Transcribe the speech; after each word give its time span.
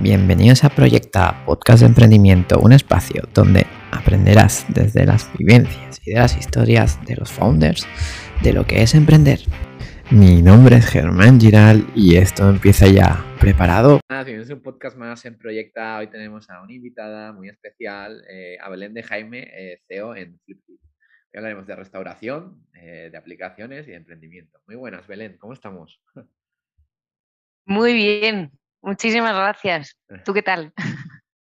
Bienvenidos 0.00 0.62
a 0.62 0.68
Proyecta, 0.68 1.44
podcast 1.44 1.80
de 1.80 1.86
emprendimiento, 1.86 2.60
un 2.60 2.72
espacio 2.72 3.24
donde 3.34 3.66
aprenderás 3.90 4.64
desde 4.72 5.04
las 5.04 5.28
vivencias 5.36 6.00
y 6.06 6.12
de 6.12 6.20
las 6.20 6.36
historias 6.36 7.04
de 7.04 7.16
los 7.16 7.32
founders 7.32 7.84
de 8.44 8.52
lo 8.52 8.64
que 8.64 8.82
es 8.82 8.94
emprender. 8.94 9.40
Mi 10.12 10.40
nombre 10.40 10.76
es 10.76 10.86
Germán 10.86 11.40
Giral 11.40 11.84
y 11.96 12.14
esto 12.14 12.48
empieza 12.48 12.86
ya. 12.86 13.24
¿Preparado? 13.40 13.98
Nada, 14.08 14.30
es 14.30 14.48
un 14.50 14.62
podcast 14.62 14.96
más 14.96 15.24
en 15.24 15.36
Proyecta. 15.36 15.98
Hoy 15.98 16.06
tenemos 16.06 16.48
a 16.48 16.62
una 16.62 16.74
invitada 16.74 17.32
muy 17.32 17.48
especial, 17.48 18.22
eh, 18.30 18.56
a 18.60 18.70
Belén 18.70 18.94
de 18.94 19.02
Jaime, 19.02 19.50
eh, 19.52 19.82
CEO 19.88 20.14
en 20.14 20.38
Flipkit. 20.44 20.80
Hoy 20.80 21.38
hablaremos 21.38 21.66
de 21.66 21.74
restauración, 21.74 22.64
eh, 22.72 23.08
de 23.10 23.18
aplicaciones 23.18 23.88
y 23.88 23.90
de 23.90 23.96
emprendimiento. 23.96 24.60
Muy 24.68 24.76
buenas, 24.76 25.08
Belén, 25.08 25.36
¿cómo 25.38 25.54
estamos? 25.54 26.00
Muy 27.66 27.92
bien, 27.92 28.57
muchísimas 28.82 29.34
gracias. 29.34 29.98
¿Tú 30.24 30.32
qué 30.32 30.42
tal? 30.42 30.72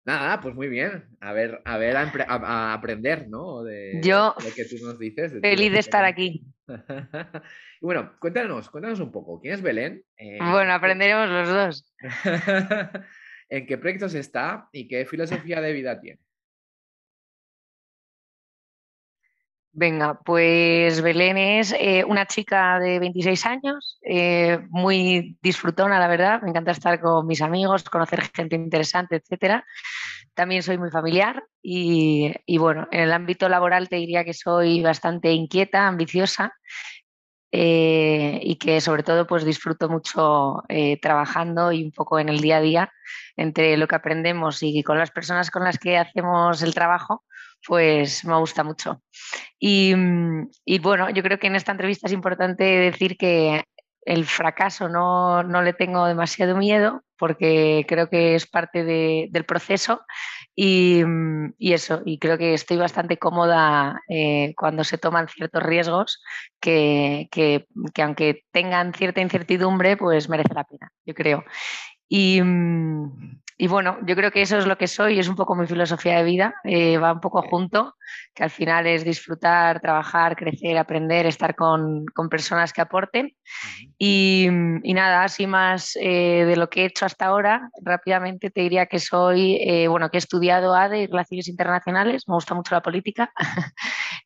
Nada, 0.08 0.40
pues 0.40 0.56
muy 0.56 0.70
bien. 0.70 1.06
A 1.20 1.34
ver, 1.34 1.62
a 1.66 1.78
ver, 1.78 1.98
a, 1.98 2.74
aprender, 2.74 3.28
¿no? 3.28 3.62
De, 3.64 4.00
Yo, 4.02 4.34
lo 4.42 4.54
que 4.56 4.64
tú 4.64 4.78
nos 4.82 4.98
dices. 4.98 5.34
feliz 5.42 5.72
de 5.72 5.80
estar 5.80 6.06
aquí. 6.06 6.46
y 6.66 6.68
bueno, 7.82 8.14
cuéntanos, 8.18 8.70
cuéntanos 8.70 9.02
un 9.02 9.12
poco. 9.12 9.42
¿Quién 9.42 9.56
es 9.56 9.62
Belén? 9.62 10.02
Eh, 10.16 10.38
bueno, 10.40 10.72
aprenderemos 10.72 11.30
los 11.30 11.50
dos. 11.50 11.94
¿En 13.50 13.66
qué 13.66 13.78
proyectos 13.78 14.14
está 14.14 14.70
y 14.72 14.88
qué 14.88 15.06
filosofía 15.06 15.60
de 15.60 15.74
vida 15.74 16.00
tiene? 16.00 16.22
Venga, 19.74 20.20
pues 20.26 21.02
Belén 21.02 21.38
es 21.38 21.72
eh, 21.78 22.04
una 22.04 22.26
chica 22.26 22.80
de 22.80 22.98
26 22.98 23.46
años, 23.46 24.00
eh, 24.02 24.60
muy 24.70 25.38
disfrutona, 25.42 26.00
la 26.00 26.08
verdad. 26.08 26.42
Me 26.42 26.50
encanta 26.50 26.72
estar 26.72 27.00
con 27.00 27.28
mis 27.28 27.42
amigos, 27.42 27.84
conocer 27.84 28.24
gente 28.34 28.56
interesante, 28.56 29.18
etcétera. 29.18 29.66
También 30.34 30.64
soy 30.64 30.78
muy 30.80 30.90
familiar 30.90 31.44
y, 31.62 32.34
bueno, 32.58 32.88
en 32.92 33.02
el 33.02 33.14
ámbito 33.14 33.50
laboral 33.50 33.88
te 33.90 33.98
diría 33.98 34.24
que 34.24 34.34
soy 34.34 34.82
bastante 34.82 35.32
inquieta, 35.34 35.88
ambiciosa 35.88 36.54
eh, 37.52 38.40
y 38.42 38.56
que 38.56 38.82
sobre 38.82 39.04
todo 39.04 39.28
pues 39.28 39.46
disfruto 39.46 39.90
mucho 39.90 40.64
trabajando 41.02 41.72
y 41.72 41.84
un 41.84 41.92
poco 41.92 42.20
en 42.20 42.30
el 42.30 42.42
día 42.42 42.58
a 42.58 42.62
día 42.62 42.92
entre 43.36 43.78
lo 43.78 43.88
que 43.88 43.96
aprendemos 43.96 44.64
y 44.64 44.84
con 44.84 44.98
las 44.98 45.12
personas 45.12 45.52
con 45.52 45.64
las 45.64 45.78
que 45.78 45.98
hacemos 45.98 46.62
el 46.62 46.74
trabajo 46.74 47.24
pues 47.68 48.24
me 48.24 48.38
gusta 48.38 48.64
mucho. 48.64 49.02
Mm, 49.62 50.46
y, 50.66 50.80
bueno, 50.80 51.10
yo 51.10 51.22
creo 51.22 51.38
que 51.38 51.48
en 51.48 51.56
esta 51.56 51.74
entrevista 51.74 52.08
es 52.08 52.14
importante 52.14 52.64
decir 52.64 53.18
que 53.18 53.64
el 54.06 54.26
fracaso 54.26 54.88
no, 54.88 55.44
le 55.44 55.74
tengo 55.74 56.06
demasiado 56.06 56.56
miedo 56.56 57.04
porque 57.18 57.86
creo 57.90 58.10
que 58.10 58.36
es 58.36 58.48
parte 58.48 58.86
del 58.86 59.46
proceso 59.46 60.02
mm, 60.56 61.48
y, 61.58 61.74
eso, 61.74 62.02
y 62.06 62.20
creo 62.20 62.38
que 62.38 62.54
estoy 62.54 62.78
bastante 62.78 63.18
cómoda 63.18 64.00
eh, 64.08 64.54
cuando 64.56 64.86
se 64.86 64.98
toman 64.98 65.28
ciertos 65.28 65.62
riesgos 65.62 66.24
que, 66.62 67.28
que, 67.32 67.68
aunque 68.02 68.46
tengan 68.52 68.94
cierta 68.94 69.20
incertidumbre, 69.20 69.98
pues 69.98 70.30
merece 70.30 70.54
la 70.54 70.64
pena, 70.64 70.94
yo 71.06 71.14
creo. 71.14 71.44
Y, 72.08 72.42
mm, 72.42 73.42
y 73.60 73.68
bueno, 73.68 73.98
yo 74.06 74.16
creo 74.16 74.32
que 74.32 74.44
eso 74.44 74.58
es 74.60 74.68
lo 74.68 74.78
que 74.78 74.88
soy, 74.88 75.18
es 75.18 75.28
un 75.28 75.36
poco 75.36 75.56
mi 75.56 75.66
filosofía 75.66 76.18
de 76.18 76.24
vida, 76.24 76.54
eh, 76.64 77.00
va 77.00 77.14
un 77.14 77.20
poco 77.20 77.42
junto, 77.42 77.96
que 78.36 78.44
al 78.44 78.52
final 78.52 78.86
es 78.86 79.04
disfrutar, 79.04 79.82
trabajar, 79.82 80.36
crecer, 80.36 80.78
aprender, 80.78 81.26
estar 81.26 81.56
con, 81.56 82.06
personas 82.30 82.72
que 82.72 82.82
aporten. 82.82 83.36
Y, 83.98 84.48
nada, 84.52 85.24
así 85.24 85.48
más 85.48 85.98
eh, 86.00 86.46
de 86.46 86.56
lo 86.56 86.70
que 86.70 86.84
he 86.84 86.86
hecho 86.86 87.08
hasta 87.08 87.26
ahora, 87.26 87.72
rápidamente 87.82 88.52
te 88.52 88.62
diría 88.62 88.86
que 88.86 89.00
soy, 89.00 89.56
eh, 89.56 89.88
bueno, 89.88 90.10
que 90.12 90.18
he 90.18 90.20
estudiado 90.20 90.76
ADE 90.76 91.02
y 91.02 91.08
Relaciones 91.08 91.48
Internacionales, 91.48 92.26
me 92.28 92.36
gusta 92.36 92.54
mucho 92.54 92.76
la 92.76 92.82
política. 92.82 93.34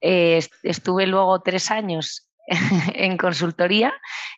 estuve 0.02 1.08
luego 1.08 1.42
tres 1.42 1.72
años 1.72 2.31
en 2.96 3.18
consultoría 3.18 3.94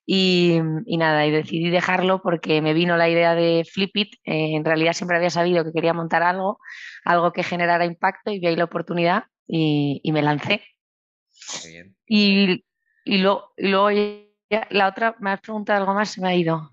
y, 0.06 0.59
nada, 0.86 1.25
y 1.25 1.31
decidí 1.31 1.69
dejarlo 1.69 2.22
porque 2.22 2.62
me 2.62 2.74
vino 2.74 2.97
la 2.97 3.09
idea 3.09 3.36
de 3.36 3.66
Flipit. 3.69 4.16
Eh, 4.25 4.56
en 4.56 4.66
realidad 4.66 4.94
siempre 4.94 5.18
había 5.18 5.30
sabido 5.30 5.64
que 5.64 5.72
quería 5.72 5.94
montar 5.94 6.24
algo, 6.24 6.59
algo 7.06 7.31
que 7.31 7.44
generara 7.44 7.86
impacto 7.86 8.31
y 8.31 8.40
vi 8.40 8.47
ahí 8.47 8.56
la 8.56 8.66
oportunidad 8.66 9.24
y, 9.47 10.02
me 10.12 10.22
lancé. 10.22 10.62
Y, 12.08 12.66
y, 13.06 13.18
luego 13.18 13.52
la 14.69 14.88
otra, 14.88 15.16
me 15.19 15.31
has 15.31 15.42
preguntado 15.42 15.80
algo 15.80 15.94
más, 15.94 16.12
se 16.12 16.22
me 16.22 16.30
ha 16.30 16.36
ido. 16.36 16.69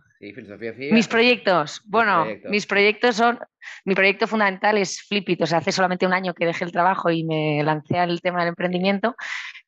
Mis 0.92 1.08
proyectos. 1.08 1.80
Bueno, 1.86 2.26
mis 2.50 2.66
proyectos 2.66 3.16
son. 3.16 3.38
Mi 3.86 3.94
proyecto 3.94 4.26
fundamental 4.26 4.76
es 4.76 5.00
Flipit. 5.02 5.40
O 5.40 5.46
sea, 5.46 5.58
hace 5.58 5.72
solamente 5.72 6.04
un 6.04 6.12
año 6.12 6.34
que 6.34 6.44
dejé 6.44 6.64
el 6.64 6.72
trabajo 6.72 7.10
y 7.10 7.24
me 7.24 7.62
lancé 7.62 7.98
al 7.98 8.20
tema 8.20 8.40
del 8.40 8.50
emprendimiento. 8.50 9.16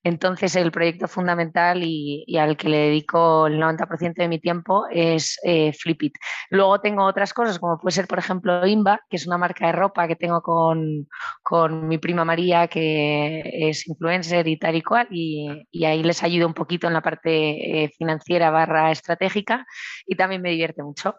Entonces, 0.05 0.57
el 0.57 0.73
proyecto 0.73 1.07
fundamental 1.09 1.83
y, 1.85 2.25
al 2.37 2.57
que 2.57 2.69
le 2.69 2.79
dedico 2.79 3.47
el 3.47 3.59
90% 3.61 4.15
de 4.23 4.29
mi 4.29 4.41
tiempo 4.41 4.87
es 4.91 5.39
eh, 5.45 5.73
Flipit. 5.73 6.17
Luego 6.51 6.81
tengo 6.81 7.05
otras 7.05 7.33
cosas, 7.33 7.59
como 7.59 7.79
puede 7.79 7.93
ser, 7.95 8.07
por 8.09 8.19
ejemplo, 8.19 8.67
Imba, 8.67 9.01
que 9.09 9.17
es 9.17 9.27
una 9.27 9.39
marca 9.39 9.67
de 9.67 9.73
ropa 9.73 10.09
que 10.09 10.17
tengo 10.17 10.43
con, 10.43 11.89
mi 11.89 11.99
prima 11.99 12.25
María, 12.25 12.69
que 12.69 13.43
es 13.45 13.87
influencer 13.87 14.49
y 14.49 14.59
tal 14.59 14.77
y 14.77 14.83
cual, 14.83 15.09
y, 15.11 15.85
ahí 15.85 16.03
les 16.03 16.23
ayudo 16.23 16.47
un 16.47 16.55
poquito 16.55 16.87
en 16.87 16.95
la 16.95 17.03
parte 17.03 17.85
eh, 17.85 17.91
financiera 17.97 18.51
barra 18.51 18.91
estratégica 18.91 19.67
y 20.07 20.17
también 20.17 20.43
me 20.43 20.51
divierte 20.51 20.83
mucho. 20.83 21.17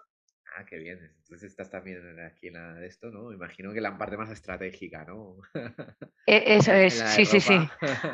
Ah, 0.56 0.66
qué 0.66 0.78
bien. 0.78 1.00
Entonces 1.24 1.50
estás 1.50 1.70
también 1.70 2.20
aquí 2.20 2.48
en 2.48 2.54
la 2.54 2.74
de 2.76 2.86
esto, 2.86 3.10
¿no? 3.10 3.32
Imagino 3.32 3.74
que 3.74 3.82
la 3.82 3.98
parte 3.98 4.18
más 4.18 4.30
estratégica, 4.30 5.04
¿no? 5.06 5.38
E, 6.26 6.56
eso 6.56 6.72
es, 6.72 6.94
sí, 6.94 7.26
sí, 7.26 7.42
sí. 7.42 7.54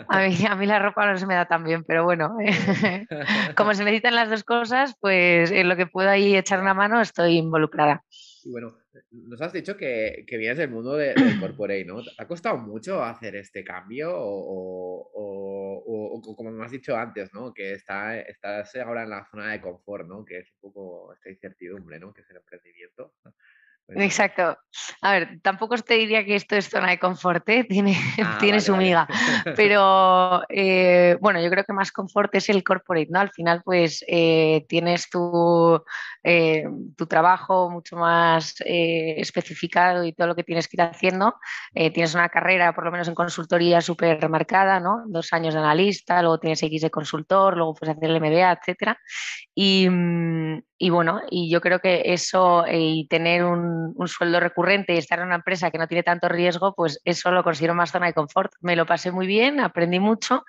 A 0.07 0.21
mí, 0.21 0.35
a 0.49 0.55
mí 0.55 0.65
la 0.65 0.79
ropa 0.79 1.05
no 1.05 1.15
se 1.15 1.27
me 1.27 1.35
da 1.35 1.45
tan 1.45 1.63
bien, 1.63 1.83
pero 1.83 2.03
bueno, 2.03 2.35
como 3.55 3.75
se 3.75 3.83
necesitan 3.83 4.15
las 4.15 4.31
dos 4.31 4.43
cosas, 4.43 4.95
pues 4.99 5.51
en 5.51 5.69
lo 5.69 5.75
que 5.75 5.85
puedo 5.85 6.09
ahí 6.09 6.35
echar 6.35 6.59
una 6.59 6.73
mano 6.73 7.01
estoy 7.01 7.37
involucrada. 7.37 8.03
Y 8.43 8.49
bueno, 8.49 8.78
nos 9.11 9.41
has 9.41 9.53
dicho 9.53 9.77
que, 9.77 10.25
que 10.27 10.37
vienes 10.37 10.57
del 10.57 10.69
mundo 10.69 10.95
de, 10.95 11.13
corporate, 11.39 11.85
¿no? 11.85 12.03
¿Te 12.03 12.09
ha 12.17 12.27
costado 12.27 12.57
mucho 12.57 13.03
hacer 13.03 13.35
este 13.35 13.63
cambio 13.63 14.11
o, 14.15 15.09
o, 15.13 15.83
o, 15.85 16.35
como 16.35 16.51
me 16.51 16.65
has 16.65 16.71
dicho 16.71 16.95
antes, 16.95 17.33
¿no? 17.33 17.53
Que 17.53 17.73
está, 17.73 18.19
estás 18.19 18.75
ahora 18.77 19.03
en 19.03 19.09
la 19.11 19.27
zona 19.29 19.51
de 19.51 19.61
confort, 19.61 20.07
¿no? 20.07 20.25
Que 20.25 20.39
es 20.39 20.51
un 20.53 20.59
poco 20.61 21.13
esta 21.13 21.29
incertidumbre, 21.29 21.99
¿no? 21.99 22.13
Que 22.13 22.21
es 22.21 22.29
el 22.29 22.37
emprendimiento. 22.37 23.13
Exacto. 23.95 24.57
A 25.01 25.11
ver, 25.13 25.39
tampoco 25.41 25.75
te 25.77 25.95
diría 25.95 26.23
que 26.23 26.35
esto 26.35 26.55
es 26.55 26.69
zona 26.69 26.91
de 26.91 26.99
confort, 26.99 27.47
¿eh? 27.49 27.63
tiene, 27.63 27.97
ah, 28.23 28.37
tiene 28.39 28.61
su 28.61 28.75
miga. 28.75 29.07
Pero 29.55 30.43
eh, 30.49 31.17
bueno, 31.21 31.41
yo 31.41 31.49
creo 31.49 31.63
que 31.63 31.73
más 31.73 31.91
confort 31.91 32.33
es 32.35 32.49
el 32.49 32.63
corporate, 32.63 33.07
¿no? 33.09 33.19
Al 33.19 33.31
final, 33.31 33.61
pues 33.63 34.03
eh, 34.07 34.65
tienes 34.69 35.09
tu, 35.09 35.81
tu, 36.95 37.07
trabajo 37.07 37.69
mucho 37.69 37.95
más 37.95 38.55
especificado 38.65 40.03
y 40.03 40.13
todo 40.13 40.27
lo 40.27 40.35
que 40.35 40.43
tienes 40.43 40.67
que 40.67 40.77
ir 40.77 40.81
haciendo. 40.81 41.35
tienes 41.73 42.13
una 42.13 42.29
carrera, 42.29 42.73
por 42.73 42.85
lo 42.85 42.91
menos 42.91 43.07
en 43.07 43.15
consultoría, 43.15 43.81
súper 43.81 44.29
marcada, 44.29 44.79
¿no? 44.79 45.03
Dos 45.07 45.33
años 45.33 45.55
de 45.55 45.61
analista, 45.61 46.21
luego 46.21 46.39
tienes 46.39 46.61
X 46.61 46.81
de 46.81 46.91
consultor, 46.91 47.57
luego 47.57 47.73
puedes 47.73 47.97
hacer 47.97 48.09
el 48.09 48.21
MBA, 48.21 48.51
etcétera. 48.51 48.99
Y, 49.55 49.89
mm, 49.89 50.61
y 50.77 50.89
bueno, 50.91 51.21
y 51.29 51.49
yo 51.49 51.59
creo 51.61 51.79
que 51.79 52.03
eso 52.05 52.65
y 52.71 53.07
tener 53.07 53.43
un 53.43 53.78
un, 53.95 54.07
sueldo 54.07 54.39
recurrente 54.39 54.93
y 54.93 54.97
estar 54.97 55.19
en 55.19 55.27
una 55.27 55.35
empresa 55.35 55.71
que 55.71 55.77
no 55.77 55.87
tiene 55.87 56.03
tanto 56.03 56.29
riesgo, 56.29 56.73
pues 56.75 57.01
eso 57.05 57.31
lo 57.31 57.43
considero 57.43 57.75
más 57.75 57.91
zona 57.91 58.07
de 58.07 58.13
confort. 58.13 58.51
Me 58.61 58.75
lo 58.75 58.85
pasé 58.85 59.11
muy 59.11 59.27
bien, 59.27 59.59
aprendí 59.59 59.99
mucho 59.99 60.43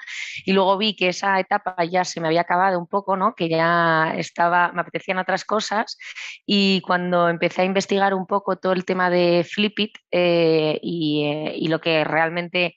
y 0.45 0.53
luego 0.53 0.77
vi 0.79 0.97
que 0.97 1.09
esa 1.09 1.39
etapa 1.39 1.85
ya 1.85 2.05
se 2.05 2.21
me 2.21 2.29
había 2.29 2.43
acabado 2.43 2.79
un 2.79 2.87
poco, 2.87 3.17
¿no? 3.17 3.35
que 3.35 3.49
ya 3.49 4.13
estaba, 4.17 4.73
me 4.73 4.83
apetecían 4.83 5.19
otras 5.19 5.45
cosas 5.45 5.99
y 6.47 6.81
cuando 6.83 7.29
empecé 7.29 7.63
a 7.63 7.65
investigar 7.65 8.15
un 8.15 8.27
poco 8.27 8.57
todo 8.57 8.73
el 8.73 8.85
tema 8.85 9.11
de 9.11 9.47
Flipit 9.49 9.99
eh, 10.11 10.79
y, 10.83 11.25
eh, 11.25 11.55
y 11.57 11.69
lo 11.69 11.81
que 11.81 12.05
realmente 12.05 12.75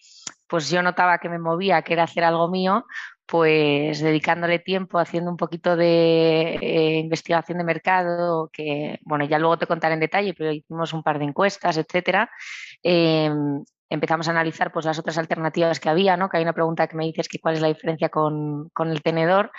pues 0.54 0.70
yo 0.70 0.84
notaba 0.84 1.18
que 1.18 1.30
me 1.30 1.40
movía, 1.40 1.82
que 1.82 1.94
era 1.94 2.04
hacer 2.04 2.24
algo 2.24 2.48
mío, 2.48 2.86
pues 3.34 4.00
dedicándole 4.00 4.60
tiempo, 4.60 5.00
haciendo 5.00 5.32
un 5.32 5.38
poquito 5.38 5.76
de 5.76 6.54
eh, 6.62 7.00
investigación 7.00 7.58
de 7.58 7.64
mercado, 7.64 8.52
que 8.54 9.00
bueno, 9.06 9.26
ya 9.26 9.40
luego 9.40 9.58
te 9.58 9.66
contaré 9.66 9.96
en 9.96 10.02
detalle, 10.02 10.36
pero 10.36 10.52
hicimos 10.52 10.94
un 10.94 11.02
par 11.02 11.18
de 11.18 11.26
encuestas, 11.26 11.78
etcétera. 11.78 12.30
Em, 12.84 13.64
empezamos 13.90 14.28
a 14.28 14.32
analizar 14.32 14.72
pues, 14.72 14.86
las 14.86 15.00
otras 15.00 15.18
alternativas 15.18 15.80
que 15.80 15.90
había, 15.90 16.18
¿no? 16.18 16.30
que 16.30 16.38
hay 16.38 16.44
una 16.44 16.54
pregunta 16.54 16.88
que 16.88 16.98
me 16.98 17.06
dices 17.06 17.28
que 17.28 17.40
cuál 17.40 17.56
es 17.56 17.62
la 17.62 17.68
diferencia 17.68 18.10
con, 18.10 18.70
con 18.70 18.90
el 18.90 19.02
tenedor. 19.02 19.52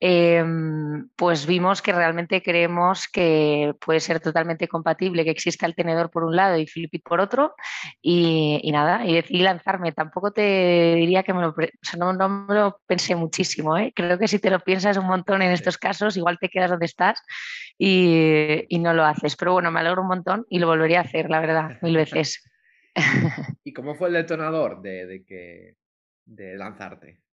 Em, 0.00 1.08
pues 1.16 1.46
vimos 1.46 1.80
que 1.80 1.92
realmente 1.92 2.42
creemos 2.42 3.08
que 3.08 3.74
puede 3.80 4.00
ser 4.00 4.20
totalmente 4.20 4.68
compatible 4.68 5.24
que 5.24 5.30
exista 5.30 5.66
el 5.66 5.74
tenedor 5.74 6.10
por 6.10 6.24
un 6.24 6.36
lado 6.36 6.58
y 6.58 6.66
Flipit 6.66 7.02
por 7.02 7.20
otro 7.20 7.54
y, 8.02 8.70
nada, 8.72 9.06
y 9.06 9.14
decidí 9.14 9.40
lanzarme. 9.40 9.92
Tampoco 9.92 10.32
te 10.32 10.94
diría 10.96 11.22
que 11.22 11.32
me 11.32 11.42
lo, 11.42 11.54
no, 11.98 12.28
me 12.28 12.54
lo 12.54 12.80
pensé 12.86 13.14
muchísimo, 13.16 13.76
¿eh? 13.78 13.92
creo 13.94 14.18
que 14.18 14.28
si 14.28 14.38
te 14.38 14.50
lo 14.50 14.60
piensas 14.60 14.96
un 14.96 15.06
montón 15.06 15.42
en 15.42 15.52
estos 15.52 15.78
casos, 15.78 16.16
igual 16.16 16.38
te 16.38 16.48
quedas 16.48 16.70
donde 16.70 16.86
estás 16.86 17.22
y, 17.78 18.64
y 18.68 18.78
no 18.78 18.92
lo 18.94 19.04
haces. 19.04 19.36
Pero 19.36 19.52
bueno, 19.54 19.70
me 19.70 19.80
alegro 19.80 20.02
un 20.02 20.08
montón 20.08 20.44
y 20.48 20.58
lo 20.58 20.66
volvería 20.66 20.98
a 20.98 21.02
hacer, 21.04 21.30
la 21.30 21.40
verdad, 21.40 21.78
mil 21.82 21.96
veces. 21.96 22.42
¿Y 23.64 23.72
cómo 23.72 23.94
fue 23.94 24.08
el 24.08 24.14
detonador 24.14 24.82
de, 24.82 25.06
de, 25.06 25.24
que, 25.24 25.76
de 26.26 26.56
lanzarte? 26.56 27.23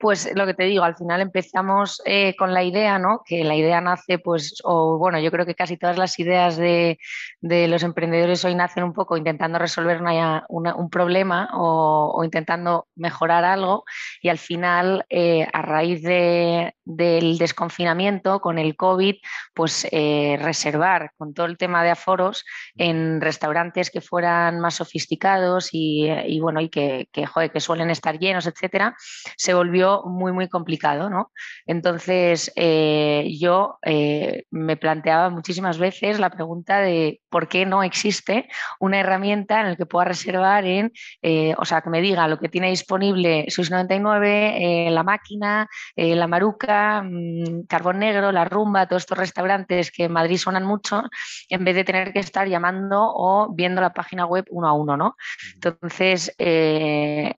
Pues 0.00 0.30
lo 0.34 0.46
que 0.46 0.54
te 0.54 0.64
digo, 0.64 0.82
al 0.82 0.96
final 0.96 1.20
empezamos 1.20 2.00
eh, 2.06 2.34
con 2.34 2.54
la 2.54 2.64
idea, 2.64 2.98
¿no? 2.98 3.20
Que 3.22 3.44
la 3.44 3.54
idea 3.54 3.82
nace, 3.82 4.18
pues, 4.18 4.54
o 4.64 4.96
bueno, 4.96 5.20
yo 5.20 5.30
creo 5.30 5.44
que 5.44 5.54
casi 5.54 5.76
todas 5.76 5.98
las 5.98 6.18
ideas 6.18 6.56
de, 6.56 6.98
los 7.42 7.82
emprendedores 7.82 8.42
hoy 8.46 8.54
nacen 8.54 8.82
un 8.82 8.94
poco 8.94 9.18
intentando 9.18 9.58
resolver 9.58 10.00
un 10.48 10.90
problema 10.90 11.50
o, 11.52 12.22
intentando 12.24 12.88
mejorar 12.94 13.44
algo 13.44 13.84
y 14.22 14.30
al 14.30 14.38
final, 14.38 15.04
eh, 15.10 15.46
a 15.52 15.60
raíz 15.60 16.02
del 16.02 17.36
desconfinamiento 17.36 18.40
con 18.40 18.58
el 18.58 18.76
COVID, 18.76 19.16
pues 19.52 19.86
eh, 19.92 20.38
reservar 20.40 21.12
con 21.18 21.34
todo 21.34 21.44
el 21.44 21.58
tema 21.58 21.84
de 21.84 21.90
aforos 21.90 22.46
en 22.74 23.20
restaurantes 23.20 23.90
que 23.90 24.00
fueran 24.00 24.60
más 24.60 24.76
sofisticados 24.76 25.68
y, 25.72 26.40
bueno, 26.40 26.62
y 26.62 26.70
que, 26.70 27.10
que, 27.12 27.26
que 27.52 27.60
suelen 27.60 27.90
estar 27.90 28.18
llenos, 28.18 28.46
etcétera, 28.46 28.96
se 29.36 29.52
volvió 29.52 29.89
muy, 30.04 30.32
muy 30.32 30.48
complicado, 30.48 31.10
¿no? 31.10 31.32
Entonces, 31.66 32.52
eh, 32.56 33.28
yo 33.38 33.78
eh, 33.84 34.44
me 34.50 34.76
planteaba 34.76 35.30
muchísimas 35.30 35.78
veces 35.78 36.18
la 36.18 36.30
pregunta 36.30 36.78
de 36.80 37.20
por 37.28 37.48
qué 37.48 37.66
no 37.66 37.82
existe 37.82 38.48
una 38.78 39.00
herramienta 39.00 39.60
en 39.60 39.70
la 39.70 39.76
que 39.76 39.86
pueda 39.86 40.04
reservar 40.06 40.64
en, 40.64 40.92
eh, 41.22 41.54
o 41.58 41.64
sea, 41.64 41.80
que 41.80 41.90
me 41.90 42.00
diga 42.00 42.28
lo 42.28 42.38
que 42.38 42.48
tiene 42.48 42.70
disponible 42.70 43.46
Swiss 43.48 43.70
99, 43.70 44.88
la 44.90 45.02
máquina, 45.02 45.68
la 45.96 46.26
maruca, 46.26 47.02
mm, 47.02 47.66
Carbón 47.68 47.98
Negro, 48.00 48.32
la 48.32 48.44
rumba, 48.44 48.86
todos 48.86 49.02
estos 49.02 49.18
restaurantes 49.18 49.90
que 49.90 50.04
en 50.04 50.12
Madrid 50.12 50.38
suenan 50.38 50.64
mucho, 50.64 51.02
en 51.48 51.64
vez 51.64 51.74
de 51.74 51.84
tener 51.84 52.12
que 52.12 52.20
estar 52.20 52.48
llamando 52.48 52.98
o 53.00 53.52
viendo 53.52 53.80
la 53.80 53.92
página 53.92 54.26
web 54.26 54.44
uno 54.50 54.68
a 54.68 54.72
uno, 54.72 54.96
¿no? 54.96 55.16
Entonces, 55.54 56.34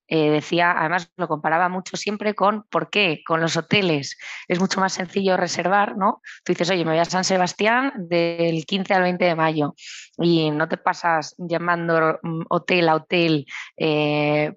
decía, 0.09 0.73
además 0.79 1.11
lo 1.17 1.29
comparaba 1.29 1.69
mucho 1.69 1.97
siempre 1.97 2.35
con, 2.35 2.42
¿por 2.71 2.91
qué? 2.91 3.23
Con 3.27 3.41
los 3.41 3.57
hoteles 3.57 4.19
es 4.49 4.59
mucho 4.59 4.81
más 4.81 4.93
sencillo 4.95 5.37
reservar, 5.37 5.97
¿no? 5.97 6.21
Tú 6.45 6.53
dices, 6.53 6.71
oye, 6.71 6.85
me 6.85 6.93
voy 6.93 7.01
a 7.01 7.05
San 7.05 7.25
Sebastián 7.25 7.93
del 7.97 8.65
15 8.65 8.95
al 8.95 9.03
20 9.03 9.25
de 9.25 9.35
mayo 9.35 9.75
y 10.19 10.51
no 10.51 10.69
te 10.69 10.77
pasas 10.77 11.35
llamando 11.39 12.19
mm, 12.23 12.43
hotel 12.49 12.89
a 12.89 12.97
hotel 12.97 13.47
eh, 13.77 14.55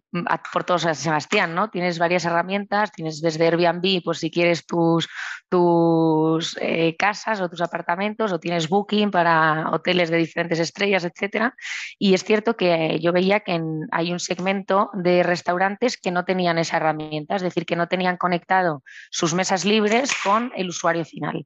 por 0.51 0.63
todo 0.63 0.79
San 0.79 0.95
Sebastián, 0.95 1.55
¿no? 1.55 1.69
Tienes 1.69 1.99
varias 1.99 2.25
herramientas, 2.25 2.91
tienes 2.91 3.21
desde 3.21 3.45
Airbnb, 3.47 4.01
pues 4.03 4.19
si 4.19 4.31
quieres 4.31 4.65
tus, 4.65 5.07
tus 5.49 6.57
eh, 6.61 6.95
casas 6.97 7.41
o 7.41 7.49
tus 7.49 7.61
apartamentos, 7.61 8.31
o 8.31 8.39
tienes 8.39 8.69
Booking 8.69 9.11
para 9.11 9.69
hoteles 9.71 10.09
de 10.09 10.17
diferentes 10.17 10.59
estrellas, 10.59 11.03
etcétera. 11.03 11.55
Y 11.99 12.13
es 12.13 12.23
cierto 12.23 12.55
que 12.55 12.99
yo 13.01 13.11
veía 13.11 13.41
que 13.41 13.61
hay 13.91 14.11
un 14.11 14.19
segmento 14.19 14.89
de 14.93 15.23
restaurantes 15.23 15.97
que 15.97 16.11
no 16.11 16.25
tenían 16.25 16.57
esa 16.57 16.77
herramienta, 16.77 17.35
es 17.35 17.41
decir, 17.41 17.65
que 17.65 17.74
no 17.75 17.87
tenían 17.87 18.17
conectado 18.17 18.83
sus 19.09 19.33
mesas 19.33 19.65
libres 19.65 20.13
con 20.23 20.51
el 20.55 20.69
usuario 20.69 21.05
final. 21.05 21.45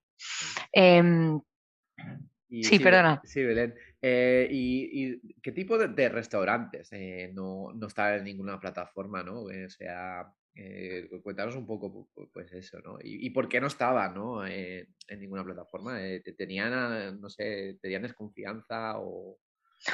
Em, 0.71 1.39
sí, 2.49 2.79
perdona. 2.79 3.21
Sí, 3.23 3.43
Belén. 3.43 3.73
Eh, 4.01 4.47
y, 4.49 5.33
qué 5.41 5.51
tipo 5.51 5.77
de, 5.77 6.09
restaurantes 6.09 6.89
eh, 6.93 7.31
no, 7.33 7.73
no 7.73 7.87
están 7.87 8.19
en 8.19 8.23
ninguna 8.23 8.59
plataforma, 8.59 9.23
¿no? 9.23 9.41
O 9.41 9.69
sea, 9.69 10.33
eh, 10.55 11.09
cuéntanos 11.21 11.55
un 11.55 11.65
poco, 11.65 12.09
pues 12.31 12.51
eso, 12.53 12.79
¿no? 12.79 12.97
Y, 13.03 13.29
por 13.31 13.49
qué 13.49 13.59
no 13.59 13.67
estaba, 13.67 14.09
¿no? 14.09 14.45
en 14.45 15.19
ninguna 15.19 15.43
plataforma. 15.43 15.99
¿Te 15.99 16.33
tenían, 16.33 17.19
no 17.19 17.29
sé, 17.29 17.77
tenían 17.81 18.03
desconfianza 18.03 18.99
o...? 18.99 19.37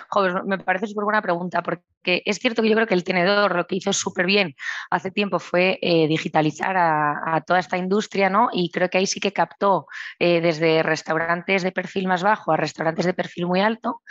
Joder, 0.09 0.43
me 0.45 0.57
parece 0.57 0.87
súper 0.87 1.03
buena 1.03 1.21
pregunta, 1.21 1.61
porque 1.61 2.23
es 2.25 2.39
cierto 2.39 2.61
que 2.61 2.69
yo 2.69 2.75
creo 2.75 2.87
que 2.87 2.95
el 2.95 3.03
tenedor 3.03 3.55
lo 3.55 3.67
que 3.67 3.75
hizo 3.75 3.93
súper 3.93 4.25
bien 4.25 4.55
hace 4.89 5.11
tiempo 5.11 5.39
fue 5.39 5.77
eh, 5.81 6.07
digitalizar 6.07 6.75
a, 6.77 7.43
toda 7.45 7.59
esta 7.59 7.77
industria, 7.77 8.29
¿no? 8.29 8.49
Y 8.51 8.71
creo 8.71 8.89
que 8.89 8.97
ahí 8.97 9.05
sí 9.05 9.19
que 9.19 9.33
captó 9.33 9.87
eh, 10.17 10.41
desde 10.41 10.81
restaurantes 10.81 11.61
de 11.61 11.71
perfil 11.71 12.07
más 12.07 12.23
bajo 12.23 12.51
a 12.51 12.57
restaurantes 12.57 13.05
de 13.05 13.13
perfil 13.13 13.45
muy 13.45 13.61
alto, 13.61 14.01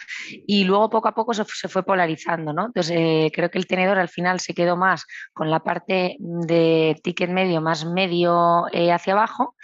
y 0.46 0.64
luego 0.64 0.90
poco 0.90 1.08
a 1.08 1.14
poco 1.14 1.34
se, 1.34 1.44
fue 1.44 1.82
polarizando, 1.82 2.52
¿no? 2.52 2.66
Entonces, 2.66 2.96
eh, 2.96 3.30
creo 3.34 3.50
que 3.50 3.58
el 3.58 3.66
tenedor 3.66 3.98
al 3.98 4.08
final 4.08 4.40
se 4.40 4.54
quedó 4.54 4.76
más 4.76 5.06
con 5.32 5.50
la 5.50 5.60
parte 5.60 6.16
de 6.18 7.00
ticket 7.02 7.30
medio, 7.30 7.60
más 7.60 7.84
medio 7.84 8.66
hacia 8.66 9.12
abajo, 9.12 9.56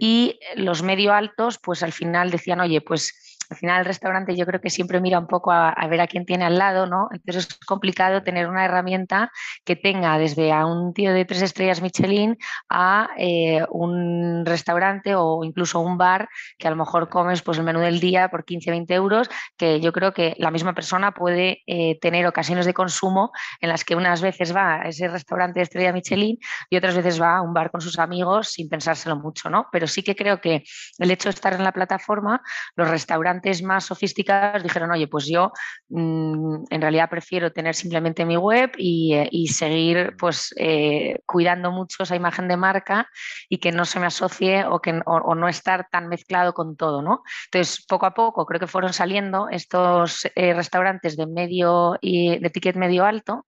y 0.00 0.38
los 0.56 0.82
medio 0.82 1.12
altos, 1.12 1.58
pues 1.62 1.82
al 1.82 1.92
final 1.92 2.30
decían, 2.30 2.60
oye, 2.60 2.80
pues 2.80 3.25
al 3.50 3.56
final 3.56 3.80
el 3.80 3.84
restaurante 3.84 4.36
yo 4.36 4.46
creo 4.46 4.60
que 4.60 4.70
siempre 4.70 5.00
mira 5.00 5.18
un 5.18 5.26
poco 5.26 5.52
a, 5.52 5.74
ver 5.88 6.00
a 6.00 6.06
quién 6.06 6.24
tiene 6.24 6.44
al 6.44 6.58
lado, 6.58 6.86
¿no? 6.86 7.08
Entonces 7.12 7.48
es 7.48 7.58
complicado 7.66 8.22
tener 8.22 8.48
una 8.48 8.64
herramienta 8.64 9.30
que 9.64 9.76
tenga 9.76 10.18
desde 10.18 10.52
a 10.52 10.66
un 10.66 10.92
tío 10.92 11.12
de 11.12 11.24
tres 11.24 11.42
estrellas 11.42 11.80
Michelin 11.80 12.36
a 12.68 13.08
eh, 13.18 13.64
un 13.70 14.44
restaurante 14.44 15.14
o 15.14 15.44
incluso 15.44 15.80
un 15.80 15.96
bar 15.98 16.28
que 16.58 16.66
a 16.66 16.70
lo 16.70 16.76
mejor 16.76 17.08
comes 17.08 17.42
pues 17.42 17.58
el 17.58 17.64
menú 17.64 17.80
del 17.80 18.00
día 18.00 18.28
por 18.28 18.44
15, 18.44 18.70
20 18.70 18.94
euros, 18.94 19.30
que 19.56 19.80
yo 19.80 19.92
creo 19.92 20.12
que 20.12 20.34
la 20.38 20.50
misma 20.50 20.74
persona 20.74 21.12
puede 21.12 21.62
eh, 21.66 21.98
tener 22.00 22.26
ocasiones 22.26 22.66
de 22.66 22.74
consumo 22.74 23.32
en 23.60 23.68
las 23.68 23.84
que 23.84 23.94
unas 23.94 24.20
veces 24.20 24.54
va 24.54 24.82
a 24.82 24.88
ese 24.88 25.08
restaurante 25.08 25.60
de 25.60 25.64
estrella 25.64 25.92
Michelin 25.92 26.38
y 26.70 26.76
otras 26.76 26.96
veces 26.96 27.20
va 27.20 27.36
a 27.36 27.42
un 27.42 27.54
bar 27.54 27.70
con 27.70 27.80
sus 27.80 27.98
amigos 27.98 28.50
sin 28.52 28.68
pensárselo 28.68 29.16
mucho, 29.16 29.50
¿no? 29.50 29.68
Pero 29.70 29.86
sí 29.86 30.02
que 30.02 30.16
creo 30.16 30.40
que 30.40 30.64
el 30.98 31.10
hecho 31.10 31.28
de 31.28 31.34
estar 31.34 31.54
en 31.54 31.64
la 31.64 31.72
plataforma, 31.72 32.42
los 32.74 32.88
restaurantes 32.88 33.35
más 33.62 33.84
sofisticados 33.84 34.62
dijeron, 34.62 34.90
oye, 34.90 35.08
pues 35.08 35.26
yo 35.26 35.52
mm, 35.88 36.64
en 36.70 36.80
realidad 36.80 37.08
prefiero 37.10 37.52
tener 37.52 37.74
simplemente 37.74 38.24
mi 38.24 38.36
web 38.36 38.72
y, 38.76 39.14
eh, 39.14 39.30
seguir 39.48 40.14
pues 40.18 40.54
eh, 40.58 41.20
cuidando 41.26 41.70
mucho 41.70 42.02
esa 42.02 42.16
imagen 42.16 42.48
de 42.48 42.56
marca 42.56 43.08
y 43.48 43.58
que 43.58 43.72
no 43.72 43.84
se 43.84 44.00
me 44.00 44.06
asocie 44.06 44.64
o, 44.64 44.80
que, 44.80 45.00
o, 45.06 45.34
no 45.34 45.48
estar 45.48 45.88
tan 45.90 46.08
mezclado 46.08 46.52
con 46.52 46.76
todo, 46.76 47.02
¿no? 47.02 47.22
Entonces, 47.46 47.84
poco 47.86 48.06
a 48.06 48.14
poco 48.14 48.44
creo 48.46 48.60
que 48.60 48.66
fueron 48.66 48.92
saliendo 48.92 49.48
estos 49.50 50.26
eh, 50.34 50.52
restaurantes 50.54 51.16
de 51.16 51.26
medio 51.26 51.96
y 52.00 52.38
de 52.38 52.50
ticket 52.50 52.76
medio 52.76 53.04
alto 53.04 53.46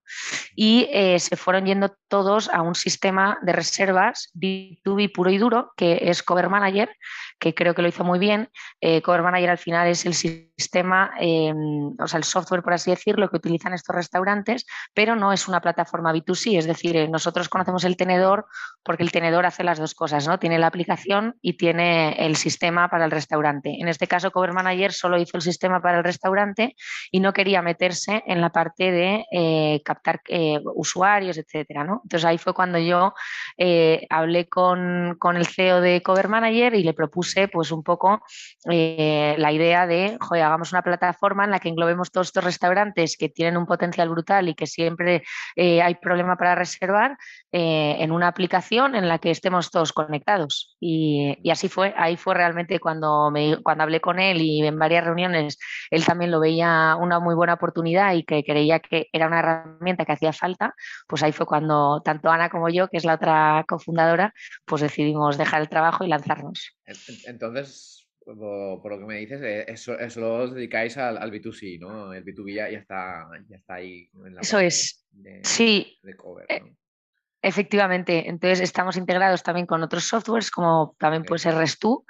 y 0.55 0.87
se 1.19 1.35
fueron 1.37 1.65
yendo 1.65 1.95
todos 2.07 2.49
a 2.49 2.61
un 2.61 2.75
sistema 2.75 3.37
de 3.41 3.53
reservas 3.53 4.31
B2B 4.33 5.11
puro 5.13 5.29
y 5.29 5.37
duro 5.37 5.71
que 5.77 5.99
es 6.01 6.21
Cover 6.23 6.49
Manager, 6.49 6.89
que 7.39 7.53
creo 7.53 7.73
que 7.73 7.81
lo 7.81 7.87
hizo 7.87 8.03
muy 8.03 8.19
bien. 8.19 8.49
Cover 9.03 9.21
Manager 9.21 9.51
al 9.51 9.57
final 9.57 9.78
es 9.87 10.05
el 10.05 10.13
sistema, 10.13 11.11
em, 11.19 11.95
o 11.99 12.07
sea, 12.07 12.17
el 12.17 12.23
software, 12.23 12.63
por 12.63 12.73
así 12.73 12.91
decirlo, 12.91 13.29
que 13.29 13.37
utilizan 13.37 13.73
estos 13.73 13.95
restaurantes, 13.95 14.65
pero 14.93 15.15
no 15.15 15.31
es 15.31 15.47
una 15.47 15.61
plataforma 15.61 16.13
B2C, 16.13 16.57
es 16.57 16.65
decir, 16.65 16.95
eh, 16.95 17.07
nosotros 17.07 17.49
conocemos 17.49 17.83
el 17.83 17.97
tenedor 17.97 18.45
porque 18.83 19.03
el 19.03 19.11
tenedor 19.11 19.45
hace 19.45 19.63
las 19.63 19.79
dos 19.79 19.93
cosas, 19.93 20.27
¿no? 20.27 20.39
Tiene 20.39 20.57
la 20.59 20.67
aplicación 20.67 21.35
y 21.41 21.53
tiene 21.53 22.13
el 22.25 22.35
sistema 22.35 22.89
para 22.89 23.05
el 23.05 23.11
restaurante. 23.11 23.75
En 23.79 23.87
este 23.87 24.07
caso, 24.07 24.31
Cover 24.31 24.53
Manager 24.53 24.93
solo 24.93 25.19
hizo 25.19 25.37
el 25.37 25.43
sistema 25.43 25.81
para 25.81 25.97
el 25.99 26.03
restaurante 26.03 26.75
y 27.11 27.19
no 27.19 27.33
quería 27.33 27.61
meterse 27.61 28.23
en 28.25 28.41
la 28.41 28.51
parte 28.51 28.91
de 28.91 29.25
eh, 29.31 29.81
captar 29.83 30.21
eh, 30.27 30.59
usuarios, 30.75 31.37
etcétera, 31.37 31.83
¿no? 31.83 32.01
Entonces 32.03 32.25
ahí 32.25 32.37
fue 32.37 32.53
cuando 32.53 32.79
yo 32.79 33.13
hablé 34.09 34.47
con, 34.47 35.15
con, 35.19 35.37
el 35.37 35.45
CEO 35.45 35.81
de 35.81 36.01
Cover 36.01 36.27
Manager 36.27 36.75
y 36.75 36.83
le 36.83 36.93
propuse, 36.93 37.47
pues, 37.47 37.71
un 37.71 37.83
poco 37.83 38.21
la 38.65 39.51
idea 39.51 39.87
de, 39.87 40.17
joder, 40.19 40.43
hagamos 40.43 40.71
una 40.71 40.81
plataforma 40.81 41.43
en 41.45 41.51
la 41.51 41.59
que 41.59 41.69
englobemos 41.69 42.11
todos 42.11 42.27
estos 42.27 42.43
restaurantes 42.43 43.17
que 43.17 43.29
tienen 43.29 43.57
un 43.57 43.65
potencial 43.65 44.09
brutal 44.09 44.49
y 44.49 44.55
que 44.55 44.67
siempre 44.67 45.23
eh, 45.55 45.81
hay 45.81 45.95
problema 45.95 46.37
para 46.37 46.55
reservar 46.55 47.17
eh, 47.51 47.97
en 47.99 48.11
una 48.11 48.27
aplicación 48.27 48.68
en 48.71 49.07
la 49.07 49.19
que 49.19 49.31
estemos 49.31 49.71
todos 49.71 49.93
conectados. 49.93 50.75
Y, 50.79 51.37
así 51.49 51.69
fue, 51.69 51.93
ahí 51.97 52.17
fue 52.17 52.35
realmente 52.35 52.79
cuando, 52.79 53.31
me, 53.31 53.57
cuando 53.63 53.83
hablé 53.83 53.99
con 53.99 54.19
él 54.19 54.41
y 54.41 54.65
en 54.65 54.77
varias 54.77 55.05
reuniones, 55.05 55.57
él 55.89 56.05
también 56.05 56.31
lo 56.31 56.39
veía 56.39 56.95
una 56.99 57.19
muy 57.19 57.35
buena 57.35 57.55
oportunidad 57.55 58.13
y 58.13 58.23
que 58.23 58.43
creía 58.43 58.79
que 58.79 59.07
era 59.11 59.27
una 59.27 59.39
herramienta 59.39 60.05
que 60.05 60.13
hacía 60.13 60.33
falta, 60.33 60.73
pues 61.07 61.23
ahí 61.23 61.31
fue 61.31 61.45
cuando 61.45 62.01
tanto 62.03 62.29
Ana 62.29 62.49
como 62.49 62.69
yo, 62.69 62.87
que 62.87 62.97
es 62.97 63.05
la 63.05 63.15
otra 63.15 63.65
cofundadora, 63.67 64.33
pues 64.65 64.81
decidimos 64.81 65.37
dejar 65.37 65.61
el 65.61 65.69
trabajo 65.69 66.03
y 66.03 66.07
lanzarnos. 66.07 66.77
Entonces, 67.25 68.07
por, 68.23 68.91
lo 68.91 68.99
que 68.99 69.05
me 69.05 69.17
dices, 69.17 69.41
eh, 69.41 69.65
eso, 69.67 69.97
eso 69.97 70.33
os 70.35 70.53
dedicáis 70.53 70.97
al, 70.97 71.17
al, 71.17 71.31
B2C, 71.31 71.79
¿no? 71.79 72.13
El 72.13 72.23
B2B 72.23 72.53
ya, 72.53 72.67
está, 72.67 73.27
ya 73.47 73.57
está 73.57 73.75
ahí. 73.75 74.09
En 74.25 74.35
la 74.35 74.41
eso 74.41 74.59
es. 74.59 75.05
sí. 75.43 75.99
Eh, 76.49 76.61
efectivamente, 77.41 78.29
entonces 78.29 78.59
estamos 78.59 78.97
integrados 78.97 79.43
también 79.43 79.65
con 79.65 79.83
otros 79.83 80.03
softwares 80.05 80.51
como 80.51 80.95
también 80.99 81.23
puede 81.23 81.39
ser 81.39 81.55
RESTU, 81.55 82.05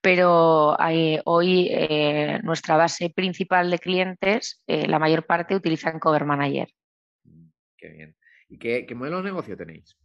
pero 0.00 0.76
hoy 1.24 1.68
eh, 1.70 2.40
nuestra 2.42 2.76
base 2.76 3.10
principal 3.10 3.70
de 3.70 3.78
clientes, 3.78 4.62
la 4.66 4.98
mayor 4.98 5.26
parte 5.26 5.54
utilizan 5.54 5.98
Cover 5.98 6.24
Manager. 6.24 6.68
Mm, 7.24 7.48
qué 7.76 7.88
bien. 7.88 8.16
¿Y 8.48 8.58
qué, 8.58 8.86
qué 8.86 8.94
modelo 8.94 9.18
de 9.18 9.24
negocio 9.24 9.56
tenéis? 9.56 9.96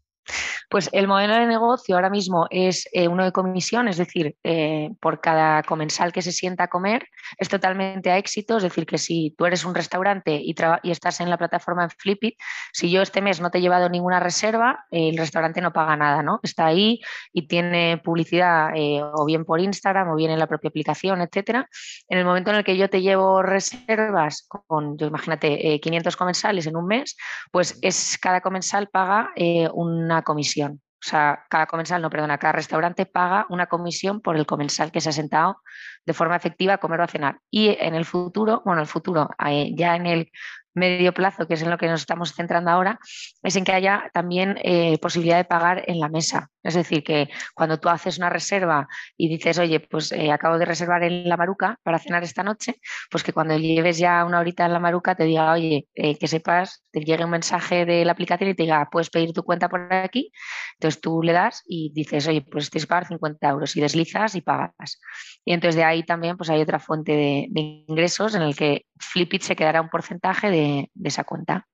Pues 0.70 0.90
el 0.94 1.08
modelo 1.08 1.36
de 1.36 1.46
negocio 1.46 1.96
ahora 1.96 2.10
mismo 2.10 2.48
es 2.50 2.88
eh, 2.92 3.08
uno 3.08 3.24
de 3.24 3.32
comisión, 3.32 3.88
es 3.88 3.98
decir, 3.98 4.36
eh, 4.44 4.90
por 5.00 5.22
cada 5.22 5.64
comensal 5.64 6.12
que 6.12 6.22
se 6.22 6.32
sienta 6.32 6.66
a 6.66 6.68
comer 6.68 7.08
es 7.38 7.50
totalmente 7.50 8.12
a 8.12 8.18
éxito, 8.18 8.58
es 8.58 8.64
decir, 8.64 8.86
que 8.86 8.98
si 8.98 9.34
tú 9.38 9.46
eres 9.46 9.66
un 9.66 9.76
restaurante 9.76 10.42
y, 10.42 10.56
estás 10.84 11.20
en 11.22 11.30
la 11.30 11.38
plataforma 11.38 11.88
Flipit, 11.90 12.36
si 12.74 12.90
yo 12.90 13.02
este 13.02 13.22
mes 13.22 13.42
no 13.42 13.52
te 13.52 13.60
he 13.60 13.62
llevado 13.62 13.90
ninguna 13.90 14.20
reserva, 14.20 14.86
el 14.92 15.18
restaurante 15.18 15.62
no 15.62 15.74
paga 15.74 15.96
nada, 15.96 16.24
¿no? 16.24 16.40
Está 16.44 16.66
ahí 16.68 17.00
y 17.32 17.48
tiene 17.48 18.02
publicidad 18.04 18.72
eh, 18.76 19.02
o 19.02 19.26
bien 19.26 19.46
por 19.46 19.60
Instagram 19.60 20.10
o 20.10 20.16
bien 20.16 20.32
en 20.32 20.40
la 20.40 20.48
propia 20.48 20.70
aplicación, 20.70 21.22
etcétera. 21.22 21.68
En 22.08 22.18
el 22.18 22.26
momento 22.26 22.52
en 22.52 22.58
el 22.58 22.64
que 22.64 22.78
yo 22.78 22.90
te 22.90 23.02
llevo 23.02 23.42
reservas 23.42 24.48
con, 24.48 24.98
yo 24.98 25.08
imagínate, 25.08 25.80
500 25.80 26.16
comensales 26.16 26.68
en 26.68 26.76
un 26.76 26.88
mes, 26.88 27.16
pues 27.52 27.78
es 27.82 28.18
cada 28.18 28.42
comensal 28.42 28.88
paga 28.88 29.32
una 29.74 30.22
comisión 30.22 30.55
o 30.64 31.08
sea, 31.08 31.46
cada 31.50 31.68
comensal, 31.68 32.02
no, 32.02 32.10
perdona, 32.10 32.40
cada 32.40 32.54
restaurante 32.54 33.06
paga 33.06 33.46
una 33.50 33.68
comisión 33.68 34.22
por 34.22 34.38
el 34.38 34.46
comensal 34.46 34.92
que 34.92 35.02
se 35.02 35.10
ha 35.10 35.12
sentado 35.12 35.62
de 36.06 36.14
forma 36.14 36.36
efectiva 36.36 36.74
a 36.74 36.78
comer 36.80 37.00
o 37.00 37.04
a 37.04 37.08
cenar. 37.08 37.40
Y 37.52 37.78
en 37.80 37.94
el 37.94 38.06
futuro, 38.06 38.64
bueno, 38.66 38.82
el 38.82 38.88
futuro, 38.88 39.30
eh, 39.46 39.72
ya 39.76 39.96
en 39.96 40.08
el 40.08 40.32
medio 40.76 41.14
plazo, 41.14 41.48
que 41.48 41.56
es 41.56 41.62
en 41.62 41.70
lo 41.70 41.78
que 41.78 41.88
nos 41.88 42.02
estamos 42.02 42.34
centrando 42.34 42.70
ahora, 42.70 43.00
es 43.42 43.56
en 43.56 43.64
que 43.64 43.72
haya 43.72 44.10
también 44.14 44.58
eh, 44.64 44.98
posibilidad 45.00 45.38
de 45.38 45.46
pagar 45.46 45.84
en 45.88 46.00
la 46.00 46.10
mesa. 46.10 46.50
Es 46.64 46.74
decir, 46.74 47.04
que 47.04 47.30
cuando 47.54 47.80
tú 47.80 47.90
haces 47.90 48.18
una 48.18 48.30
reserva 48.30 48.88
y 49.16 49.30
dices, 49.30 49.60
oye, 49.60 49.80
pues 49.80 50.12
eh, 50.12 50.32
acabo 50.32 50.58
de 50.58 50.66
reservar 50.66 51.04
en 51.04 51.30
la 51.30 51.38
maruca 51.38 51.80
para 51.84 52.00
cenar 52.00 52.24
esta 52.24 52.44
noche, 52.44 52.80
pues 53.10 53.24
que 53.24 53.34
cuando 53.34 53.58
lleves 53.58 53.98
ya 53.98 54.26
una 54.26 54.40
horita 54.40 54.66
en 54.66 54.74
la 54.74 54.80
maruca 54.80 55.16
te 55.16 55.26
diga, 55.26 55.52
oye, 55.52 55.88
eh, 55.94 56.18
que 56.18 56.28
sepas, 56.28 56.84
te 56.92 57.02
llegue 57.02 57.24
un 57.24 57.30
mensaje 57.30 57.86
de 57.86 58.04
la 58.04 58.14
aplicación 58.14 58.50
y 58.50 58.56
te 58.56 58.64
diga, 58.64 58.90
puedes 58.92 59.10
pedir 59.10 59.32
tu 59.32 59.44
cuenta 59.44 59.70
por 59.70 59.94
aquí. 59.94 60.32
Entonces 60.74 61.02
tú 61.02 61.22
le 61.22 61.34
das 61.34 61.64
y 61.68 61.92
dices, 61.94 62.28
oye, 62.28 62.42
pues 62.42 62.70
tienes 62.70 62.86
que 62.86 62.90
pagar 62.90 63.08
50 63.08 63.48
euros 63.48 63.76
y 63.76 63.82
deslizas 63.82 64.36
y 64.36 64.42
pagas. 64.42 65.00
Y 65.46 65.54
entonces 65.54 65.76
de 65.76 65.84
ahí 65.84 66.04
también 66.04 66.36
pues 66.36 66.50
hay 66.50 66.62
otra 66.62 66.80
fuente 66.80 67.12
de, 67.12 67.48
de 67.52 67.62
ingresos 67.88 68.34
en 68.36 68.42
el 68.42 68.56
que 68.56 68.88
Flipit 68.98 69.44
se 69.44 69.56
quedará 69.56 69.82
un 69.82 69.90
porcentaje 69.90 70.50
de 70.50 70.65
de, 70.66 70.90
esa 71.04 71.24
cuenta. 71.24 71.68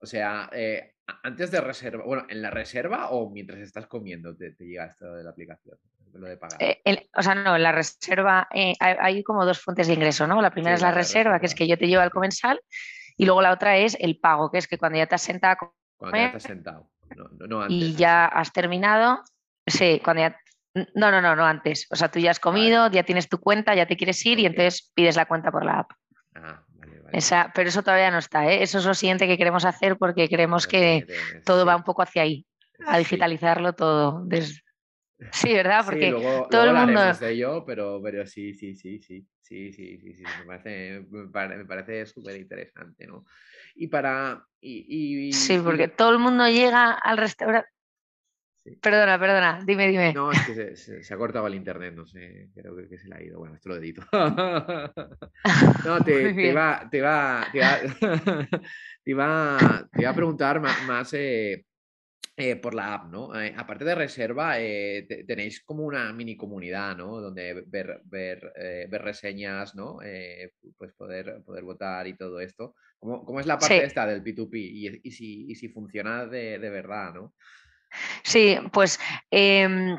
O 0.00 0.06
sea, 0.06 0.48
eh, 0.52 0.94
antes 1.22 1.50
de 1.50 1.60
reserva, 1.60 2.04
bueno, 2.04 2.26
en 2.28 2.42
la 2.42 2.50
reserva 2.50 3.10
o 3.10 3.30
mientras 3.30 3.60
estás 3.60 3.86
comiendo 3.86 4.36
te, 4.36 4.54
llega 4.58 4.86
esto 4.86 5.14
de 5.14 5.24
la 5.24 5.30
aplicación, 5.30 5.78
lo 6.12 6.26
de 6.26 6.36
pagar. 6.36 6.58
Eh, 6.60 7.08
o 7.14 7.22
sea, 7.22 7.34
no, 7.34 7.56
en 7.56 7.62
la 7.62 7.72
reserva 7.72 8.48
eh, 8.52 8.74
hay, 8.80 9.22
como 9.22 9.44
dos 9.44 9.60
fuentes 9.60 9.86
de 9.86 9.94
ingreso, 9.94 10.26
¿no? 10.26 10.40
La 10.42 10.50
primera 10.50 10.74
es 10.74 10.82
la, 10.82 10.92
reserva, 10.92 11.40
que 11.40 11.46
es 11.46 11.54
que 11.54 11.66
yo 11.66 11.78
te 11.78 11.86
llevo 11.86 12.02
al 12.02 12.10
comensal, 12.10 12.60
y 13.16 13.24
luego 13.24 13.42
la 13.42 13.52
otra 13.52 13.76
es 13.76 13.96
el 14.00 14.18
pago, 14.18 14.50
que 14.50 14.58
es 14.58 14.68
que 14.68 14.78
cuando 14.78 14.98
ya 14.98 15.06
te 15.06 15.14
has 15.14 15.22
sentado 15.22 15.52
a 15.52 15.72
Cuando 15.96 16.16
ya 16.16 16.30
te 16.30 16.36
has 16.36 16.42
sentado, 16.42 16.90
no, 17.48 17.62
antes, 17.62 17.76
Y 17.76 17.94
ya 17.94 18.26
has 18.26 18.52
terminado, 18.52 19.22
sí, 19.66 20.00
cuando 20.04 20.22
ya... 20.22 20.36
No, 20.94 21.10
no, 21.10 21.20
no, 21.20 21.34
no 21.34 21.44
antes. 21.44 21.88
O 21.90 21.96
sea, 21.96 22.08
tú 22.08 22.20
ya 22.20 22.30
has 22.30 22.38
comido, 22.38 22.88
ya 22.90 23.02
tienes 23.02 23.28
tu 23.28 23.40
cuenta, 23.40 23.74
ya 23.74 23.86
te 23.86 23.96
quieres 23.96 24.24
ir 24.24 24.38
y 24.38 24.46
entonces 24.46 24.92
pides 24.94 25.16
la 25.16 25.26
cuenta 25.26 25.50
por 25.50 25.64
la 25.64 25.80
app. 25.80 25.90
Ah, 26.36 26.62
esa, 27.12 27.52
pero 27.54 27.68
eso 27.68 27.82
todavía 27.82 28.10
no 28.10 28.18
está, 28.18 28.50
¿eh? 28.50 28.62
eso 28.62 28.78
es 28.78 28.84
lo 28.84 28.94
siguiente 28.94 29.26
que 29.26 29.38
queremos 29.38 29.64
hacer 29.64 29.96
porque 29.96 30.28
creemos 30.28 30.66
que 30.66 31.06
todo 31.44 31.64
va 31.64 31.76
un 31.76 31.84
poco 31.84 32.02
hacia 32.02 32.22
ahí, 32.22 32.46
a 32.86 32.98
digitalizarlo 32.98 33.72
todo. 33.74 34.26
Sí, 35.32 35.52
¿verdad? 35.52 35.84
Porque 35.84 36.12
todo 36.48 36.64
el 36.64 36.74
mundo. 36.74 37.12
de 37.12 37.32
ello, 37.32 37.64
pero, 37.66 38.00
pero 38.00 38.24
sí, 38.24 38.54
sí, 38.54 38.76
sí, 38.76 39.00
sí, 39.00 39.26
sí, 39.40 39.72
sí, 39.72 39.98
sí, 39.98 40.14
sí, 40.14 40.22
me 40.22 40.46
parece, 40.46 41.00
me 41.10 41.64
parece 41.64 42.06
súper 42.06 42.36
interesante, 42.36 43.04
¿no? 43.04 43.24
Y 43.74 43.88
para. 43.88 44.46
Y, 44.60 45.32
sí, 45.32 45.58
porque 45.58 45.88
todo 45.88 46.10
el 46.10 46.20
mundo 46.20 46.46
llega 46.48 46.92
al 46.92 47.18
restaurante. 47.18 47.68
Perdona, 48.80 49.18
perdona, 49.18 49.60
dime, 49.64 49.88
dime. 49.88 50.12
No, 50.12 50.30
es 50.30 50.40
que 50.46 50.76
se, 50.76 51.14
ha 51.14 51.16
cortado 51.16 51.46
el 51.46 51.54
internet, 51.54 51.94
no 51.94 52.06
sé, 52.06 52.50
creo 52.54 52.76
que, 52.76 52.98
se 52.98 53.08
le 53.08 53.14
ha 53.14 53.22
ido. 53.22 53.38
Bueno, 53.38 53.54
esto 53.54 53.68
lo 53.68 53.76
edito. 53.76 54.02
no, 55.84 56.04
te, 56.04 56.34
te, 56.34 56.46
iba, 56.48 56.88
te, 56.90 56.98
iba, 56.98 57.46
te, 57.52 57.58
iba, 57.58 57.78
te, 59.04 59.10
iba, 60.00 60.10
a 60.10 60.14
preguntar 60.14 60.60
más, 60.60 61.12
eh, 61.14 61.64
eh, 62.36 62.56
por 62.56 62.74
la 62.74 62.94
app, 62.94 63.10
¿no? 63.10 63.38
Eh, 63.40 63.54
aparte 63.56 63.84
de 63.84 63.94
reserva, 63.94 64.56
tenéis 64.56 65.62
como 65.64 65.84
una 65.84 66.12
mini 66.12 66.36
comunidad, 66.36 66.96
¿no? 66.96 67.20
Donde 67.20 67.64
ver, 67.66 68.00
ver, 68.04 68.52
ver 68.88 69.02
reseñas, 69.02 69.74
¿no? 69.74 69.98
pues 70.76 70.92
poder, 70.92 71.42
poder 71.44 71.64
votar 71.64 72.06
y 72.06 72.16
todo 72.16 72.40
esto. 72.40 72.74
¿Cómo, 72.98 73.24
cómo 73.24 73.40
es 73.40 73.46
la 73.46 73.58
parte 73.58 73.84
esta 73.84 74.06
del 74.06 74.22
P2P? 74.22 74.50
Y, 74.54 75.00
y, 75.02 75.10
si, 75.12 75.50
y 75.50 75.54
si 75.54 75.68
funciona 75.68 76.26
de, 76.26 76.58
de 76.58 76.70
verdad, 76.70 77.14
¿no? 77.14 77.34
Sí, 78.22 78.58
pues 78.72 79.00
em, 79.30 79.98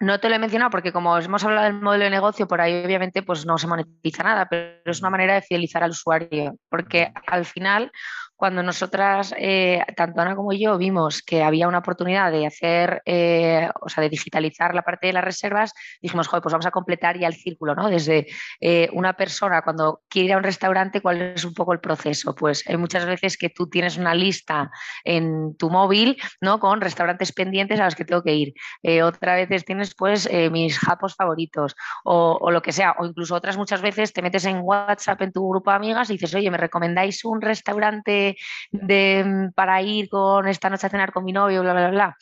no 0.00 0.20
te 0.20 0.28
lo 0.28 0.34
he 0.34 0.38
mencionado 0.38 0.70
porque 0.70 0.92
como 0.92 1.16
hemos 1.18 1.44
hablado 1.44 1.64
del 1.64 1.80
modelo 1.80 2.04
de 2.04 2.10
negocio, 2.10 2.46
por 2.46 2.60
ahí 2.60 2.84
obviamente 2.84 3.22
pues 3.22 3.46
no 3.46 3.58
se 3.58 3.66
monetiza 3.66 4.22
nada, 4.22 4.46
pero 4.48 4.80
es 4.84 5.00
una 5.00 5.10
manera 5.10 5.34
de 5.34 5.42
fidelizar 5.42 5.82
al 5.82 5.90
usuario, 5.90 6.56
porque 6.68 7.12
al 7.26 7.44
final 7.44 7.90
cuando 8.36 8.62
nosotras, 8.62 9.34
eh, 9.38 9.82
tanto 9.96 10.20
Ana 10.20 10.36
como 10.36 10.52
yo, 10.52 10.76
vimos 10.76 11.22
que 11.22 11.42
había 11.42 11.66
una 11.68 11.78
oportunidad 11.78 12.30
de 12.30 12.46
hacer, 12.46 13.02
eh, 13.06 13.68
o 13.80 13.88
sea, 13.88 14.02
de 14.02 14.10
digitalizar 14.10 14.74
la 14.74 14.82
parte 14.82 15.06
de 15.06 15.14
las 15.14 15.24
reservas, 15.24 15.72
dijimos, 16.02 16.28
joder, 16.28 16.42
pues 16.42 16.52
vamos 16.52 16.66
a 16.66 16.70
completar 16.70 17.18
ya 17.18 17.28
el 17.28 17.34
círculo, 17.34 17.74
¿no? 17.74 17.88
Desde 17.88 18.26
eh, 18.60 18.90
una 18.92 19.14
persona 19.14 19.62
cuando 19.62 20.02
quiere 20.08 20.26
ir 20.26 20.32
a 20.34 20.36
un 20.36 20.42
restaurante, 20.42 21.00
¿cuál 21.00 21.22
es 21.22 21.44
un 21.44 21.54
poco 21.54 21.72
el 21.72 21.80
proceso? 21.80 22.34
Pues 22.34 22.62
hay 22.68 22.76
muchas 22.76 23.06
veces 23.06 23.38
que 23.38 23.48
tú 23.48 23.68
tienes 23.68 23.96
una 23.96 24.14
lista 24.14 24.70
en 25.02 25.56
tu 25.56 25.70
móvil, 25.70 26.20
¿no? 26.40 26.60
Con 26.60 26.82
restaurantes 26.82 27.32
pendientes 27.32 27.80
a 27.80 27.86
los 27.86 27.94
que 27.94 28.04
tengo 28.04 28.22
que 28.22 28.34
ir. 28.34 28.54
otras 29.02 29.36
veces 29.36 29.64
tienes, 29.64 29.94
pues, 29.94 30.28
mis 30.50 30.78
japos 30.78 31.14
favoritos 31.14 31.74
o, 32.04 32.38
o, 32.40 32.50
lo 32.50 32.60
que 32.60 32.72
sea. 32.72 32.94
O 32.98 33.06
incluso 33.06 33.34
otras 33.34 33.56
muchas 33.56 33.80
veces 33.80 34.12
te 34.12 34.22
metes 34.22 34.44
en 34.44 34.60
WhatsApp 34.62 35.22
en 35.22 35.32
tu 35.32 35.48
grupo 35.48 35.70
de 35.70 35.76
amigas 35.76 36.10
y 36.10 36.14
dices, 36.14 36.34
oye, 36.34 36.50
¿me 36.50 36.58
recomendáis 36.58 37.24
un 37.24 37.40
restaurante 37.40 38.25
de, 38.70 39.24
mm, 39.24 39.52
para 39.54 39.80
ir 39.82 40.08
con 40.08 40.48
esta 40.48 40.70
noche 40.70 40.86
a 40.86 40.90
cenar 40.90 41.12
con 41.12 41.24
mi 41.24 41.32
novio, 41.32 41.62
bla, 41.62 41.72
bla, 41.72 41.90
bla. 41.90 42.16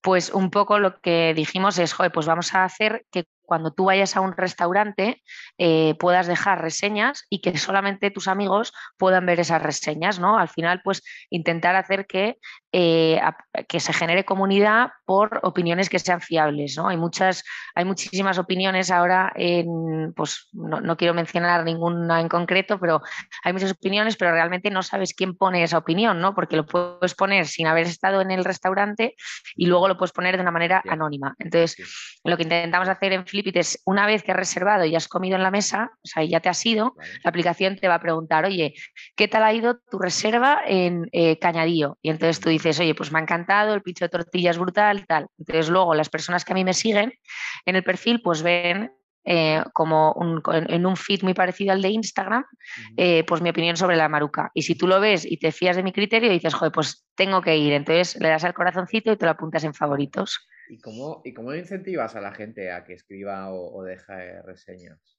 Pues 0.00 0.30
un 0.30 0.50
poco 0.50 0.78
lo 0.78 1.00
que 1.00 1.32
dijimos 1.34 1.78
es, 1.78 1.92
joder, 1.92 2.12
pues 2.12 2.26
vamos 2.26 2.54
a 2.54 2.64
hacer 2.64 3.04
que 3.10 3.24
cuando 3.46 3.72
tú 3.72 3.86
vayas 3.86 4.16
a 4.16 4.20
un 4.20 4.32
restaurante 4.32 5.22
eh, 5.58 5.94
puedas 5.98 6.26
dejar 6.26 6.60
reseñas 6.60 7.24
y 7.30 7.40
que 7.40 7.56
solamente 7.56 8.10
tus 8.10 8.28
amigos 8.28 8.72
puedan 8.98 9.24
ver 9.24 9.40
esas 9.40 9.62
reseñas, 9.62 10.18
¿no? 10.18 10.38
Al 10.38 10.48
final, 10.48 10.82
pues 10.84 11.02
intentar 11.30 11.76
hacer 11.76 12.06
que, 12.06 12.38
eh, 12.72 13.20
que 13.68 13.80
se 13.80 13.92
genere 13.92 14.24
comunidad 14.24 14.90
por 15.04 15.40
opiniones 15.42 15.88
que 15.88 15.98
sean 15.98 16.20
fiables, 16.20 16.76
¿no? 16.76 16.88
Hay 16.88 16.96
muchas, 16.96 17.44
hay 17.74 17.84
muchísimas 17.84 18.38
opiniones 18.38 18.90
ahora 18.90 19.32
en, 19.36 20.12
pues 20.14 20.48
no, 20.52 20.96
quiero 20.96 21.14
mencionar 21.14 21.64
ninguna 21.64 22.20
en 22.20 22.28
concreto, 22.28 22.78
pero 22.78 23.00
hay 23.44 23.52
muchas 23.52 23.70
opiniones, 23.70 24.16
pero 24.16 24.32
realmente 24.32 24.70
no 24.70 24.82
sabes 24.82 25.14
quién 25.14 25.36
pone 25.36 25.62
esa 25.62 25.78
opinión, 25.78 26.20
¿no? 26.20 26.34
Porque 26.34 26.56
lo 26.56 26.66
puedes 26.66 27.14
poner 27.14 27.46
sin 27.46 27.66
haber 27.66 27.86
estado 27.86 28.20
en 28.20 28.30
el 28.30 28.44
restaurante 28.44 29.14
y 29.54 29.66
luego 29.66 29.88
lo 29.88 29.96
puedes 29.96 30.12
poner 30.12 30.36
de 30.36 30.42
una 30.42 30.50
manera 30.50 30.82
anónima. 30.88 31.34
Entonces, 31.38 31.76
lo 32.24 32.36
que 32.36 32.42
intentamos 32.42 32.88
hacer 32.88 33.12
en 33.12 33.26
Flipites, 33.36 33.82
una 33.84 34.06
vez 34.06 34.22
que 34.22 34.32
has 34.32 34.36
reservado 34.38 34.86
y 34.86 34.96
has 34.96 35.08
comido 35.08 35.36
en 35.36 35.42
la 35.42 35.50
mesa, 35.50 35.90
o 36.02 36.06
sea, 36.06 36.24
ya 36.24 36.40
te 36.40 36.48
has 36.48 36.64
ido, 36.64 36.94
la 37.22 37.28
aplicación 37.28 37.76
te 37.76 37.86
va 37.86 37.96
a 37.96 38.00
preguntar, 38.00 38.46
oye, 38.46 38.72
¿qué 39.14 39.28
tal 39.28 39.44
ha 39.44 39.52
ido 39.52 39.78
tu 39.90 39.98
reserva 39.98 40.62
en 40.66 41.06
eh, 41.12 41.38
Cañadío? 41.38 41.98
Y 42.00 42.08
entonces 42.08 42.40
tú 42.40 42.48
dices, 42.48 42.80
oye, 42.80 42.94
pues 42.94 43.12
me 43.12 43.18
ha 43.18 43.22
encantado, 43.22 43.74
el 43.74 43.82
pincho 43.82 44.06
de 44.06 44.08
tortilla 44.08 44.52
es 44.52 44.58
brutal, 44.58 45.06
tal. 45.06 45.26
Entonces 45.38 45.68
luego 45.68 45.94
las 45.94 46.08
personas 46.08 46.46
que 46.46 46.52
a 46.52 46.54
mí 46.54 46.64
me 46.64 46.72
siguen 46.72 47.12
en 47.66 47.76
el 47.76 47.84
perfil, 47.84 48.22
pues 48.22 48.42
ven 48.42 48.90
eh, 49.28 49.62
como 49.74 50.16
en 50.54 50.86
un 50.86 50.96
feed 50.96 51.22
muy 51.22 51.34
parecido 51.34 51.72
al 51.72 51.82
de 51.82 51.88
Instagram, 51.88 52.44
eh, 52.96 53.22
pues 53.26 53.42
mi 53.42 53.50
opinión 53.50 53.76
sobre 53.76 53.96
la 53.96 54.08
maruca. 54.08 54.50
Y 54.54 54.62
si 54.62 54.76
tú 54.76 54.86
lo 54.86 54.98
ves 54.98 55.26
y 55.30 55.36
te 55.36 55.52
fías 55.52 55.76
de 55.76 55.82
mi 55.82 55.92
criterio, 55.92 56.30
dices, 56.30 56.54
joder, 56.54 56.72
pues 56.72 57.04
tengo 57.14 57.42
que 57.42 57.56
ir. 57.56 57.72
Entonces 57.74 58.16
le 58.18 58.28
das 58.28 58.44
al 58.44 58.54
corazoncito 58.54 59.12
y 59.12 59.16
te 59.16 59.26
lo 59.26 59.32
apuntas 59.32 59.64
en 59.64 59.74
favoritos. 59.74 60.48
¿Y 60.68 60.78
cómo, 60.78 61.22
y 61.24 61.32
cómo 61.32 61.54
incentivas 61.54 62.16
a 62.16 62.20
la 62.20 62.32
gente 62.32 62.72
a 62.72 62.84
que 62.84 62.94
escriba 62.94 63.50
o, 63.52 63.76
o 63.76 63.84
deje 63.84 64.42
reseñas? 64.42 65.16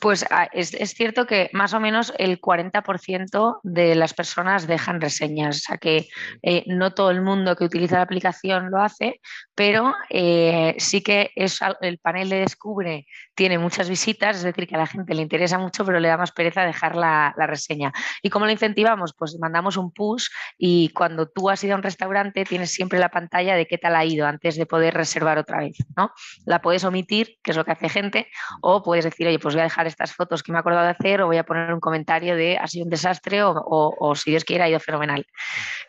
Pues 0.00 0.24
ah, 0.30 0.48
es, 0.52 0.70
cierto 0.90 1.26
que 1.26 1.50
más 1.52 1.72
o 1.72 1.80
menos 1.80 2.12
el 2.18 2.40
40% 2.40 3.60
de 3.62 3.94
las 3.94 4.14
personas 4.14 4.66
dejan 4.66 5.00
reseñas, 5.00 5.56
o 5.56 5.60
sea 5.60 5.78
que 5.78 6.08
eh, 6.42 6.64
no 6.66 6.92
todo 6.92 7.10
el 7.10 7.22
mundo 7.22 7.56
que 7.56 7.64
utiliza 7.64 7.96
la 7.96 8.02
aplicación 8.02 8.70
lo 8.70 8.80
hace, 8.80 9.20
pero 9.54 9.94
eh, 10.10 10.74
sí 10.78 11.02
que 11.02 11.30
es, 11.34 11.58
el 11.80 11.98
panel 11.98 12.28
de 12.28 12.40
Descubre 12.40 13.06
tiene 13.36 13.58
muchas 13.58 13.88
visitas, 13.88 14.38
es 14.38 14.42
decir, 14.42 14.66
que 14.66 14.74
a 14.74 14.78
la 14.78 14.86
gente 14.86 15.14
le 15.14 15.20
interesa 15.20 15.58
mucho, 15.58 15.84
pero 15.84 16.00
le 16.00 16.08
da 16.08 16.16
más 16.16 16.32
pereza 16.32 16.64
dejar 16.64 16.96
la, 16.96 17.34
reseña. 17.36 17.92
¿Y 18.22 18.30
cómo 18.30 18.46
lo 18.46 18.50
incentivamos? 18.50 19.12
Pues 19.16 19.36
mandamos 19.38 19.76
un 19.76 19.92
push 19.92 20.28
y 20.58 20.88
cuando 20.88 21.28
tú 21.28 21.50
has 21.50 21.62
ido 21.62 21.74
a 21.74 21.76
un 21.76 21.82
restaurante 21.82 22.44
tienes 22.44 22.72
siempre 22.72 22.98
la 22.98 23.10
pantalla 23.10 23.54
de 23.54 23.66
qué 23.66 23.76
tal 23.76 23.94
ha 23.94 24.04
ido 24.04 24.26
antes 24.26 24.56
de 24.56 24.64
poder 24.64 24.94
reservar 24.94 25.38
otra 25.38 25.58
vez, 25.58 25.76
¿no? 25.96 26.10
La 26.46 26.62
puedes 26.62 26.82
omitir, 26.84 27.36
que 27.44 27.50
es 27.50 27.56
lo 27.56 27.64
que 27.64 27.72
hace 27.72 27.90
gente, 27.90 28.28
o 28.62 28.82
puedes 28.82 29.04
decir, 29.04 29.28
oye, 29.28 29.38
pues 29.38 29.54
voy 29.54 29.60
a 29.60 29.64
dejar 29.64 29.86
estas 29.86 30.14
fotos 30.14 30.42
que 30.42 30.50
me 30.50 30.58
he 30.58 30.60
acordado 30.60 30.86
de 30.86 30.92
hacer 30.92 31.20
o 31.20 31.26
voy 31.26 31.36
a 31.36 31.44
poner 31.44 31.72
un 31.74 31.80
comentario 31.80 32.36
de 32.36 32.56
ha 32.56 32.66
sido 32.66 32.84
un 32.84 32.90
desastre 32.90 33.42
o, 33.44 34.14
si 34.16 34.30
Dios 34.30 34.44
quiere 34.44 34.64
ha 34.64 34.68
ido 34.70 34.80
fenomenal. 34.80 35.26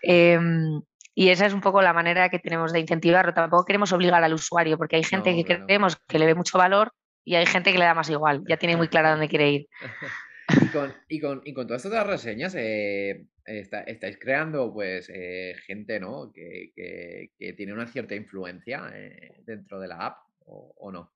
Em, 0.01 0.81
y 1.15 1.29
esa 1.29 1.45
es 1.45 1.53
un 1.53 1.61
poco 1.61 1.81
la 1.81 1.93
manera 1.93 2.29
que 2.29 2.39
tenemos 2.39 2.73
de 2.73 2.81
incentivarlo. 2.81 3.33
Tampoco 3.33 3.63
queremos 3.63 3.93
obligar 3.93 4.23
al 4.23 4.33
usuario, 4.33 4.77
porque 4.77 4.97
hay 4.97 5.03
gente 5.03 5.33
que 5.33 5.45
creemos 5.45 5.95
que 6.07 6.19
le 6.19 6.25
ve 6.25 6.35
mucho 6.35 6.57
valor 6.57 6.91
y 7.27 7.35
hay 7.35 7.45
gente 7.45 7.73
que 7.73 7.77
le 7.77 7.83
da 7.83 7.93
más 7.93 8.09
igual, 8.09 8.45
ya 8.47 8.55
tiene 8.55 8.77
muy 8.77 8.87
clara 8.87 9.11
dónde 9.11 9.27
quiere 9.27 9.51
ir. 9.51 9.67
y, 10.61 10.67
con, 10.67 10.93
y, 11.09 11.19
con, 11.19 11.41
y 11.43 11.53
con 11.53 11.67
todas 11.67 11.83
estas 11.83 12.07
reseñas, 12.07 12.55
eh, 12.55 13.25
estáis 13.43 14.17
creando 14.17 14.71
pues 14.71 15.11
eh, 15.13 15.53
gente 15.65 15.99
¿no? 15.99 16.31
Que, 16.31 16.71
que, 16.73 17.53
tiene 17.53 17.73
una 17.73 17.85
cierta 17.85 18.15
influencia 18.15 18.89
eh, 18.93 19.41
dentro 19.45 19.77
de 19.81 19.89
la 19.89 20.05
app 20.05 20.19
o 20.45 20.89
no. 20.89 21.11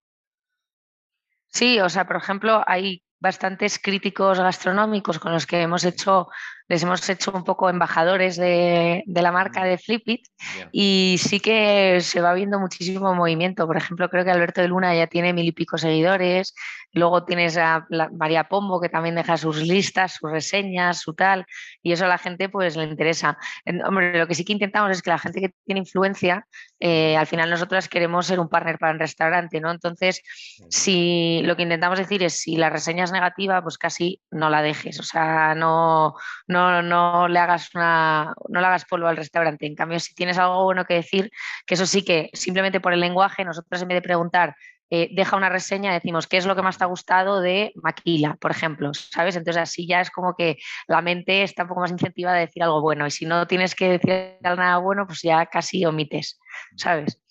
Sí, 1.47 1.79
o 1.79 1.87
sea, 1.87 2.05
por 2.05 2.17
ejemplo, 2.17 2.61
hay 2.67 3.01
bastantes 3.21 3.77
críticos 3.79 4.39
gastronómicos 4.39 5.19
con 5.19 5.31
los 5.31 5.45
que 5.45 5.61
hemos 5.61 5.83
hecho, 5.83 6.27
les 6.67 6.81
hemos 6.81 7.07
hecho 7.07 7.31
un 7.31 7.43
poco 7.43 7.69
embajadores 7.69 8.35
de, 8.35 9.03
la 9.05 9.31
marca 9.31 9.61
mm. 9.61 9.63
de 9.63 9.77
Flipit 9.77 10.27
y 10.71 11.17
sí 11.19 11.39
que 11.39 11.99
se 12.01 12.19
va 12.19 12.33
viendo 12.33 12.59
muchísimo 12.59 13.13
movimiento. 13.13 13.67
Por 13.67 13.77
ejemplo, 13.77 14.09
creo 14.09 14.25
que 14.25 14.31
Alberto 14.31 14.61
de 14.61 14.69
Luna 14.69 14.95
ya 14.95 15.05
tiene 15.05 15.33
mil 15.33 15.47
y 15.47 15.51
pico 15.51 15.77
seguidores, 15.77 16.55
Luego 16.93 17.23
tienes 17.23 17.57
a 17.57 17.87
María 18.11 18.45
Pombo, 18.45 18.81
que 18.81 18.89
también 18.89 19.15
deja 19.15 19.37
sus 19.37 19.57
listas, 19.57 20.13
sus 20.13 20.31
reseñas, 20.31 20.99
su 20.99 21.13
tal, 21.13 21.45
y 21.81 21.91
eso 21.93 22.05
a 22.05 22.07
la 22.07 22.17
gente 22.17 22.49
pues 22.49 22.75
le 22.75 22.83
interesa. 22.83 23.37
Hombre, 23.85 24.17
lo 24.17 24.27
que 24.27 24.35
sí 24.35 24.43
que 24.43 24.53
intentamos 24.53 24.91
es 24.91 25.01
que 25.01 25.09
la 25.09 25.17
gente 25.17 25.39
que 25.39 25.53
tiene 25.65 25.79
influencia, 25.79 26.45
eh, 26.79 27.15
al 27.15 27.27
final 27.27 27.49
nosotros 27.49 27.87
queremos 27.87 28.25
ser 28.25 28.39
un 28.39 28.49
partner 28.49 28.77
para 28.77 28.93
el 28.93 28.99
restaurante, 28.99 29.61
¿no? 29.61 29.71
Entonces, 29.71 30.21
si 30.69 31.41
lo 31.43 31.55
que 31.55 31.63
intentamos 31.63 31.97
decir 31.97 32.23
es 32.23 32.33
si 32.41 32.57
la 32.57 32.69
reseña 32.69 33.03
es 33.03 33.11
negativa, 33.11 33.61
pues 33.61 33.77
casi 33.77 34.21
no 34.31 34.49
la 34.49 34.61
dejes, 34.61 34.99
o 34.99 35.03
sea, 35.03 35.55
no, 35.55 36.15
no, 36.47 36.81
no 36.81 37.27
le 37.27 37.39
hagas 37.39 37.73
una, 37.73 38.33
no 38.49 38.59
le 38.59 38.67
hagas 38.67 38.85
polvo 38.85 39.07
al 39.07 39.17
restaurante. 39.17 39.65
En 39.65 39.75
cambio, 39.75 39.99
si 39.99 40.13
tienes 40.13 40.37
algo 40.37 40.63
bueno 40.63 40.85
que 40.85 40.95
decir, 40.95 41.31
que 41.65 41.75
eso 41.75 41.85
sí 41.85 42.03
que 42.03 42.29
simplemente 42.33 42.79
por 42.79 42.93
el 42.93 42.99
lenguaje, 42.99 43.45
nosotros 43.45 43.81
en 43.81 43.87
vez 43.87 43.95
de 43.95 44.01
preguntar 44.01 44.55
eh, 44.93 45.07
deja 45.13 45.37
una 45.37 45.47
reseña, 45.47 45.93
decimos, 45.93 46.27
¿qué 46.27 46.35
es 46.35 46.45
lo 46.45 46.53
que 46.53 46.61
más 46.61 46.77
te 46.77 46.83
ha 46.83 46.87
gustado 46.87 47.39
de 47.39 47.71
Maquila, 47.75 48.35
por 48.41 48.51
ejemplo? 48.51 48.93
¿Sabes? 48.93 49.37
Entonces 49.37 49.61
así 49.61 49.87
ya 49.87 50.01
es 50.01 50.11
como 50.11 50.35
que 50.35 50.57
la 50.85 51.01
mente 51.01 51.43
está 51.43 51.63
un 51.63 51.69
poco 51.69 51.79
más 51.79 51.91
incentivada 51.91 52.35
a 52.35 52.41
decir 52.41 52.61
algo 52.61 52.81
bueno 52.81 53.07
y 53.07 53.11
si 53.11 53.25
no 53.25 53.47
tienes 53.47 53.73
que 53.73 53.87
decir 53.87 54.37
nada 54.41 54.79
bueno, 54.79 55.07
pues 55.07 55.21
ya 55.21 55.45
casi 55.45 55.85
omites, 55.85 56.37
¿sabes? 56.75 57.21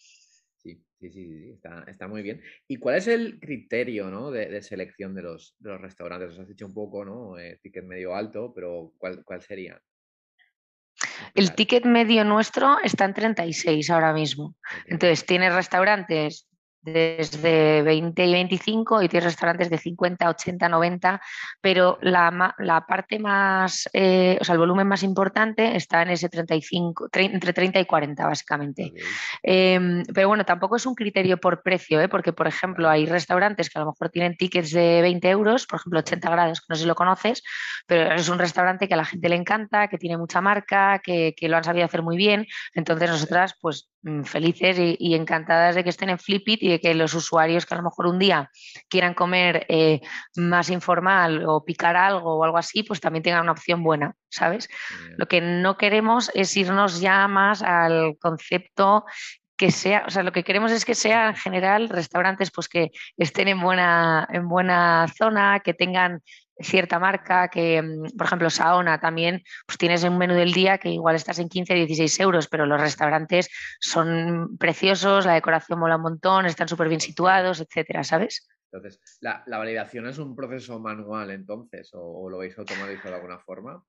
Sí, 0.56 0.82
sí, 0.98 1.10
sí, 1.10 1.60
está, 1.86 2.08
muy 2.08 2.22
bien. 2.22 2.42
¿Y 2.66 2.78
cuál 2.78 2.96
es 2.96 3.08
el 3.08 3.38
criterio 3.38 4.30
de, 4.30 4.62
selección 4.62 5.14
de 5.14 5.20
los, 5.20 5.54
restaurantes? 5.60 6.30
Os 6.30 6.38
has 6.38 6.48
dicho 6.48 6.64
un 6.64 6.72
poco, 6.72 7.04
¿no? 7.04 7.38
Eh, 7.38 7.58
ticket 7.62 7.84
medio 7.84 8.14
alto, 8.14 8.54
pero 8.54 8.94
¿cuál, 8.96 9.22
cuál 9.22 9.42
sería? 9.42 9.78
El 11.34 11.54
ticket 11.54 11.84
medio 11.84 12.24
nuestro 12.24 12.78
está 12.82 13.04
en 13.04 13.12
36 13.12 13.90
ahora 13.90 14.14
mismo. 14.14 14.56
Entonces, 14.86 15.26
tienes 15.26 15.54
restaurantes 15.54 16.49
desde 16.82 17.82
20 17.82 18.26
y 18.26 18.32
25 18.32 19.02
y 19.02 19.08
tienes 19.08 19.24
restaurantes 19.24 19.68
de 19.70 19.78
50, 19.78 20.28
80, 20.28 20.68
90, 20.68 21.20
pero 21.60 21.98
la, 22.00 22.54
la 22.58 22.86
parte 22.86 23.18
más, 23.18 23.88
eh, 23.92 24.38
o 24.40 24.44
sea, 24.44 24.54
el 24.54 24.58
volumen 24.58 24.86
más 24.86 25.02
importante 25.02 25.76
está 25.76 26.02
en 26.02 26.10
ese 26.10 26.28
35, 26.28 27.08
entre 27.12 27.52
30 27.52 27.80
y 27.80 27.84
40 27.84 28.26
básicamente. 28.26 28.92
Em, 29.42 30.04
pero 30.14 30.28
bueno, 30.28 30.44
tampoco 30.44 30.76
es 30.76 30.86
un 30.86 30.94
criterio 30.94 31.38
por 31.38 31.62
precio, 31.62 32.00
¿eh? 32.00 32.08
porque 32.08 32.32
por 32.32 32.46
ejemplo 32.46 32.88
hay 32.88 33.06
restaurantes 33.06 33.68
que 33.68 33.78
a 33.78 33.82
lo 33.82 33.90
mejor 33.90 34.08
tienen 34.10 34.36
tickets 34.36 34.72
de 34.72 35.02
20 35.02 35.28
euros, 35.30 35.66
por 35.66 35.80
ejemplo 35.80 36.00
80 36.00 36.30
grados, 36.30 36.60
que 36.60 36.66
no 36.68 36.76
sé 36.76 36.82
si 36.82 36.88
lo 36.88 36.94
conoces, 36.94 37.42
pero 37.86 38.14
es 38.14 38.28
un 38.28 38.38
restaurante 38.38 38.88
que 38.88 38.94
a 38.94 38.96
la 38.96 39.04
gente 39.04 39.28
le 39.28 39.36
encanta, 39.36 39.88
que 39.88 39.98
tiene 39.98 40.16
mucha 40.16 40.40
marca, 40.40 41.00
que, 41.02 41.34
que 41.36 41.48
lo 41.48 41.56
han 41.56 41.64
sabido 41.64 41.84
hacer 41.84 42.02
muy 42.02 42.16
bien, 42.16 42.46
entonces 42.74 43.10
nosotras 43.10 43.54
pues 43.60 43.90
felices 44.24 44.76
y, 44.78 45.14
encantadas 45.14 45.74
de 45.74 45.84
que 45.84 45.90
estén 45.90 46.08
en 46.08 46.18
Flipit 46.18 46.62
y 46.62 46.68
de 46.68 46.80
que 46.80 46.94
los 46.94 47.12
usuarios 47.14 47.66
que 47.66 47.74
a 47.74 47.76
lo 47.76 47.84
mejor 47.84 48.06
un 48.06 48.18
día 48.18 48.50
quieran 48.88 49.14
comer 49.14 49.66
eh, 49.68 50.00
más 50.36 50.70
informal 50.70 51.44
o 51.46 51.64
picar 51.64 51.96
algo 51.96 52.38
o 52.38 52.44
algo 52.44 52.56
así, 52.56 52.82
pues 52.82 53.00
también 53.00 53.22
tengan 53.22 53.42
una 53.42 53.52
opción 53.52 53.82
buena, 53.82 54.14
¿sabes? 54.30 54.68
Lo 55.16 55.26
que 55.26 55.40
no 55.40 55.76
queremos 55.76 56.30
es 56.34 56.56
irnos 56.56 57.00
ya 57.00 57.28
más 57.28 57.62
al 57.62 58.16
concepto 58.18 59.04
que 59.60 59.70
sea, 59.70 60.04
o 60.06 60.10
sea, 60.10 60.22
lo 60.22 60.32
que 60.32 60.42
queremos 60.42 60.72
es 60.72 60.86
que 60.86 60.94
sea 60.94 61.28
en 61.28 61.36
general 61.36 61.90
restaurantes 61.90 62.50
pues 62.50 62.66
que 62.66 62.92
estén 63.18 63.46
en 63.46 63.60
buena, 63.60 64.26
en 64.32 64.48
buena 64.48 65.06
zona, 65.18 65.60
que 65.60 65.74
tengan 65.74 66.22
cierta 66.58 66.98
marca 66.98 67.48
que, 67.48 67.82
mm, 67.82 68.16
por 68.16 68.26
ejemplo, 68.26 68.48
Saona 68.48 69.00
también, 69.00 69.42
pues 69.66 69.76
tienes 69.76 70.02
un 70.02 70.16
menú 70.16 70.32
del 70.32 70.54
día 70.54 70.78
que 70.78 70.88
igual 70.88 71.14
estás 71.14 71.40
en 71.40 71.50
15, 71.50 71.74
16 71.74 72.20
euros, 72.20 72.48
pero 72.48 72.64
los 72.64 72.80
restaurantes 72.80 73.50
son 73.80 74.56
preciosos, 74.56 75.26
la 75.26 75.34
decoración 75.34 75.78
mola 75.78 75.96
un 75.96 76.02
montón, 76.04 76.46
están 76.46 76.66
súper 76.66 76.88
bien 76.88 77.02
situados, 77.02 77.60
etcétera, 77.60 78.02
¿sabes? 78.02 78.48
Entonces, 78.72 79.18
¿la, 79.20 79.44
validación 79.46 80.06
es 80.06 80.16
un 80.16 80.34
proceso 80.34 80.80
manual 80.80 81.32
entonces 81.32 81.90
o, 81.92 82.30
lo 82.30 82.38
veis 82.38 82.56
automatizado 82.56 83.10
de 83.10 83.16
alguna 83.16 83.38
forma? 83.40 83.84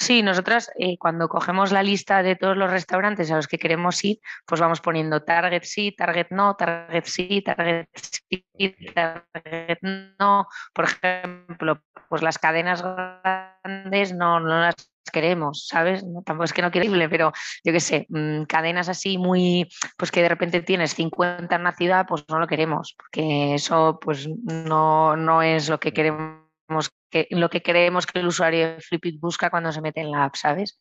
Sí, 0.00 0.22
nosotras 0.22 0.70
eh, 0.78 0.96
cuando 0.96 1.28
cogemos 1.28 1.72
la 1.72 1.82
lista 1.82 2.22
de 2.22 2.34
todos 2.34 2.56
los 2.56 2.70
restaurantes 2.70 3.30
a 3.30 3.36
los 3.36 3.46
que 3.46 3.58
queremos 3.58 4.02
ir, 4.02 4.18
pues 4.46 4.58
vamos 4.58 4.80
poniendo 4.80 5.22
target 5.22 5.62
sí, 5.64 5.92
target 5.92 6.28
no, 6.30 6.56
target 6.56 7.04
sí, 7.04 7.42
target 7.42 7.86
sí, 7.94 8.46
target 8.94 9.78
no. 10.18 10.46
Por 10.72 10.86
ejemplo, 10.86 11.82
pues 12.08 12.22
las 12.22 12.38
cadenas 12.38 12.82
grandes 12.82 14.14
no, 14.14 14.40
no 14.40 14.60
las 14.60 14.74
queremos, 15.12 15.66
¿sabes? 15.66 16.02
tampoco 16.24 16.44
es 16.44 16.54
que 16.54 16.62
no 16.62 16.70
quiera 16.70 17.08
pero 17.10 17.32
yo 17.62 17.72
qué 17.72 17.80
sé, 17.80 18.06
mm, 18.08 18.44
cadenas 18.44 18.88
así 18.88 19.18
muy, 19.18 19.68
pues 19.98 20.10
que 20.10 20.22
de 20.22 20.30
repente 20.30 20.62
tienes 20.62 20.94
50 20.94 21.54
en 21.54 21.60
una 21.60 21.72
ciudad, 21.72 22.06
pues 22.08 22.24
no 22.28 22.38
lo 22.38 22.46
queremos, 22.46 22.94
porque 22.96 23.54
eso 23.54 23.98
pues 24.00 24.28
no, 24.44 25.14
no 25.16 25.42
es 25.42 25.68
lo 25.68 25.78
que 25.78 25.92
queremos 25.92 26.90
que, 27.10 27.26
lo 27.30 27.50
que 27.50 27.62
creemos 27.62 28.06
que 28.06 28.20
el 28.20 28.26
usuario 28.26 28.74
de 28.74 28.80
Flipit 28.80 29.20
busca 29.20 29.50
cuando 29.50 29.72
se 29.72 29.80
mete 29.80 30.00
en 30.00 30.10
la 30.10 30.24
app, 30.24 30.36
¿sabes? 30.36 30.80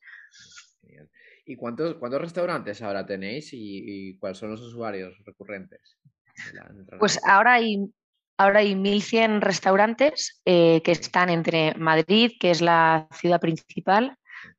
¿Y 1.45 1.55
cuántos, 1.55 1.95
cuántos 1.95 2.21
restaurantes 2.21 2.81
ahora 2.81 3.05
tenéis 3.05 3.49
y, 3.53 4.15
cuáles 4.19 4.37
son 4.37 4.51
los 4.51 4.61
usuarios 4.61 5.17
recurrentes? 5.25 5.97
pues 6.99 7.19
ahora 7.25 7.55
hay, 7.55 7.91
ahora 8.37 8.59
hay 8.59 8.75
1.100 8.75 9.41
restaurantes 9.41 10.41
eh, 10.45 10.81
que 10.83 10.91
están 10.91 11.29
entre 11.29 11.73
Madrid, 11.75 12.33
que 12.39 12.51
es 12.51 12.61
la 12.61 13.07
ciudad 13.11 13.41
principal, 13.41 14.17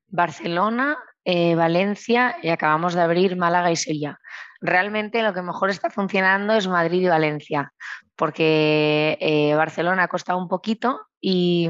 Barcelona, 0.09 0.99
eh, 1.25 1.55
Valencia 1.55 2.37
y 2.43 2.49
acabamos 2.49 2.95
de 2.95 3.03
abrir 3.03 3.37
Málaga 3.37 3.71
y 3.71 3.77
Sevilla. 3.77 4.19
Realmente 4.61 5.23
lo 5.23 5.33
que 5.33 5.43
mejor 5.43 5.71
está 5.71 5.91
funcionando 5.91 6.55
es 6.55 6.67
Madrid 6.67 7.03
y 7.03 7.09
Valencia, 7.09 7.73
porque 8.17 9.17
eh, 9.21 9.55
Barcelona 9.55 10.03
ha 10.03 10.09
costado 10.09 10.39
un 10.39 10.49
poquito 10.49 11.10
y, 11.21 11.69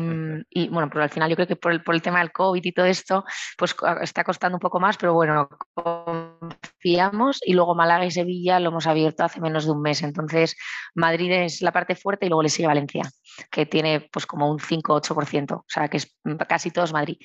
bueno, 0.71 0.89
pero 0.89 1.03
al 1.03 1.11
final 1.11 1.29
yo 1.29 1.37
creo 1.37 1.49
que 1.49 1.57
por 1.57 1.73
el, 1.73 1.83
por 1.83 1.95
el 1.95 2.03
tema 2.03 2.21
del 2.21 2.33
COVID 2.33 2.65
y 2.65 2.73
todo 2.73 2.87
esto, 2.87 3.25
pues 3.59 3.75
está 4.03 4.23
costando 4.23 4.57
un 4.57 4.61
poco 4.61 4.79
más, 4.79 4.97
pero 4.97 5.13
bueno, 5.15 5.49
confiamos 5.75 7.41
y 7.45 7.55
luego 7.55 7.75
Málaga 7.75 8.05
y 8.05 8.11
Sevilla 8.11 8.61
lo 8.61 8.69
hemos 8.69 8.87
abierto 8.87 9.25
hace 9.25 9.41
menos 9.41 9.65
de 9.65 9.73
un 9.73 9.83
mes. 9.83 10.03
Entonces, 10.03 10.57
Madrid 10.95 11.33
es 11.33 11.63
la 11.63 11.73
parte 11.73 11.97
fuerte 11.97 12.27
y 12.27 12.29
luego 12.29 12.43
le 12.43 12.49
sigue 12.49 12.69
Valencia, 12.69 13.11
que 13.51 13.67
tiene 13.67 14.09
pues 14.13 14.27
como 14.27 14.51
un 14.51 14.59
5-8%, 14.59 15.53
o 15.53 15.65
sea 15.67 15.89
que 15.89 15.97
es 15.97 16.17
casi 16.49 16.71
todo 16.71 16.85
es 16.85 16.93
Madrid. 16.93 17.17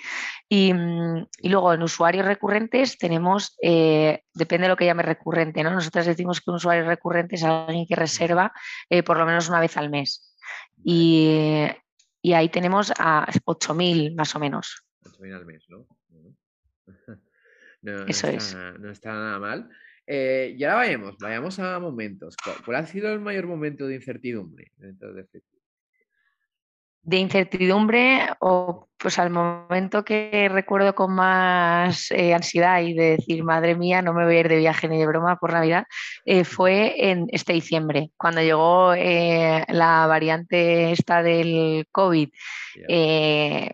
Y, 0.50 0.74
luego 1.44 1.74
en 1.74 1.84
usuarios 1.84 2.26
recurrentes 2.26 2.98
tenemos, 2.98 3.56
eh, 3.62 4.24
depende 4.34 4.64
de 4.64 4.70
lo 4.70 4.78
que 4.78 4.86
llame 4.86 5.04
recurrente, 5.04 5.64
¿no? 5.64 5.72
Nosotros 5.72 6.06
decimos 6.06 6.42
que 6.42 6.50
un 6.50 6.58
usuario 6.58 6.86
recurrente 6.86 7.36
es 7.36 7.44
alguien 7.44 7.86
que 7.88 7.96
reserva 7.96 8.52
eh, 8.90 9.04
por 9.04 9.18
lo 9.18 9.26
menos 9.26 9.48
una 9.48 9.60
vez 9.60 9.78
al 9.78 9.90
mes. 9.90 10.34
Y, 10.84 11.68
y 12.26 12.34
ahí 12.34 12.50
tenemos 12.50 12.92
a 12.98 13.28
8.000 13.46 14.16
más 14.16 14.36
o 14.36 14.40
menos. 14.40 14.84
8.000 15.04 15.36
al 15.36 15.46
mes, 15.46 15.64
¿no? 15.70 15.88
no 17.84 18.08
Eso 18.08 18.28
está, 18.30 18.70
es. 18.70 18.80
No 18.80 18.90
está 18.90 19.14
nada 19.14 19.38
mal. 19.38 19.70
Eh, 20.08 20.56
y 20.58 20.64
ahora 20.64 20.78
vayamos, 20.78 21.18
vayamos 21.20 21.60
a 21.60 21.80
momentos. 21.80 22.36
¿Cuál, 22.66 22.78
ha 22.78 22.88
sido 22.88 23.14
el 23.14 23.20
mayor 23.20 23.46
momento 23.46 23.86
de 23.86 23.94
incertidumbre 23.94 24.72
dentro 24.78 25.14
de 25.14 25.22
este 25.22 25.44
de 27.06 27.18
incertidumbre 27.18 28.28
o 28.40 28.88
pues 28.98 29.20
al 29.20 29.30
momento 29.30 30.04
que 30.04 30.50
recuerdo 30.52 30.96
con 30.96 31.14
más 31.14 32.10
eh, 32.12 32.34
ansiedad 32.34 32.82
y 32.82 32.94
de 32.94 33.18
decir, 33.18 33.44
madre 33.44 33.76
mía, 33.76 34.02
no 34.02 34.14
me 34.14 34.26
voy 34.26 34.38
a 34.38 34.40
ir 34.40 34.50
de 34.50 34.58
viaje 34.58 34.88
ni 34.88 34.98
de 34.98 35.06
broma 35.06 35.36
por 35.38 35.54
Navidad, 35.54 35.86
eh, 36.26 36.44
fue 36.44 37.10
en 37.12 37.28
este 37.32 37.54
diciembre, 37.54 38.12
cuando 38.18 38.42
llegó 38.42 38.94
eh, 38.96 39.64
la 39.68 40.08
variante 40.08 40.92
esta 40.92 41.22
del 41.22 41.88
COVID, 41.92 42.30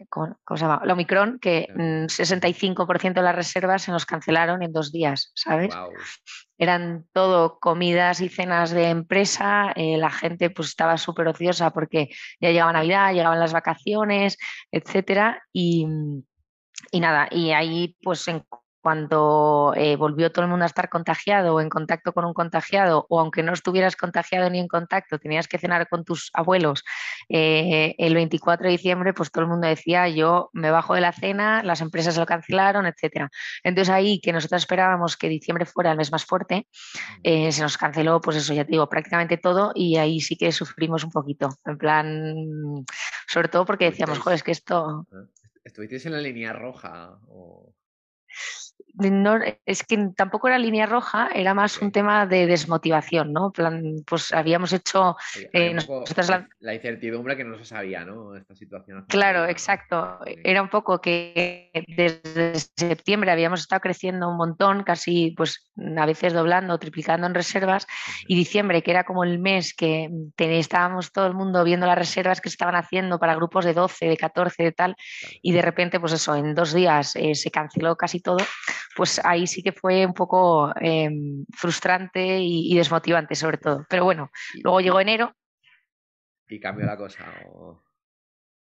¿cómo, 0.09 0.35
se 0.55 0.57
llama? 0.57 0.81
La 0.83 0.93
Omicron, 0.93 1.39
que 1.39 1.67
65% 1.69 3.13
de 3.13 3.21
las 3.21 3.35
reservas 3.35 3.83
se 3.83 3.91
nos 3.91 4.05
cancelaron 4.05 4.61
en 4.63 4.73
dos 4.73 4.91
días, 4.91 5.31
¿sabes? 5.35 5.73
Eran 6.61 7.07
todo 7.11 7.57
comidas 7.59 8.21
y 8.21 8.29
cenas 8.29 8.69
de 8.69 8.89
empresa, 8.89 9.73
eh, 9.75 9.97
la 9.97 10.11
gente 10.11 10.51
pues 10.51 10.67
estaba 10.69 10.95
súper 10.99 11.27
ociosa 11.27 11.71
porque 11.71 12.09
ya 12.39 12.51
llegaba 12.51 12.71
Navidad, 12.71 13.13
llegaban 13.13 13.39
las 13.39 13.51
vacaciones, 13.51 14.37
etcétera, 14.71 15.41
y, 15.51 15.87
y 16.91 16.99
nada, 16.99 17.27
y 17.31 17.49
ahí 17.49 17.97
pues 18.03 18.27
en 18.27 18.43
cuando 18.81 19.73
eh, 19.75 19.95
volvió 19.95 20.31
todo 20.31 20.43
el 20.43 20.49
mundo 20.49 20.63
a 20.63 20.67
estar 20.67 20.89
contagiado 20.89 21.55
o 21.55 21.61
en 21.61 21.69
contacto 21.69 22.13
con 22.13 22.25
un 22.25 22.33
contagiado, 22.33 23.05
o 23.09 23.19
aunque 23.19 23.43
no 23.43 23.53
estuvieras 23.53 23.95
contagiado 23.95 24.49
ni 24.49 24.59
en 24.59 24.67
contacto, 24.67 25.19
tenías 25.19 25.47
que 25.47 25.59
cenar 25.59 25.87
con 25.87 26.03
tus 26.03 26.31
abuelos 26.33 26.83
eh, 27.29 27.95
el 27.97 28.15
24 28.15 28.65
de 28.65 28.71
diciembre, 28.71 29.13
pues 29.13 29.31
todo 29.31 29.43
el 29.43 29.49
mundo 29.49 29.67
decía, 29.67 30.09
yo 30.09 30.49
me 30.53 30.71
bajo 30.71 30.95
de 30.95 31.01
la 31.01 31.13
cena, 31.13 31.63
las 31.63 31.81
empresas 31.81 32.17
lo 32.17 32.25
cancelaron, 32.25 32.85
etcétera. 32.87 33.29
Entonces 33.63 33.93
ahí 33.93 34.19
que 34.19 34.33
nosotros 34.33 34.63
esperábamos 34.63 35.15
que 35.15 35.29
diciembre 35.29 35.65
fuera 35.65 35.91
el 35.91 35.97
mes 35.97 36.11
más 36.11 36.25
fuerte, 36.25 36.67
eh, 37.23 37.51
se 37.51 37.61
nos 37.61 37.77
canceló, 37.77 38.19
pues 38.19 38.37
eso 38.37 38.53
ya 38.53 38.65
te 38.65 38.71
digo, 38.71 38.89
prácticamente 38.89 39.37
todo 39.37 39.71
y 39.75 39.97
ahí 39.97 40.19
sí 40.19 40.35
que 40.35 40.51
sufrimos 40.51 41.03
un 41.03 41.11
poquito, 41.11 41.49
en 41.65 41.77
plan, 41.77 42.35
sobre 43.27 43.47
todo 43.47 43.65
porque 43.65 43.85
decíamos, 43.85 44.17
joder, 44.19 44.37
es 44.37 44.43
que 44.43 44.51
esto... 44.51 45.05
¿Estuvisteis 45.63 46.07
en 46.07 46.13
la 46.13 46.21
línea 46.21 46.53
roja? 46.53 47.19
O 47.27 47.75
es 49.65 49.83
que 49.83 49.97
tampoco 50.15 50.47
era 50.47 50.57
línea 50.57 50.85
roja, 50.85 51.29
era 51.33 51.53
más 51.53 51.81
un 51.81 51.91
tema 51.91 52.25
de 52.25 52.45
desmotivación, 52.45 53.33
¿no? 53.33 53.51
Plan, 53.51 54.03
pues 54.05 54.33
habíamos 54.33 54.73
hecho 54.73 55.15
eh, 55.53 55.75
la... 56.59 56.73
incertidumbre 56.73 57.37
que 57.37 57.43
no 57.43 57.57
se 57.57 57.65
sabía, 57.65 58.05
¿no? 58.05 58.35
Esta 58.35 58.55
situación. 58.55 59.05
Claro, 59.07 59.45
exacto. 59.45 60.19
Era 60.43 60.61
un 60.61 60.69
poco 60.69 60.99
que 60.99 61.71
desde 61.87 62.59
septiembre 62.75 63.31
habíamos 63.31 63.61
estado 63.61 63.81
creciendo 63.81 64.29
un 64.29 64.37
montón, 64.37 64.83
casi 64.83 65.31
pues 65.31 65.71
a 65.97 66.05
veces 66.05 66.33
doblando, 66.33 66.77
triplicando 66.77 67.27
en 67.27 67.33
reservas, 67.33 67.87
y 68.27 68.35
diciembre, 68.35 68.81
que 68.83 68.91
era 68.91 69.03
como 69.03 69.23
el 69.23 69.39
mes 69.39 69.73
que 69.73 70.09
estábamos 70.37 71.11
todo 71.11 71.27
el 71.27 71.33
mundo 71.33 71.63
viendo 71.63 71.85
las 71.85 71.97
reservas 71.97 72.41
que 72.41 72.49
se 72.49 72.53
estaban 72.53 72.75
haciendo 72.75 73.19
para 73.19 73.35
grupos 73.35 73.65
de 73.65 73.73
12, 73.73 74.05
de 74.07 74.17
14, 74.17 74.63
de 74.63 74.71
tal, 74.71 74.95
y 75.41 75.53
de 75.53 75.61
repente, 75.61 75.99
pues 75.99 76.13
eso, 76.13 76.35
en 76.35 76.53
dos 76.53 76.73
días 76.73 77.15
eh, 77.15 77.35
se 77.35 77.51
canceló 77.51 77.95
casi 77.95 78.19
todo 78.19 78.37
pues 78.95 79.19
ahí 79.23 79.47
sí 79.47 79.63
que 79.63 79.71
fue 79.71 80.05
un 80.05 80.13
poco 80.13 80.73
em, 80.79 81.45
frustrante 81.53 82.39
y, 82.39 82.75
desmotivante 82.75 83.35
sobre 83.35 83.57
todo. 83.57 83.85
Pero 83.89 84.05
bueno, 84.05 84.31
luego 84.63 84.81
llegó 84.81 84.99
enero. 84.99 85.35
Y 86.47 86.59
cambió 86.59 86.85
la 86.85 86.97
cosa. 86.97 87.25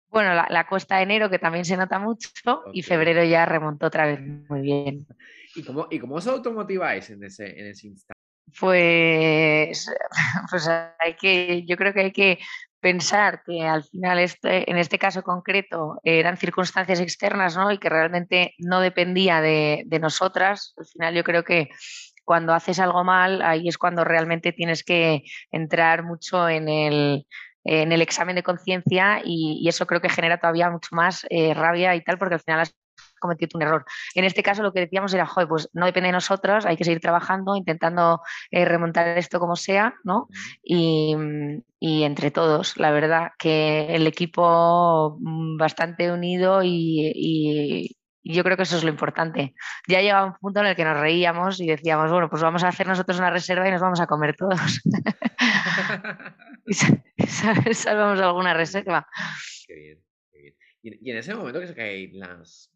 Bueno, 0.10 0.34
la, 0.34 0.68
cuesta 0.68 0.98
de 0.98 1.04
enero 1.04 1.30
que 1.30 1.40
también 1.40 1.66
se 1.66 1.76
nota 1.76 1.98
mucho 2.00 2.30
y 2.72 2.84
febrero 2.84 3.24
ya 3.24 3.46
remontó 3.46 3.88
otra 3.88 4.06
vez 4.06 4.22
muy 4.22 4.62
bien. 4.62 5.08
¿Y 5.56 5.64
cómo, 5.64 5.88
y 5.90 6.00
cómo 6.00 6.16
os 6.16 6.28
automotiváis 6.28 7.10
en 7.10 7.24
ese, 7.24 7.60
en 7.60 7.68
ese 7.68 7.88
instante? 7.88 8.20
Pues, 8.60 9.92
pues 10.50 10.68
hay 10.68 11.16
que, 11.16 11.66
yo 11.66 11.76
creo 11.78 11.94
que 11.94 12.02
hay 12.02 12.12
que 12.12 12.40
pensar 12.84 13.44
que 13.46 13.66
al 13.66 13.86
final 13.86 14.20
este, 14.20 14.70
en 14.70 14.78
este 14.78 15.00
caso 15.00 15.24
concreto 15.24 16.02
eran 16.04 16.36
circunstancias 16.36 17.00
externas 17.00 17.56
¿no? 17.56 17.72
y 17.72 17.78
que 17.78 17.88
realmente 17.88 18.54
no 18.58 18.82
dependía 18.82 19.40
de, 19.40 19.86
nosotras. 20.02 20.74
Al 20.78 20.86
final 20.86 21.16
yo 21.16 21.24
creo 21.24 21.46
que 21.46 21.70
cuando 22.26 22.54
haces 22.54 22.80
algo 22.80 23.06
mal, 23.06 23.42
ahí 23.42 23.70
es 23.70 23.78
cuando 23.78 24.04
realmente 24.04 24.52
tienes 24.52 24.84
que 24.84 25.24
entrar 25.50 26.04
mucho 26.04 26.50
en 26.50 26.68
el, 26.68 27.26
en 27.64 27.94
el 27.94 28.02
examen 28.02 28.36
de 28.36 28.44
conciencia 28.44 29.22
y, 29.24 29.66
eso 29.70 29.88
creo 29.88 30.02
que 30.02 30.10
genera 30.10 30.38
todavía 30.38 30.70
mucho 30.70 30.90
más 30.92 31.26
eh, 31.30 31.54
rabia 31.54 31.96
y 31.96 32.04
tal, 32.04 32.18
porque 32.18 32.36
al 32.36 32.42
final 32.42 32.68
cometido 33.24 33.50
un 33.56 33.64
error. 33.64 33.86
En 34.16 34.26
este 34.26 34.44
caso 34.44 34.62
lo 34.62 34.74
que 34.74 34.82
decíamos 34.82 35.14
era, 35.14 35.26
joder, 35.26 35.48
pues 35.48 35.70
no 35.74 35.86
depende 35.86 36.08
de 36.08 36.14
nosotros, 36.14 36.66
hay 36.66 36.78
que 36.78 36.84
seguir 36.84 37.00
trabajando, 37.00 37.56
intentando 37.56 38.22
eh, 38.52 38.66
remontar 38.66 39.18
esto 39.18 39.40
como 39.40 39.56
sea, 39.56 39.96
¿no? 40.04 40.28
Y, 40.64 41.16
entre 41.80 42.32
todos, 42.32 42.78
la 42.78 42.92
verdad, 42.92 43.32
que 43.38 43.88
el 43.96 44.08
equipo 44.08 45.18
mm, 45.20 45.58
bastante 45.58 46.12
unido 46.12 46.62
y, 46.64 47.98
yo 48.26 48.44
creo 48.46 48.56
que 48.56 48.64
eso 48.64 48.78
es 48.78 48.84
lo 48.86 48.90
importante. 48.90 49.54
Ya 49.86 50.02
llegaba 50.02 50.28
un 50.28 50.36
punto 50.36 50.62
en 50.62 50.68
el 50.68 50.76
que 50.78 50.86
nos 50.86 50.98
reíamos 50.98 51.60
y 51.60 51.68
decíamos, 51.68 52.10
bueno, 52.10 52.30
pues 52.30 52.42
vamos 52.42 52.64
a 52.64 52.70
hacer 52.70 52.88
nosotros 52.88 53.20
una 53.20 53.30
reserva 53.32 53.68
y 53.68 53.72
nos 53.72 53.82
vamos 53.82 54.00
a 54.00 54.08
comer 54.08 54.34
todos. 54.38 54.82
y 56.66 57.74
salvamos 57.74 58.22
alguna 58.22 58.54
reserva. 58.54 59.06
Qué 59.68 59.76
bien, 59.76 60.00
qué 60.32 60.38
bien. 60.40 60.56
Y, 61.02 61.12
en 61.12 61.18
ese 61.18 61.36
momento 61.36 61.60
que 61.60 61.68
se 61.68 61.76
caen 61.76 62.20
las, 62.20 62.73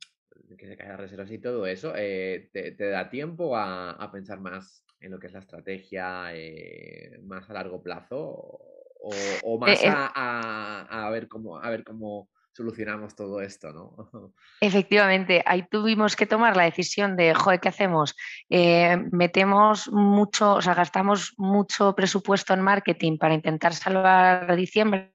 que 0.58 0.68
se 0.68 0.78
caen 0.78 0.98
reservas 0.98 1.32
y 1.32 1.40
todo 1.40 1.66
eso, 1.68 1.94
eh, 1.96 2.50
te, 2.52 2.74
da 2.74 3.10
tiempo 3.10 3.56
a, 3.56 4.10
pensar 4.12 4.40
más 4.40 4.84
en 5.00 5.12
lo 5.12 5.20
que 5.20 5.28
es 5.28 5.34
la 5.34 5.40
estrategia 5.40 6.36
eh, 6.36 7.20
más 7.24 7.50
a 7.50 7.54
largo 7.54 7.82
plazo 7.82 8.60
o, 9.00 9.12
eh, 9.14 9.58
más 9.60 9.80
a, 9.86 11.10
ver 11.12 11.28
cómo, 11.28 11.58
a 11.58 11.70
ver 11.70 11.84
cómo 11.84 12.30
solucionamos 12.58 13.16
todo 13.16 13.40
esto, 13.42 13.72
¿no? 13.72 14.34
Efectivamente, 14.62 15.44
ahí 15.46 15.68
tuvimos 15.70 16.16
que 16.16 16.26
tomar 16.26 16.58
la 16.58 16.64
decisión 16.64 17.16
de, 17.16 17.36
joder, 17.36 17.60
¿qué 17.60 17.70
hacemos? 17.70 18.16
metemos 19.12 19.92
mucho, 19.92 20.56
o 20.56 20.62
sea, 20.62 20.74
gastamos 20.74 21.34
mucho 21.38 21.94
presupuesto 21.94 22.54
en 22.54 22.62
marketing 22.62 23.18
para 23.18 23.34
intentar 23.34 23.74
salvar 23.74 24.56
diciembre 24.56 25.12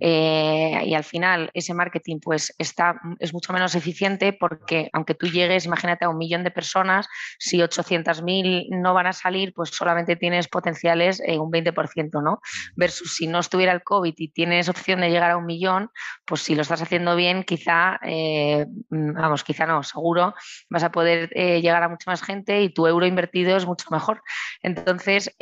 eh, 0.00 0.82
y 0.84 0.94
al 0.94 1.04
final 1.04 1.50
ese 1.54 1.74
marketing 1.74 2.18
pues 2.20 2.54
está, 2.58 3.00
es 3.18 3.32
mucho 3.32 3.52
menos 3.52 3.74
eficiente 3.74 4.32
porque 4.32 4.90
aunque 4.92 5.14
tú 5.14 5.26
llegues, 5.26 5.64
imagínate, 5.64 6.04
a 6.04 6.08
un 6.08 6.18
millón 6.18 6.44
de 6.44 6.50
personas, 6.50 7.08
si 7.38 7.58
800.000 7.58 8.68
no 8.70 8.94
van 8.94 9.06
a 9.06 9.12
salir, 9.12 9.52
pues 9.54 9.70
solamente 9.70 10.16
tienes 10.16 10.48
potenciales 10.48 11.20
en 11.24 11.40
un 11.40 11.50
20%, 11.50 12.22
¿no? 12.22 12.40
Versus 12.76 13.14
si 13.14 13.26
no 13.26 13.40
estuviera 13.40 13.72
el 13.72 13.82
COVID 13.82 14.14
y 14.16 14.28
tienes 14.28 14.68
opción 14.68 15.00
de 15.00 15.10
llegar 15.10 15.30
a 15.30 15.36
un 15.36 15.46
millón, 15.46 15.90
pues 16.24 16.42
si 16.52 16.56
lo 16.56 16.60
estás 16.60 16.82
haciendo 16.82 17.16
bien, 17.16 17.44
quizá, 17.44 17.98
eh, 18.02 18.66
vamos, 18.90 19.42
quizá 19.42 19.64
no, 19.64 19.82
seguro 19.82 20.34
vas 20.68 20.82
a 20.82 20.92
poder 20.92 21.30
eh, 21.34 21.62
llegar 21.62 21.82
a 21.82 21.88
mucha 21.88 22.10
más 22.10 22.22
gente 22.22 22.60
y 22.60 22.68
tu 22.68 22.86
euro 22.86 23.06
invertido 23.06 23.56
es 23.56 23.64
mucho 23.64 23.86
mejor. 23.90 24.22
Entonces, 24.62 25.34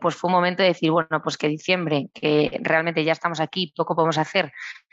pues 0.00 0.14
fue 0.14 0.28
un 0.28 0.32
momento 0.32 0.62
de 0.62 0.70
decir, 0.70 0.90
bueno, 0.90 1.20
pues 1.22 1.36
que 1.36 1.48
diciembre, 1.48 2.08
que 2.14 2.60
realmente 2.62 3.04
ya 3.04 3.12
estamos 3.12 3.40
aquí, 3.40 3.74
poco 3.76 3.94
podemos 3.94 4.16
hacer, 4.16 4.50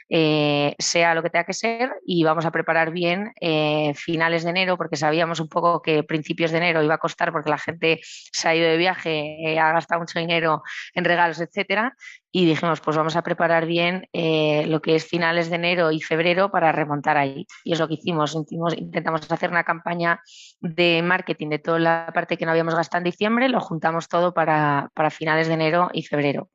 eh, 0.08 0.76
sea 0.78 1.16
lo 1.16 1.24
que 1.24 1.32
tenga 1.32 1.46
que 1.46 1.54
ser 1.54 1.92
y 2.06 2.24
vamos 2.24 2.46
a 2.46 2.52
preparar 2.52 2.92
bien 2.92 3.34
eh, 3.42 3.94
finales 3.96 4.44
de 4.44 4.52
enero 4.52 4.78
porque 4.78 4.98
sabíamos 4.98 5.40
un 5.40 5.50
poco 5.50 5.82
que 5.82 6.04
principios 6.04 6.52
de 6.52 6.58
enero 6.58 6.84
iba 6.84 6.94
a 6.94 7.00
costar 7.00 7.32
porque 7.32 7.50
la 7.50 7.58
gente 7.58 8.00
se 8.04 8.48
ha 8.48 8.56
ido 8.56 8.70
de 8.70 8.78
viaje, 8.78 9.52
eh, 9.52 9.60
ha 9.60 9.72
gastado 9.72 10.02
mucho 10.02 10.20
dinero 10.20 10.62
en 10.94 11.06
regalos, 11.06 11.42
etcétera 11.42 11.96
y 12.32 12.46
dijimos 12.46 12.82
pues 12.82 12.98
vamos 12.98 13.16
a 13.16 13.24
preparar 13.24 13.66
bien 13.66 14.10
lo 14.14 14.82
que 14.82 14.96
es 14.96 15.06
finales 15.06 15.50
de 15.50 15.56
enero 15.56 15.94
y 15.94 16.02
febrero 16.02 16.52
para 16.52 16.74
remontar 16.74 17.16
ahí. 17.16 17.48
Y 17.64 17.72
es 17.72 17.80
lo 17.80 17.88
que 17.88 17.94
hicimos, 17.94 18.36
intentamos 18.78 19.32
hacer 19.32 19.50
una 19.50 19.64
campaña 19.64 20.20
de 20.60 21.02
marketing 21.02 21.48
de 21.48 21.60
toda 21.60 21.80
la 21.80 22.12
parte 22.14 22.36
que 22.38 22.44
no 22.44 22.52
habíamos 22.52 22.76
gastado 22.76 23.00
en 23.00 23.06
diciembre, 23.06 23.48
lo 23.48 23.62
juntamos 23.62 24.10
todo 24.10 24.34
para, 24.34 24.92
para 24.94 25.12
finales 25.12 25.48
de 25.48 25.54
enero 25.54 25.90
y 25.94 26.04
febrero. 26.04 26.50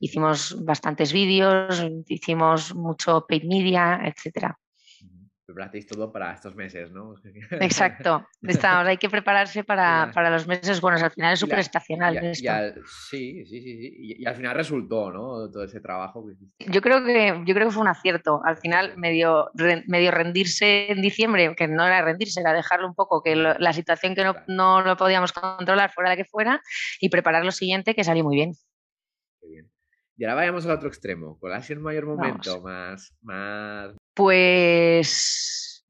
Hicimos 0.00 0.64
bastantes 0.64 1.12
vídeos, 1.12 1.84
hicimos 2.06 2.74
mucho 2.88 3.26
paid 3.28 3.44
media, 3.44 4.00
etcétera. 4.04 4.58
Preparasteis 5.48 5.86
todo 5.86 6.12
para 6.12 6.34
estos 6.34 6.54
meses, 6.54 6.92
¿no? 6.92 7.14
Exacto. 7.52 8.28
Estamos, 8.42 8.86
hay 8.86 8.98
que 8.98 9.08
prepararse 9.08 9.64
para, 9.64 10.30
los 10.30 10.46
meses 10.46 10.78
buenos. 10.78 11.02
Al 11.02 11.10
final 11.10 11.32
es 11.32 11.40
súper 11.40 11.60
estacional. 11.60 12.20
sí, 12.34 12.44
sí, 13.08 13.46
sí, 13.46 13.62
sí. 13.62 13.96
Y, 14.18 14.26
al 14.26 14.36
final 14.36 14.54
resultó, 14.54 15.10
¿no? 15.10 15.50
Todo 15.50 15.64
ese 15.64 15.80
trabajo 15.80 16.26
que 16.26 16.34
hiciste. 16.34 16.66
Yo 16.70 16.82
creo 16.82 17.02
que, 17.02 17.42
yo 17.46 17.54
creo 17.54 17.68
que 17.68 17.72
fue 17.72 17.80
un 17.80 17.88
acierto. 17.88 18.42
Al 18.44 18.58
final, 18.58 18.98
medio, 18.98 19.50
medio 19.86 20.10
rendirse 20.10 20.92
en 20.92 21.00
diciembre, 21.00 21.56
que 21.56 21.66
no 21.66 21.86
era 21.86 22.02
rendirse, 22.02 22.42
era 22.42 22.52
dejarlo 22.52 22.86
un 22.86 22.94
poco, 22.94 23.22
que 23.22 23.34
la 23.34 23.72
situación 23.72 24.14
que 24.14 24.24
no, 24.24 24.34
no 24.48 24.82
lo 24.82 24.98
podíamos 24.98 25.32
controlar 25.32 25.90
fuera 25.92 26.10
la 26.10 26.16
que 26.16 26.26
fuera, 26.26 26.60
y 27.00 27.08
preparar 27.08 27.46
lo 27.46 27.52
siguiente, 27.52 27.94
que 27.94 28.04
salió 28.04 28.22
muy 28.22 28.36
bien. 28.36 28.52
Qué 29.40 29.48
bien. 29.48 29.77
Y 30.18 30.24
ahora 30.24 30.34
vayamos 30.34 30.66
al 30.66 30.72
otro 30.72 30.88
extremo. 30.88 31.38
¿Cuál 31.38 31.54
ha 31.54 31.62
sido 31.62 31.78
el 31.78 31.84
mayor 31.84 32.06
momento 32.06 32.60
más, 32.60 33.14
más... 33.22 33.94
Pues 34.14 35.86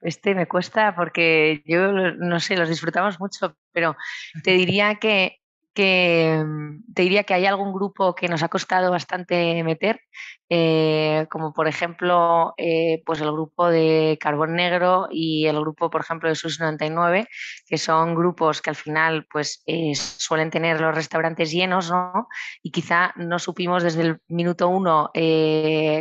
este 0.00 0.34
me 0.34 0.48
cuesta 0.48 0.96
porque 0.96 1.62
yo, 1.64 1.92
no 1.92 2.40
sé, 2.40 2.56
los 2.56 2.68
disfrutamos 2.68 3.20
mucho, 3.20 3.56
pero 3.70 3.96
te 4.42 4.50
diría 4.54 4.96
que 4.96 5.41
que 5.74 6.42
mm, 6.44 6.92
te 6.94 7.02
diría 7.02 7.24
que 7.24 7.34
hay 7.34 7.46
algún 7.46 7.72
grupo 7.72 8.14
que 8.14 8.28
nos 8.28 8.42
ha 8.42 8.48
costado 8.48 8.90
bastante 8.90 9.62
meter, 9.64 10.00
eh, 10.48 11.26
como 11.30 11.54
por 11.54 11.66
ejemplo 11.66 12.52
eh, 12.58 13.02
pues 13.06 13.22
el 13.22 13.32
grupo 13.32 13.70
de 13.70 14.18
Carbón 14.20 14.54
Negro 14.54 15.08
y 15.10 15.46
el 15.46 15.58
grupo, 15.58 15.88
por 15.88 16.02
ejemplo, 16.02 16.28
de 16.28 16.34
SUS 16.34 16.60
99, 16.60 17.26
que 17.66 17.78
son 17.78 18.14
grupos 18.14 18.60
que 18.60 18.70
al 18.70 18.76
final 18.76 19.26
pues 19.30 19.62
eh, 19.66 19.94
suelen 19.94 20.50
tener 20.50 20.80
los 20.80 20.94
restaurantes 20.94 21.50
llenos, 21.50 21.90
¿no? 21.90 22.28
Y 22.62 22.70
quizá 22.70 23.12
no 23.16 23.38
supimos 23.38 23.82
desde 23.82 24.02
el 24.02 24.18
minuto 24.28 24.68
uno 24.68 25.10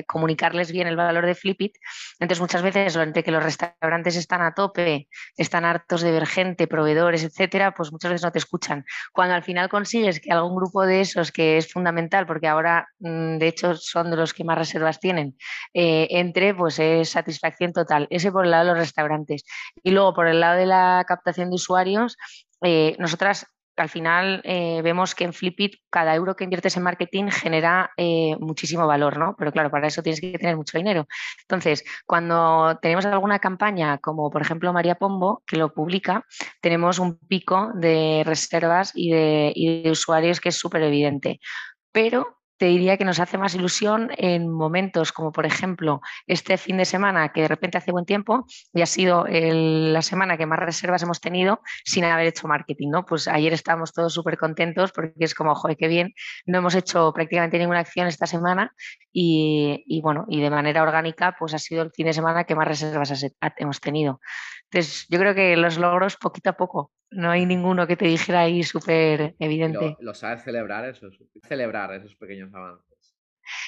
comunicarles 0.08 0.72
bien 0.72 0.88
el 0.88 0.96
valor 0.96 1.26
de 1.26 1.36
Flipit. 1.36 1.78
Entonces 2.20 2.42
muchas 2.42 2.62
veces 2.62 2.96
entre 2.96 3.24
que 3.24 3.32
los 3.32 3.44
restaurantes 3.44 4.16
están 4.16 4.42
a 4.42 4.54
tope, 4.54 5.08
están 5.38 5.66
hartos 5.66 6.02
de 6.02 6.12
ver 6.12 6.28
gente, 6.28 6.68
proveedores, 6.68 7.24
etcétera, 7.24 7.74
pues 7.74 7.92
muchas 7.92 8.12
veces 8.12 8.24
no 8.24 8.32
te 8.32 8.40
escuchan. 8.40 8.86
Cuando 9.14 9.36
al 9.36 9.44
final 9.44 9.61
consigues 9.70 10.20
que 10.20 10.32
algún 10.32 10.56
grupo 10.56 10.86
de 10.86 11.02
esos 11.02 11.32
que 11.32 11.58
es 11.58 11.72
fundamental, 11.72 12.26
porque 12.26 12.48
ahora 12.48 12.88
mm, 13.00 13.38
de 13.38 13.48
hecho 13.48 13.76
son 13.76 14.12
de 14.12 14.18
los 14.18 14.34
que 14.34 14.44
más 14.44 14.58
reservas 14.58 15.00
tienen, 15.00 15.38
eh, 15.74 16.08
entre, 16.12 16.54
pues 16.54 16.80
es 16.80 17.10
satisfacción 17.10 17.74
total. 17.74 18.08
Ese 18.10 18.32
por 18.32 18.46
el 18.46 18.52
lado 18.52 18.66
de 18.66 18.72
los 18.72 18.80
restaurantes. 18.80 19.44
Y 19.84 19.92
luego 19.92 20.14
por 20.14 20.28
el 20.28 20.40
lado 20.40 20.58
de 20.58 20.66
la 20.66 21.04
captación 21.08 21.50
de 21.50 21.56
usuarios, 21.56 22.18
eh, 22.64 22.96
nosotras 23.00 23.48
al 23.76 23.90
final 23.90 24.42
eh, 24.44 24.82
vemos 24.84 25.16
que 25.16 25.24
en 25.24 25.34
Flipit 25.34 25.76
cada 25.90 26.16
euro 26.16 26.36
que 26.36 26.44
inviertes 26.44 26.78
en 26.78 26.84
marketing 26.84 27.28
genera 27.30 27.92
eh, 27.98 28.36
muchísimo 28.40 28.88
valor, 28.88 29.18
¿no? 29.18 29.36
Pero 29.38 29.52
claro, 29.52 29.72
para 29.72 29.88
eso 29.88 30.04
tienes 30.04 30.22
que 30.22 30.38
tener 30.38 30.56
mucho 30.56 30.78
dinero. 30.78 31.08
Entonces, 31.42 31.84
cuando 32.06 32.78
tenemos 32.82 33.06
alguna 33.06 33.40
campaña, 33.40 33.98
como 33.98 34.30
por 34.30 34.42
ejemplo 34.42 34.74
María 34.74 34.96
Pombo, 34.96 35.44
que 35.46 35.58
lo 35.58 35.74
publica, 35.74 36.26
tenemos 36.62 37.00
un 37.00 37.18
pico 37.18 37.72
de 37.76 38.24
reservas 38.26 38.92
y 38.96 39.12
de, 39.12 39.52
y 39.56 39.84
de 39.84 39.92
usuarios 39.92 40.40
que 40.40 40.50
es 40.50 40.56
súper 40.58 40.84
evidente. 40.84 41.40
Pero 41.92 42.41
te 42.62 42.68
diría 42.68 42.96
que 42.96 43.06
nos 43.06 43.20
hace 43.20 43.40
más 43.40 43.56
ilusión 43.56 44.12
en 44.18 44.48
momentos 44.48 45.12
como, 45.12 45.32
por 45.32 45.48
ejemplo, 45.48 46.00
este 46.28 46.60
fin 46.60 46.78
de 46.78 46.86
semana 46.86 47.30
que 47.34 47.42
de 47.42 47.48
repente 47.48 47.80
hace 47.80 47.92
buen 47.92 48.06
tiempo 48.06 48.46
y 48.72 48.84
ha 48.84 48.86
sido 48.86 49.26
la 49.28 50.04
semana 50.04 50.38
que 50.38 50.46
más 50.46 50.60
reservas 50.60 51.02
hemos 51.02 51.20
tenido 51.20 51.62
sin 51.84 52.04
haber 52.04 52.28
hecho 52.28 52.48
marketing, 52.48 52.90
¿no? 52.92 53.04
Pues 53.04 53.28
ayer 53.28 53.52
estábamos 53.52 53.94
todos 53.94 54.14
súper 54.14 54.38
contentos 54.38 54.92
porque 54.92 55.12
es 55.18 55.34
como, 55.34 55.56
joder, 55.56 55.76
qué 55.76 55.88
bien, 55.88 56.14
no 56.46 56.60
hemos 56.60 56.76
hecho 56.76 57.12
prácticamente 57.14 57.58
ninguna 57.58 57.80
acción 57.80 58.06
esta 58.06 58.28
semana 58.28 58.76
y, 59.12 59.84
y 59.88 60.02
bueno, 60.02 60.26
y 60.28 60.40
de 60.40 60.52
manera 60.52 60.84
orgánica, 60.84 61.36
pues 61.40 61.56
ha 61.56 61.58
sido 61.58 61.82
el 61.82 61.90
fin 61.90 62.06
de 62.06 62.14
semana 62.14 62.44
que 62.44 62.54
más 62.54 62.68
reservas 62.68 63.12
hemos 63.58 63.80
tenido. 63.80 64.20
Entonces, 64.66 65.08
yo 65.10 65.18
creo 65.18 65.34
que 65.34 65.58
los 65.58 65.80
logros 65.80 66.16
poquito 66.16 66.52
a 66.52 66.54
poco 66.54 66.92
no 67.12 67.30
hay 67.30 67.46
ninguno 67.46 67.86
que 67.86 67.98
te 67.98 68.06
dijera 68.06 68.42
ahí 68.42 68.64
súper 68.64 69.36
evidente. 69.40 69.98
Lo, 70.00 70.14
sabes 70.14 70.44
celebrar 70.44 70.86
esos, 70.86 71.18
celebrar 71.48 71.94
esos 71.94 72.16
pequeños 72.16 72.54
avances. 72.54 73.16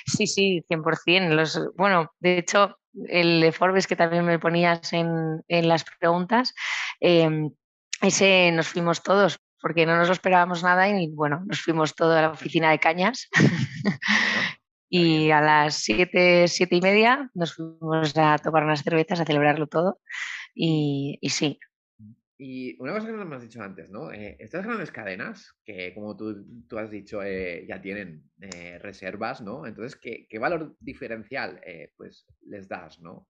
Sí, 0.05 0.27
sí, 0.27 0.65
100%. 0.69 1.29
Los, 1.29 1.59
bueno, 1.75 2.11
de 2.19 2.37
hecho, 2.37 2.77
el 3.07 3.41
de 3.41 3.51
Forbes 3.51 3.87
que 3.87 3.95
también 3.95 4.25
me 4.25 4.39
ponías 4.39 4.93
en, 4.93 5.43
las 5.47 5.83
preguntas, 5.99 6.53
em, 6.99 7.51
ese 8.01 8.51
nos 8.53 8.69
fuimos 8.69 9.03
todos, 9.03 9.39
porque 9.61 9.85
no 9.85 9.97
nos 9.97 10.07
lo 10.07 10.13
esperábamos 10.13 10.63
nada 10.63 10.89
y 10.89 11.11
bueno, 11.11 11.43
nos 11.45 11.61
fuimos 11.61 11.95
todos 11.95 12.17
a 12.17 12.21
la 12.21 12.29
oficina 12.31 12.71
de 12.71 12.79
cañas. 12.79 13.27
y 14.89 15.31
a 15.31 15.41
las 15.41 15.75
siete, 15.75 16.47
siete 16.47 16.75
y 16.75 16.81
media 16.81 17.29
nos 17.33 17.55
fuimos 17.55 18.15
a 18.15 18.37
tomar 18.37 18.63
unas 18.63 18.83
cervezas, 18.83 19.19
a 19.19 19.25
celebrarlo 19.25 19.67
todo. 19.67 19.99
y 20.53 21.17
sí, 21.29 21.59
y 22.43 22.75
una 22.79 22.91
cosa 22.91 23.07
que 23.07 23.13
no 23.13 23.23
me 23.23 23.37
has 23.37 23.41
dicho 23.41 23.63
antes, 23.63 23.89
¿no? 23.89 24.11
Eh, 24.11 24.35
estas 24.37 24.65
grandes 24.65 24.91
cadenas, 24.91 25.55
que 25.63 25.93
como 25.93 26.17
tú, 26.17 26.45
tú 26.67 26.77
has 26.77 26.91
dicho, 26.91 27.23
eh, 27.23 27.65
ya 27.65 27.81
tienen 27.81 28.29
eh, 28.41 28.79
reservas, 28.79 29.39
¿no? 29.39 29.65
Entonces, 29.65 29.95
¿qué, 29.95 30.27
qué 30.29 30.39
valor 30.39 30.75
diferencial 30.81 31.61
pues 31.95 32.27
les 32.45 32.67
das, 32.67 32.99
¿no? 32.99 33.29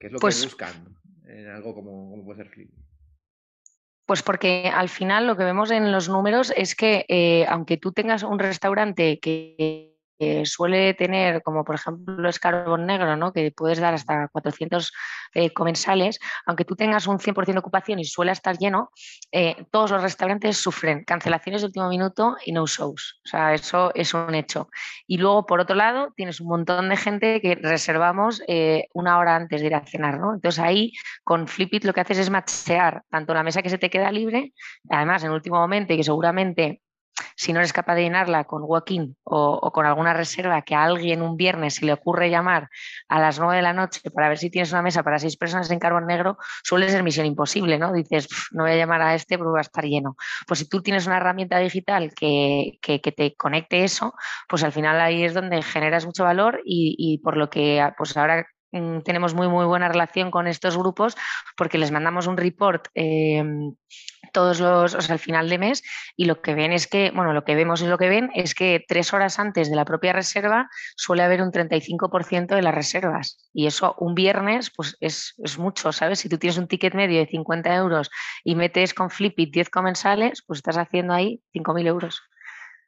¿Qué 0.00 0.08
es 0.08 0.12
lo 0.12 0.18
que 0.18 0.22
pues 0.22 0.42
buscan 0.42 0.96
en 1.28 1.46
algo 1.46 1.74
como, 1.74 2.10
como 2.10 2.24
puede 2.24 2.38
ser 2.38 2.48
Flip? 2.48 2.70
Pues 4.04 4.22
porque 4.22 4.68
al 4.72 4.88
final 4.88 5.28
lo 5.28 5.36
que 5.36 5.44
vemos 5.44 5.70
en 5.70 5.92
los 5.92 6.08
números 6.08 6.52
es 6.56 6.74
que 6.74 7.46
aunque 7.48 7.76
tú 7.76 7.92
tengas 7.92 8.24
un 8.24 8.40
restaurante 8.40 9.20
que 9.20 9.95
suele 10.44 10.94
tener, 10.94 11.42
como 11.42 11.64
por 11.64 11.74
ejemplo 11.74 12.28
es 12.28 12.38
carbón 12.38 12.86
negro, 12.86 13.16
¿no? 13.16 13.32
que 13.32 13.52
puedes 13.52 13.78
dar 13.78 13.94
hasta 13.94 14.28
400 14.28 14.92
eh, 15.34 15.52
comensales, 15.52 16.18
aunque 16.46 16.64
tú 16.64 16.76
tengas 16.76 17.06
un 17.06 17.18
100% 17.18 17.52
de 17.52 17.58
ocupación 17.58 17.98
y 17.98 18.04
suele 18.04 18.32
estar 18.32 18.56
lleno, 18.56 18.90
eh, 19.32 19.56
todos 19.70 19.90
los 19.90 20.02
restaurantes 20.02 20.56
sufren 20.56 21.04
cancelaciones 21.04 21.60
de 21.60 21.66
último 21.66 21.88
minuto 21.88 22.36
y 22.44 22.52
no 22.52 22.66
shows. 22.66 23.20
O 23.24 23.28
sea, 23.28 23.52
eso 23.52 23.92
es 23.94 24.14
un 24.14 24.34
hecho. 24.34 24.68
Y 25.06 25.18
luego, 25.18 25.44
por 25.46 25.60
otro 25.60 25.76
lado, 25.76 26.12
tienes 26.16 26.40
un 26.40 26.48
montón 26.48 26.88
de 26.88 26.96
gente 26.96 27.40
que 27.40 27.54
reservamos 27.54 28.42
eh, 28.48 28.86
una 28.94 29.18
hora 29.18 29.36
antes 29.36 29.60
de 29.60 29.66
ir 29.66 29.74
a 29.74 29.84
cenar. 29.84 30.18
¿no? 30.18 30.34
Entonces 30.34 30.58
ahí, 30.58 30.92
con 31.22 31.48
Flipit 31.48 31.84
lo 31.84 31.92
que 31.92 32.00
haces 32.00 32.18
es 32.18 32.30
machear 32.30 33.02
tanto 33.10 33.34
la 33.34 33.42
mesa 33.42 33.62
que 33.62 33.70
se 33.70 33.78
te 33.78 33.90
queda 33.90 34.10
libre, 34.10 34.52
además 34.88 35.22
en 35.24 35.32
último 35.32 35.56
momento 35.56 35.92
y 35.92 35.98
que 35.98 36.04
seguramente 36.04 36.80
si 37.36 37.52
no 37.52 37.60
eres 37.60 37.72
capaz 37.72 37.94
de 37.94 38.02
llenarla 38.02 38.44
con 38.44 38.62
walk-in 38.64 39.16
o, 39.24 39.70
con 39.72 39.86
alguna 39.86 40.12
reserva 40.12 40.62
que 40.62 40.74
a 40.74 40.84
alguien 40.84 41.22
un 41.22 41.36
viernes 41.36 41.76
se 41.76 41.86
le 41.86 41.92
ocurre 41.92 42.30
llamar 42.30 42.68
a 43.08 43.20
las 43.20 43.38
9 43.38 43.56
de 43.56 43.62
la 43.62 43.72
noche 43.72 44.00
para 44.10 44.28
ver 44.28 44.38
si 44.38 44.50
tienes 44.50 44.72
una 44.72 44.82
mesa 44.82 45.02
para 45.02 45.18
seis 45.18 45.36
personas 45.36 45.70
en 45.70 45.78
carbón 45.78 46.06
negro, 46.06 46.38
suele 46.62 46.88
ser 46.88 47.02
misión 47.02 47.26
imposible, 47.26 47.78
¿no? 47.78 47.92
Dices, 47.92 48.28
no 48.52 48.64
voy 48.64 48.72
a 48.72 48.76
llamar 48.76 49.02
a 49.02 49.14
este 49.14 49.38
porque 49.38 49.52
va 49.52 49.58
a 49.58 49.62
estar 49.62 49.84
lleno. 49.84 50.16
Pues 50.46 50.60
si 50.60 50.68
tú 50.68 50.82
tienes 50.82 51.06
una 51.06 51.16
herramienta 51.18 51.58
digital 51.58 52.12
que, 52.14 52.78
te 53.16 53.34
conecte 53.36 53.84
eso, 53.84 54.14
pues 54.48 54.62
al 54.64 54.72
final 54.72 55.00
ahí 55.00 55.24
es 55.24 55.34
donde 55.34 55.62
generas 55.62 56.06
mucho 56.06 56.24
valor 56.24 56.60
y, 56.64 57.20
por 57.22 57.36
lo 57.36 57.50
que 57.50 57.86
pues 57.96 58.16
ahora 58.16 58.46
mm, 58.72 59.00
tenemos 59.00 59.34
muy 59.34 59.48
muy 59.48 59.64
buena 59.64 59.88
relación 59.88 60.30
con 60.30 60.46
estos 60.46 60.76
grupos 60.76 61.16
porque 61.56 61.78
les 61.78 61.90
mandamos 61.90 62.26
un 62.26 62.36
report 62.36 62.88
em, 62.94 63.74
todos 64.32 64.60
los, 64.60 65.10
al 65.10 65.18
final 65.18 65.48
de 65.48 65.56
mes 65.56 65.82
y 66.14 66.26
lo 66.26 66.42
que 66.42 66.54
ven 66.54 66.72
es 66.72 66.86
que, 66.86 67.10
bueno, 67.14 67.32
lo 67.32 67.44
que 67.44 67.54
vemos 67.54 67.80
y 67.80 67.86
lo 67.86 67.96
que 67.96 68.10
ven 68.10 68.30
es 68.34 68.54
que 68.54 68.84
tres 68.86 69.14
horas 69.14 69.38
antes 69.38 69.70
de 69.70 69.76
la 69.76 69.86
propia 69.86 70.12
reserva 70.12 70.68
suele 70.94 71.22
haber 71.22 71.40
un 71.40 71.50
35% 71.50 72.54
de 72.54 72.60
las 72.60 72.74
reservas 72.74 73.38
y 73.54 73.66
eso 73.66 73.94
un 73.98 74.14
viernes 74.14 74.70
pues 74.76 74.96
es, 75.00 75.34
mucho, 75.58 75.90
¿sabes? 75.90 76.18
Si 76.18 76.28
tú 76.28 76.36
tienes 76.36 76.58
un 76.58 76.68
ticket 76.68 76.94
medio 76.94 77.18
de 77.18 77.26
50 77.26 77.74
euros 77.74 78.10
y 78.44 78.54
metes 78.56 78.92
con 78.92 79.08
Flipit 79.08 79.54
10 79.54 79.70
comensales, 79.70 80.42
pues 80.46 80.58
estás 80.58 80.76
haciendo 80.76 81.14
ahí 81.14 81.40
5.000 81.54 81.86
euros, 81.86 82.20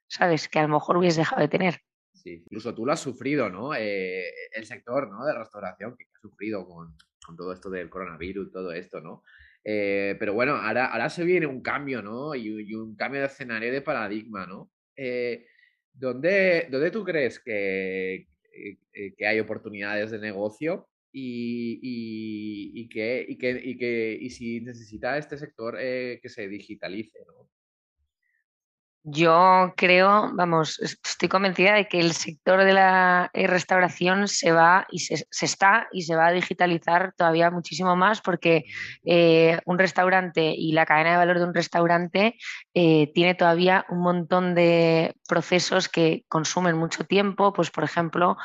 ¿sabes? 0.07 0.49
Que 0.49 0.59
a 0.59 0.63
lo 0.63 0.69
mejor 0.69 0.99
hubieses 0.99 1.17
dejado 1.17 1.41
de 1.41 1.49
tener. 1.49 1.88
Sí, 2.19 2.43
incluso 2.45 2.75
tú 2.75 2.85
lo 2.85 2.93
has 2.93 3.01
sufrido, 3.01 3.49
¿no? 3.49 3.75
Eh, 3.75 4.25
el 4.53 4.67
sector 4.67 5.09
¿no? 5.09 5.25
de 5.25 5.35
restauración 5.35 5.97
que 5.97 6.05
ha 6.05 6.21
sufrido 6.21 6.67
con, 6.67 6.97
todo 7.37 7.53
esto 7.53 7.71
del 7.71 7.91
coronavirus, 7.91 8.51
todo 8.51 8.73
esto, 8.73 9.01
¿no? 9.01 9.23
Eh, 9.63 10.17
pero 10.19 10.35
bueno, 10.35 10.57
ahora, 10.57 10.87
ahora 10.87 11.11
se 11.11 11.25
viene 11.25 11.47
un 11.47 11.61
cambio, 11.63 12.03
¿no? 12.03 12.35
Y, 12.35 12.75
un 12.75 12.97
cambio 12.97 13.21
de 13.21 13.27
escenario 13.27 13.73
de 13.73 13.83
paradigma, 13.83 14.47
¿no? 14.47 14.71
Eh, 14.97 15.47
¿dónde, 15.93 16.69
tú 16.93 17.05
crees 17.05 17.39
que, 17.39 18.27
eh, 18.53 19.15
que, 19.17 19.27
hay 19.27 19.39
oportunidades 19.41 20.11
de 20.11 20.19
negocio 20.19 20.89
y, 21.13 21.79
y, 21.83 22.83
y, 22.83 22.89
que, 22.89 23.27
y, 23.29 23.37
que, 23.39 23.61
y, 23.63 23.77
que, 23.77 24.19
y 24.21 24.31
si 24.31 24.61
necesita 24.63 25.19
este 25.19 25.37
sector 25.39 25.77
que 25.77 26.29
se 26.29 26.49
digitalice, 26.49 27.21
¿no? 27.27 27.49
Yo 29.11 29.73
creo, 29.75 30.31
vamos, 30.35 30.79
estoy 30.81 31.31
convencida 31.31 31.73
de 31.73 31.89
que 31.89 31.99
el 31.99 32.13
sector 32.13 32.63
de 32.63 32.75
la 32.75 33.31
eh, 33.33 33.47
restauración 33.47 34.29
se 34.29 34.53
va 34.53 34.87
y 34.91 34.99
se, 34.99 35.25
está 35.41 35.89
y 35.93 36.03
se 36.03 36.15
va 36.15 36.27
a 36.27 36.33
digitalizar 36.33 37.15
todavía 37.17 37.51
muchísimo 37.51 37.97
más 37.97 38.21
porque 38.21 38.65
eh, 39.07 39.61
un 39.65 39.79
restaurante 39.79 40.53
y 40.55 40.73
la 40.73 40.85
cadena 40.85 41.13
de 41.13 41.17
valor 41.17 41.39
de 41.39 41.45
un 41.45 41.55
restaurante 41.55 42.37
eh, 42.75 43.11
tiene 43.15 43.35
todavía 43.35 43.87
un 43.89 44.01
montón 44.01 44.55
de 44.55 45.15
procesos 45.27 45.89
que 45.89 46.25
consumen 46.29 46.77
mucho 46.77 47.05
tiempo. 47.05 47.55
Pues, 47.55 47.71
por 47.71 47.85
ejemplo, 47.85 48.37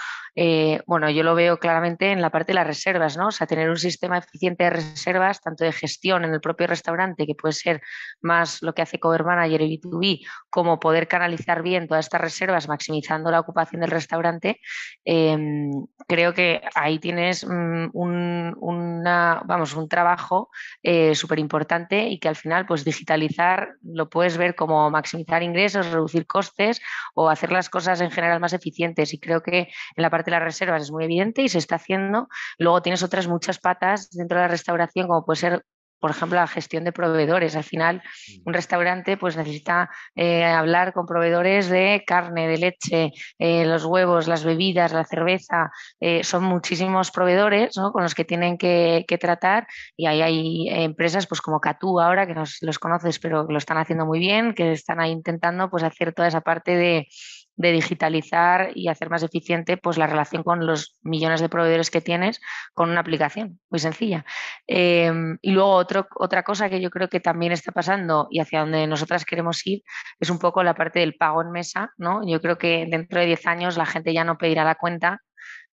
bueno, 0.88 1.10
yo 1.10 1.24
lo 1.24 1.36
veo 1.36 1.60
claramente 1.60 2.12
en 2.12 2.22
la 2.22 2.32
parte 2.32 2.54
de 2.54 2.56
las 2.56 2.68
reservas, 2.68 3.18
¿no? 3.18 3.28
O 3.28 3.32
sea, 3.32 3.48
tener 3.48 3.70
un 3.70 3.78
sistema 3.78 4.18
eficiente 4.18 4.64
de 4.64 4.72
reservas, 4.72 5.42
tanto 5.42 5.64
de 5.64 5.72
gestión 5.72 6.24
en 6.24 6.34
el 6.34 6.42
propio 6.42 6.68
restaurante, 6.68 7.28
que 7.28 7.36
puede 7.36 7.54
ser 7.54 7.82
más 8.22 8.62
lo 8.62 8.74
que 8.74 8.82
hace 8.82 9.00
Cover 9.00 9.24
Manager 9.24 9.62
y 9.62 9.80
B2B, 9.80 10.26
como 10.54 10.80
poder 10.80 11.08
canalizar 11.08 11.64
bien 11.64 11.88
todas 11.88 12.06
estas 12.06 12.22
reservas, 12.22 12.68
maximizando 12.68 13.32
la 13.32 13.40
ocupación 13.40 13.82
del 13.82 13.90
restaurante, 13.90 14.60
em, 15.04 15.72
creo 16.08 16.36
que 16.36 16.62
ahí 16.76 17.00
tienes 17.00 17.44
mm, 17.44 17.90
un, 17.94 18.56
una, 18.60 19.42
vamos, 19.46 19.74
un 19.74 19.90
trabajo 19.90 20.52
eh, 20.84 21.16
súper 21.16 21.40
importante 21.40 22.08
y 22.08 22.20
que 22.20 22.28
al 22.28 22.36
final, 22.36 22.68
pues 22.68 22.86
digitalizar 22.86 23.70
lo 23.82 24.12
puedes 24.12 24.38
ver 24.38 24.54
como 24.54 24.92
maximizar 24.92 25.42
ingresos, 25.42 25.92
reducir 25.92 26.28
costes 26.28 26.80
o 27.16 27.30
hacer 27.30 27.52
las 27.52 27.68
cosas 27.72 28.00
en 28.02 28.12
general 28.12 28.40
más 28.40 28.54
eficientes. 28.54 29.12
Y 29.16 29.20
creo 29.20 29.42
que 29.42 29.70
en 29.96 30.02
la 30.04 30.12
parte 30.12 30.30
de 30.30 30.38
las 30.38 30.44
reservas 30.44 30.84
es 30.84 30.92
muy 30.92 31.06
evidente 31.06 31.42
y 31.42 31.50
se 31.50 31.58
está 31.58 31.78
haciendo. 31.78 32.28
Luego 32.60 32.84
tienes 32.84 33.02
otras 33.02 33.28
muchas 33.28 33.58
patas 33.58 34.12
dentro 34.12 34.38
de 34.38 34.44
la 34.44 34.50
restauración, 34.50 35.08
como 35.08 35.26
puede 35.26 35.40
ser 35.40 35.66
por 36.04 36.12
ejemplo, 36.12 36.38
la 36.38 36.48
gestión 36.48 36.84
de 36.84 36.92
proveedores. 36.92 37.56
Al 37.56 37.64
final, 37.64 38.04
mm. 38.04 38.42
un 38.44 38.54
restaurante 38.54 39.16
pues 39.16 39.38
necesita 39.38 39.90
eh, 40.16 40.44
hablar 40.44 40.92
con 40.92 41.06
proveedores 41.06 41.70
de 41.70 42.04
carne, 42.06 42.46
de 42.50 42.58
leche, 42.58 43.14
eh, 43.40 43.64
los 43.64 43.86
huevos, 43.86 44.28
las 44.28 44.44
bebidas, 44.44 44.92
la 44.92 45.06
cerveza. 45.06 45.72
Eh, 46.02 46.26
son 46.26 46.44
muchísimos 46.44 47.10
proveedores 47.10 47.76
con 47.94 48.04
los 48.04 48.16
que 48.16 48.26
tienen 48.26 48.58
que, 48.58 49.06
tratar 49.22 49.66
y 49.96 50.08
ahí 50.08 50.22
hay 50.22 50.68
empresas 50.70 51.26
pues 51.26 51.40
como 51.40 51.62
Catú 51.62 52.02
ahora, 52.02 52.28
que 52.28 52.34
los 52.34 52.80
conoces, 52.80 53.20
pero 53.20 53.46
lo 53.48 53.58
están 53.58 53.78
haciendo 53.78 54.06
muy 54.06 54.20
bien, 54.20 54.54
que 54.54 54.74
están 54.74 55.00
ahí 55.00 55.12
intentando 55.12 55.70
pues 55.70 55.84
hacer 55.84 56.12
toda 56.12 56.28
esa 56.28 56.42
parte 56.42 56.76
de 56.76 57.08
de 57.56 57.72
digitalizar 57.72 58.72
y 58.76 58.88
hacer 58.88 59.10
más 59.10 59.24
eficiente 59.24 59.78
pues, 59.78 59.98
la 59.98 60.08
relación 60.08 60.44
con 60.44 60.66
los 60.66 60.98
millones 61.04 61.42
de 61.42 61.50
proveedores 61.50 61.92
que 61.92 62.02
tienes 62.02 62.42
con 62.74 62.90
una 62.90 63.02
aplicación 63.02 63.60
muy 63.70 63.80
sencilla. 63.80 64.26
Em, 64.68 65.38
y 65.42 65.52
luego 65.52 65.76
otra 66.16 66.44
cosa 66.44 66.70
que 66.70 66.82
yo 66.82 66.90
creo 66.90 67.10
que 67.10 67.20
también 67.20 67.52
está 67.52 67.72
pasando 67.72 68.28
y 68.32 68.40
hacia 68.40 68.62
donde 68.62 68.88
nosotras 68.88 69.26
queremos 69.26 69.66
ir 69.68 69.84
es 70.20 70.30
un 70.30 70.40
poco 70.40 70.64
la 70.64 70.74
parte 70.74 71.00
del 71.00 71.16
pago 71.16 71.42
en 71.42 71.52
mesa. 71.52 71.92
¿no? 71.98 72.28
Yo 72.28 72.42
creo 72.42 72.58
que 72.58 72.88
dentro 72.90 73.20
de 73.20 73.28
10 73.28 73.48
años 73.48 73.78
la 73.78 73.86
gente 73.86 74.14
ya 74.14 74.24
no 74.24 74.38
pedirá 74.38 74.64
la 74.64 74.76
cuenta, 74.76 75.22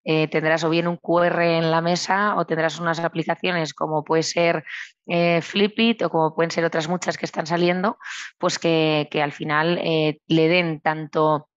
eh, 0.03 0.29
tendrás 0.29 0.65
o 0.65 0.71
bien 0.71 0.89
un 0.89 0.97
QR 0.97 1.43
en 1.43 1.71
la 1.71 1.83
mesa 1.83 2.35
o 2.37 2.47
tendrás 2.47 2.81
unas 2.81 3.01
aplicaciones 3.01 3.75
como 3.75 4.03
puede 4.03 4.23
ser 4.23 4.65
eh, 5.07 5.43
Flipit 5.43 6.03
o 6.03 6.11
como 6.11 6.35
pueden 6.35 6.51
ser 6.51 6.65
otras 6.65 6.89
muchas 6.89 7.19
que 7.19 7.27
están 7.27 7.47
saliendo, 7.47 7.99
pues 8.39 8.59
que, 8.59 9.09
al 9.23 9.33
final 9.33 9.79
eh, 9.83 10.21
le 10.27 10.49
den 10.49 10.81
tanto 10.81 11.50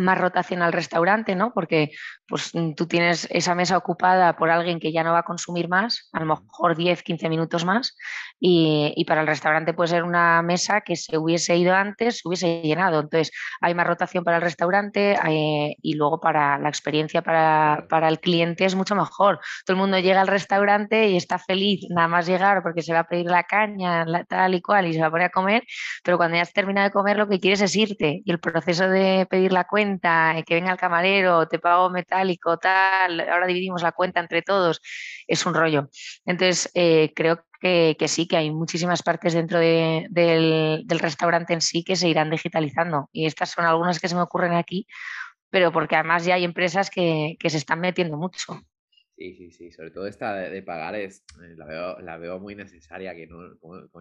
más 0.00 0.18
rotación 0.18 0.62
al 0.62 0.72
restaurante, 0.72 1.36
¿no? 1.36 1.52
Porque 1.52 1.90
pues 2.30 2.54
mm, 2.54 2.74
tú 2.74 2.86
tienes 2.86 3.26
esa 3.30 3.54
mesa 3.54 3.76
ocupada 3.76 4.36
por 4.36 4.50
alguien 4.50 4.80
que 4.80 4.92
ya 4.92 5.04
no 5.04 5.12
va 5.12 5.18
a 5.20 5.22
consumir 5.24 5.68
más, 5.68 6.08
a 6.12 6.20
lo 6.20 6.26
mejor 6.26 6.76
10, 6.76 7.02
15 7.02 7.28
minutos 7.28 7.64
más, 7.64 7.96
y, 8.38 9.04
para 9.06 9.22
el 9.22 9.26
restaurante 9.26 9.74
puede 9.74 9.88
ser 9.88 10.04
una 10.04 10.40
mesa 10.42 10.82
que 10.82 10.94
se 10.94 11.18
hubiese 11.18 11.56
ido 11.56 11.74
antes, 11.74 12.18
se 12.18 12.28
hubiese 12.28 12.62
llenado. 12.62 13.00
Entonces, 13.00 13.32
hay 13.60 13.74
más 13.74 13.86
rotación 13.86 14.22
para 14.22 14.36
el 14.36 14.42
restaurante 14.42 15.18
eh, 15.26 15.76
y 15.82 15.94
luego 15.94 16.20
para 16.20 16.58
la 16.58 16.68
experiencia 16.68 17.22
para, 17.22 17.86
para, 17.88 18.08
el 18.08 18.20
cliente 18.20 18.64
es 18.64 18.76
mucho 18.76 18.94
mejor. 18.94 19.40
Todo 19.66 19.74
el 19.74 19.80
mundo 19.80 19.98
llega 19.98 20.20
al 20.20 20.28
restaurante 20.28 21.08
y 21.08 21.16
está 21.16 21.38
feliz 21.38 21.80
nada 21.90 22.06
más 22.06 22.26
llegar 22.26 22.62
porque 22.62 22.82
se 22.82 22.92
va 22.92 23.00
a 23.00 23.08
pedir 23.08 23.26
la 23.26 23.42
caña, 23.42 24.06
tal 24.28 24.54
y 24.54 24.62
cual, 24.62 24.86
y 24.86 24.94
se 24.94 25.00
va 25.00 25.08
a 25.08 25.10
poner 25.10 25.26
a 25.26 25.30
comer, 25.30 25.64
pero 26.04 26.16
cuando 26.16 26.36
ya 26.36 26.42
has 26.42 26.52
terminado 26.52 26.86
de 26.88 26.92
comer 26.92 27.16
lo 27.16 27.28
que 27.28 27.40
quieres 27.40 27.60
es 27.60 27.74
irte. 27.74 28.22
Y 28.24 28.30
el 28.30 28.38
proceso 28.38 28.88
de 28.88 29.26
pedir 29.28 29.52
la 29.52 29.64
cuenta, 29.64 29.89
que 29.98 30.54
venga 30.54 30.72
el 30.72 30.78
camarero, 30.78 31.48
te 31.48 31.58
pago 31.58 31.90
metálico, 31.90 32.58
tal, 32.58 33.20
ahora 33.20 33.46
dividimos 33.46 33.82
la 33.82 33.92
cuenta 33.92 34.20
entre 34.20 34.42
todos, 34.42 34.80
es 35.26 35.44
un 35.46 35.54
rollo. 35.54 35.88
Entonces, 36.24 36.70
eh, 36.74 37.12
creo 37.14 37.44
que, 37.60 37.96
sí, 38.06 38.26
que 38.26 38.36
hay 38.36 38.50
muchísimas 38.50 39.02
partes 39.02 39.34
dentro 39.34 39.58
del, 39.58 40.86
restaurante 40.88 41.52
en 41.52 41.60
sí 41.60 41.84
que 41.84 41.96
se 41.96 42.08
irán 42.08 42.30
digitalizando. 42.30 43.08
Y 43.12 43.26
estas 43.26 43.50
son 43.50 43.64
algunas 43.64 44.00
que 44.00 44.08
se 44.08 44.14
me 44.14 44.22
ocurren 44.22 44.52
aquí, 44.52 44.86
pero 45.50 45.72
porque 45.72 45.96
además 45.96 46.24
ya 46.24 46.34
hay 46.34 46.44
empresas 46.44 46.90
que, 46.90 47.36
se 47.40 47.56
están 47.56 47.80
metiendo 47.80 48.16
mucho. 48.16 48.60
Sí, 49.16 49.34
sí, 49.34 49.50
sí. 49.50 49.70
Sobre 49.72 49.90
todo 49.90 50.06
esta 50.06 50.34
de, 50.34 50.62
pagar 50.62 50.94
es, 50.94 51.22
eh, 51.42 51.54
la, 51.56 52.16
veo, 52.16 52.38
muy 52.38 52.54
necesaria, 52.54 53.14
que 53.14 53.26
no, 53.26 53.52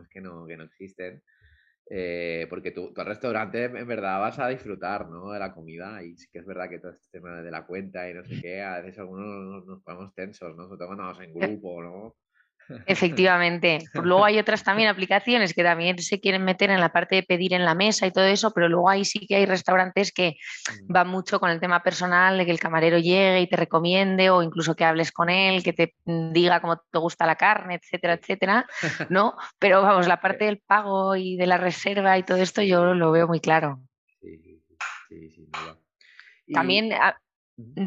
es 0.01 0.07
que 0.09 0.21
no, 0.21 0.45
que 0.45 0.55
no 0.55 0.63
existen. 0.63 1.21
Eh, 1.91 2.45
porque 2.51 2.69
tú, 2.69 2.93
al 2.95 3.05
restaurante 3.07 3.63
en 3.65 3.87
verdad 3.87 4.19
vas 4.19 4.37
a 4.37 4.47
disfrutar 4.47 5.09
¿no? 5.09 5.31
de 5.31 5.39
la 5.39 5.51
comida 5.55 6.03
y 6.03 6.15
sí 6.17 6.27
que 6.31 6.37
es 6.37 6.45
verdad 6.45 6.69
que 6.69 6.77
todo 6.77 6.91
este 6.91 7.17
tema 7.17 7.41
de 7.41 7.49
la 7.49 7.65
cuenta 7.65 8.07
y 8.07 8.13
no 8.13 8.23
sé 8.23 8.39
qué, 8.39 8.61
a 8.61 8.79
veces 8.79 8.99
algunos 8.99 9.65
nos, 9.65 9.81
ponemos 9.81 10.13
tensos, 10.13 10.55
¿no? 10.55 10.65
sobre 10.65 10.77
todo 10.77 10.87
cuando 10.89 11.03
vamos 11.05 11.21
en 11.21 11.33
grupo, 11.33 11.81
¿no? 11.81 12.15
Efectivamente. 12.85 13.79
Luego 13.93 14.25
hay 14.25 14.39
otras 14.39 14.63
también 14.63 14.89
aplicaciones 14.89 15.53
que 15.53 15.63
también 15.63 15.97
se 15.99 16.19
quieren 16.19 16.43
meter 16.43 16.69
en 16.69 16.79
la 16.79 16.91
parte 16.91 17.15
de 17.15 17.23
pedir 17.23 17.53
en 17.53 17.65
la 17.65 17.75
mesa 17.75 18.07
y 18.07 18.11
todo 18.11 18.25
eso, 18.25 18.51
pero 18.51 18.69
luego 18.69 18.89
ahí 18.89 19.05
sí 19.05 19.25
que 19.27 19.35
hay 19.35 19.45
restaurantes 19.45 20.11
que 20.11 20.37
mm. 20.83 20.93
van 20.93 21.07
mucho 21.07 21.39
con 21.39 21.49
el 21.49 21.59
tema 21.59 21.81
personal, 21.83 22.37
de 22.37 22.45
que 22.45 22.51
el 22.51 22.59
camarero 22.59 22.97
llegue 22.97 23.41
y 23.41 23.47
te 23.47 23.55
recomiende 23.55 24.29
o 24.29 24.43
incluso 24.43 24.75
que 24.75 24.85
hables 24.85 25.11
con 25.11 25.29
él, 25.29 25.63
que 25.63 25.73
te 25.73 25.95
diga 26.05 26.61
cómo 26.61 26.77
te 26.77 26.99
gusta 26.99 27.25
la 27.25 27.35
carne, 27.35 27.75
etcétera, 27.75 28.13
etcétera, 28.13 28.65
¿no? 29.09 29.35
Pero 29.57 29.81
vamos, 29.81 30.07
la 30.07 30.21
parte 30.21 30.45
del 30.45 30.59
pago 30.59 31.15
y 31.15 31.37
de 31.37 31.47
la 31.47 31.57
reserva 31.57 32.17
y 32.17 32.23
todo 32.23 32.37
esto 32.37 32.61
yo 32.61 32.93
lo 32.93 33.11
veo 33.11 33.27
muy 33.27 33.39
claro. 33.39 33.79
Sí, 34.21 34.37
sí, 35.09 35.29
sí. 35.29 35.49
También 36.53 36.89
Mm, 36.89 36.93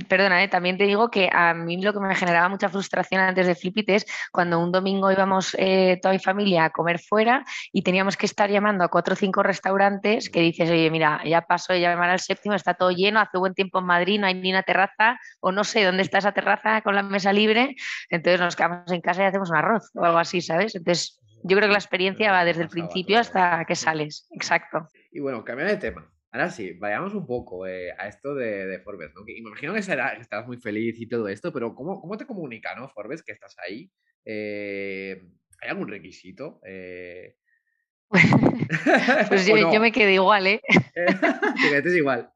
perdona, 0.08 0.42
¿eh? 0.42 0.48
también 0.48 0.76
te 0.76 0.85
digo 0.85 1.11
que 1.11 1.28
a 1.32 1.54
mí 1.54 1.80
lo 1.80 1.92
que 1.92 2.00
me 2.00 2.14
generaba 2.14 2.48
mucha 2.48 2.68
frustración 2.68 3.20
antes 3.20 3.46
de 3.46 3.54
Flipit 3.54 3.88
es 3.90 4.06
cuando 4.30 4.61
un 4.61 4.72
domingo 4.72 5.11
íbamos 5.11 5.54
eh, 5.58 5.98
toda 6.02 6.14
mi 6.14 6.20
familia 6.20 6.66
a 6.66 6.70
comer 6.70 6.98
fuera 6.98 7.44
y 7.72 7.82
teníamos 7.82 8.16
que 8.16 8.26
estar 8.26 8.50
llamando 8.50 8.85
a 8.85 8.88
cuatro 8.88 9.14
o 9.14 9.16
cinco 9.16 9.42
restaurantes 9.42 10.30
que 10.30 10.40
dices, 10.40 10.70
oye, 10.70 10.90
mira, 10.90 11.20
ya 11.24 11.42
paso 11.42 11.72
de 11.72 11.80
llamar 11.80 12.11
al 12.11 12.20
séptimo, 12.20 12.54
está 12.54 12.74
todo 12.74 12.90
lleno, 12.90 13.20
hace 13.20 13.38
buen 13.38 13.54
tiempo 13.54 13.78
en 13.78 13.87
Madrid, 13.87 14.20
no 14.20 14.26
hay 14.26 14.35
ni 14.35 14.50
una 14.50 14.62
terraza 14.62 15.18
o 15.40 15.52
no 15.52 15.64
sé 15.64 15.85
dónde 15.85 16.02
está 16.02 16.18
esa 16.18 16.32
terraza 16.32 16.82
con 16.82 16.94
la 16.94 17.02
mesa 17.02 17.32
libre, 17.32 17.74
entonces 18.11 18.40
nos 18.40 18.56
quedamos 18.56 18.90
en 18.90 19.00
casa 19.00 19.22
y 19.22 19.26
hacemos 19.26 19.50
un 19.50 19.56
arroz 19.56 19.90
o 19.94 20.04
algo 20.04 20.18
así, 20.18 20.40
¿sabes? 20.40 20.74
Entonces 20.74 21.20
yo 21.44 21.56
creo 21.56 21.68
que 21.68 21.72
la 21.72 21.78
experiencia 21.78 22.30
va 22.30 22.44
desde 22.44 22.62
el 22.62 22.68
principio 22.68 23.18
hasta 23.18 23.64
que 23.64 23.74
sales, 23.74 24.26
exacto. 24.30 24.88
Y 25.11 25.20
bueno, 25.20 25.44
cambiando 25.44 25.74
de 25.74 25.80
tema. 25.80 26.12
Ahora 26.33 26.49
sí, 26.49 26.73
vayamos 26.73 27.12
un 27.12 27.27
poco 27.27 27.66
eh, 27.66 27.92
a 27.99 28.09
esto 28.09 28.35
de, 28.35 28.66
de, 28.66 28.79
Forbes, 28.81 29.12
¿no? 29.14 29.23
Que 29.23 29.37
imagino 29.37 29.75
que, 29.75 29.83
será, 29.83 30.14
estarás 30.14 30.47
muy 30.47 30.57
feliz 30.57 30.99
y 30.99 31.07
todo 31.07 31.29
esto, 31.29 31.53
pero 31.53 31.75
¿cómo, 31.75 32.01
cómo 32.01 32.16
te 32.16 32.25
comunica, 32.25 32.75
¿no? 32.75 32.88
Forbes, 32.88 33.23
que 33.23 33.33
estás 33.33 33.55
ahí. 33.59 33.90
Eh, 34.25 35.23
¿Hay 35.61 35.68
algún 35.68 35.88
requisito? 35.88 36.59
Eh... 36.66 37.37
pues 39.29 39.47
yo, 39.47 39.79
me 39.79 39.92
quedé 39.92 40.14
igual, 40.14 40.47
¿eh? 40.47 40.62
Te 40.95 41.68
quedaste 41.68 41.99
igual. 41.99 42.31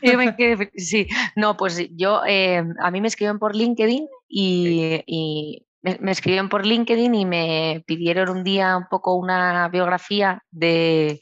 yo 0.00 0.16
me 0.16 0.36
quedé, 0.36 0.70
sí, 0.76 1.08
no, 1.34 1.56
pues 1.56 1.88
yo, 1.96 2.22
a 2.22 2.90
mí 2.92 3.00
me 3.00 3.08
escriben 3.08 3.40
por 3.40 3.56
LinkedIn 3.56 4.06
y, 4.28 5.02
y 5.06 5.66
me, 5.82 6.10
escribieron 6.10 6.48
por 6.48 6.66
LinkedIn 6.66 7.14
y 7.14 7.24
me 7.24 7.82
pidieron 7.86 8.28
un 8.28 8.44
día 8.44 8.76
un 8.76 8.86
poco 8.88 9.14
una 9.14 9.68
biografía 9.68 10.42
de, 10.50 11.20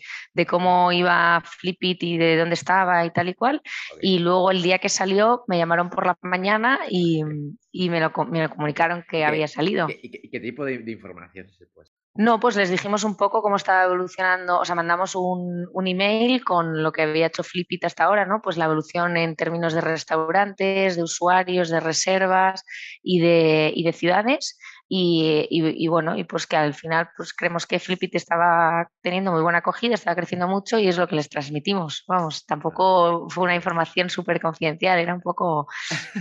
cómo 0.49 0.93
iba 0.93 1.43
Flipit 1.45 2.03
y 2.03 2.19
de 2.19 2.37
dónde 2.37 2.55
estaba 2.55 3.05
y 3.05 3.11
tal 3.11 3.29
y 3.29 3.35
cual. 3.35 3.63
Y 4.01 4.19
luego 4.19 4.51
el 4.51 4.63
día 4.63 4.79
que 4.79 4.89
salió 4.89 5.45
me 5.47 5.59
llamaron 5.59 5.91
por 5.91 6.07
la 6.07 6.19
mañana 6.23 6.81
y, 6.91 7.23
me, 7.89 8.01
lo, 8.01 8.13
comunicaron 8.13 9.05
que 9.09 9.25
había 9.25 9.47
salido. 9.47 9.87
¿Y 9.89 10.31
qué, 10.31 10.41
tipo 10.41 10.65
de, 10.65 10.83
información 10.91 11.49
se 11.51 11.67
puede? 11.67 11.89
No, 12.15 12.41
pues 12.41 12.57
les 12.57 12.71
dijimos 12.71 13.05
un 13.05 13.17
poco 13.17 13.43
cómo 13.43 13.55
estaba 13.55 13.85
evolucionando, 13.85 14.59
o 14.59 14.65
sea, 14.65 14.75
mandamos 14.75 15.15
un, 15.15 15.69
un, 15.73 15.87
email 15.87 16.43
con 16.43 16.83
lo 16.83 16.91
que 16.91 17.03
había 17.03 17.27
hecho 17.27 17.45
Flipit 17.45 17.85
hasta 17.85 18.05
ahora, 18.05 18.27
¿no? 18.27 18.41
Pues 18.43 18.57
la 18.57 18.65
evolución 18.65 19.17
en 19.17 19.37
términos 19.37 19.73
de 19.73 19.81
restaurantes, 19.81 20.97
de 20.97 21.03
usuarios, 21.05 21.69
de 21.69 21.79
reservas 21.79 22.65
y 23.03 23.21
de, 23.21 23.73
y 23.73 23.85
de 23.85 23.93
ciudades. 23.93 24.59
Y, 24.91 25.87
bueno, 25.89 26.17
y 26.17 26.25
pues 26.25 26.47
que 26.47 26.57
al 26.57 26.73
final 26.73 27.11
pues 27.17 27.35
creemos 27.35 27.67
que 27.67 27.79
Flipit 27.79 28.15
estaba 28.15 28.89
teniendo 29.03 29.33
muy 29.33 29.43
buena 29.43 29.59
acogida, 29.59 29.95
estaba 29.95 30.17
creciendo 30.17 30.49
mucho 30.49 30.79
y 30.79 30.89
es 30.89 30.97
lo 30.97 31.07
que 31.07 31.17
les 31.17 31.29
transmitimos. 31.29 32.05
Vamos, 32.09 32.47
tampoco 32.47 33.29
fue 33.29 33.45
una 33.45 33.55
información 33.55 34.09
súper 34.09 34.41
confidencial, 34.41 34.99
era 34.99 35.15
un 35.15 35.21
poco 35.21 35.69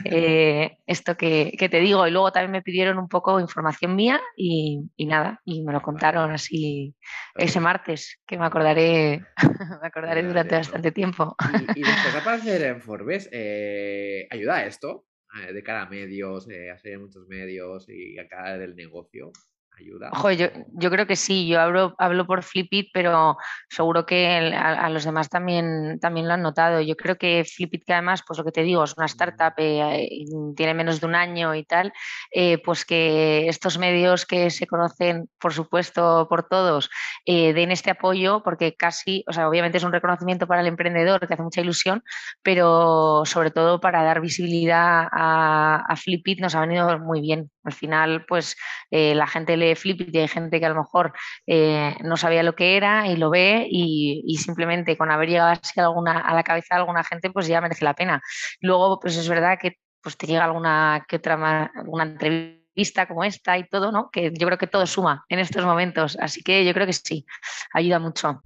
eh, 0.03 0.77
esto 0.85 1.15
que, 1.15 1.55
te 1.57 1.79
digo. 1.79 2.05
Y 2.07 2.11
luego 2.11 2.31
también 2.31 2.51
me 2.51 2.61
pidieron 2.61 2.97
un 2.99 3.07
poco 3.07 3.39
información 3.39 3.95
mía 3.95 4.19
y, 4.35 4.81
nada, 4.99 5.41
y 5.45 5.63
me 5.63 5.71
lo 5.71 5.81
contaron 5.81 6.31
así 6.31 6.93
ese 7.35 7.59
martes, 7.61 8.19
que 8.27 8.37
me 8.37 8.45
acordaré, 8.45 9.23
me 9.81 9.87
acordaré 9.87 10.23
durante 10.23 10.55
bastante 10.55 10.91
tiempo. 10.91 11.35
Y, 11.75 11.81
después 11.83 12.13
de 12.13 12.19
aparecer 12.19 12.61
en 12.63 12.81
Forbes, 12.81 13.29
eh, 13.31 14.27
¿ayuda 14.29 14.57
a 14.57 14.65
esto? 14.65 15.05
Eh, 15.37 15.53
de 15.53 15.63
cara 15.63 15.83
a 15.83 15.89
medios, 15.89 16.47
eh, 16.49 16.71
muchos 16.97 17.27
medios 17.27 17.87
y 17.89 18.17
a 18.17 18.27
cara 18.27 18.57
del 18.57 18.75
negocio 18.75 19.31
ayuda. 19.79 20.09
Ojo, 20.11 20.31
yo, 20.31 20.47
yo, 20.73 20.89
creo 20.89 21.07
que 21.07 21.15
sí, 21.15 21.47
yo 21.47 21.61
hablo, 21.61 21.95
hablo 21.97 22.25
por 22.25 22.43
Flipit, 22.43 22.89
pero 22.93 23.37
seguro 23.69 24.05
que 24.05 24.27
a, 24.27 24.89
los 24.89 25.03
demás 25.03 25.29
también, 25.29 25.99
también 25.99 26.27
lo 26.27 26.33
han 26.33 26.41
notado. 26.41 26.81
Yo 26.81 26.95
creo 26.95 27.17
que 27.17 27.45
Flipit, 27.45 27.83
que 27.85 27.93
además, 27.93 28.23
pues 28.25 28.39
lo 28.39 28.45
que 28.45 28.51
te 28.51 28.63
digo, 28.63 28.83
es 28.83 28.95
una 28.97 29.05
startup, 29.05 29.53
eh, 29.57 30.09
tiene 30.55 30.73
menos 30.73 30.99
de 30.99 31.07
un 31.07 31.15
año 31.15 31.55
y 31.55 31.63
tal, 31.63 31.93
eh, 32.31 32.57
pues 32.63 32.85
que 32.85 33.47
estos 33.47 33.77
medios 33.77 34.25
que 34.25 34.49
se 34.49 34.67
conocen, 34.67 35.29
por 35.39 35.53
supuesto, 35.53 36.27
por 36.29 36.47
todos, 36.47 36.89
eh, 37.25 37.53
den 37.53 37.71
este 37.71 37.91
apoyo, 37.91 38.41
porque 38.43 38.75
casi, 38.75 39.23
o 39.27 39.33
sea, 39.33 39.47
obviamente 39.47 39.77
es 39.77 39.83
un 39.83 39.91
reconocimiento 39.91 40.47
para 40.47 40.61
el 40.61 40.67
emprendedor 40.67 41.25
que 41.27 41.33
hace 41.33 41.43
mucha 41.43 41.61
ilusión, 41.61 42.03
pero 42.41 43.23
sobre 43.25 43.51
todo 43.51 43.79
para 43.79 44.03
dar 44.03 44.21
visibilidad 44.21 45.07
a, 45.11 45.83
a 45.87 45.95
Flipit 45.95 46.39
nos 46.39 46.55
ha 46.55 46.61
venido 46.61 46.97
muy 46.99 47.21
bien. 47.21 47.49
Al 47.63 47.73
final, 47.73 48.25
pues 48.27 48.55
la 48.91 49.27
gente 49.27 49.57
le 49.57 49.66
flip 49.75 50.01
y 50.13 50.17
hay 50.17 50.27
gente 50.27 50.59
que 50.59 50.65
a 50.65 50.69
lo 50.69 50.75
mejor 50.75 51.13
eh, 51.45 51.95
no 52.03 52.17
sabía 52.17 52.43
lo 52.43 52.55
que 52.55 52.77
era 52.77 53.07
y 53.07 53.17
lo 53.17 53.29
ve 53.29 53.67
y, 53.69 54.37
simplemente 54.37 54.97
con 54.97 55.11
haber 55.11 55.29
llegado 55.29 55.49
así 55.49 55.79
a, 55.79 55.83
alguna, 55.83 56.19
a 56.19 56.33
la 56.33 56.43
cabeza 56.43 56.75
de 56.75 56.81
alguna 56.81 57.03
gente, 57.03 57.29
pues 57.29 57.47
ya 57.47 57.61
merece 57.61 57.85
la 57.85 57.93
pena. 57.93 58.21
Luego, 58.61 58.99
pues 58.99 59.17
es 59.17 59.27
verdad 59.27 59.57
que 59.61 59.77
pues 60.01 60.15
te 60.15 60.27
llega 60.27 60.45
alguna 60.45 61.05
que 61.07 61.17
otra 61.17 61.71
alguna 61.75 62.03
entrevista 62.03 62.57
entrevista 62.77 63.07
como 63.07 63.23
esta 63.23 63.57
y 63.57 63.67
todo, 63.67 63.91
¿no? 63.91 64.09
Que 64.11 64.31
yo 64.37 64.45
creo 64.45 64.57
que 64.57 64.67
todo 64.67 64.85
suma 64.85 65.25
en 65.29 65.39
estos 65.39 65.65
momentos. 65.65 66.17
Así 66.19 66.43
que 66.43 66.63
yo 66.63 66.73
creo 66.73 66.85
que 66.85 66.93
sí, 66.93 67.25
ayuda 67.73 67.99
mucho. 67.99 68.43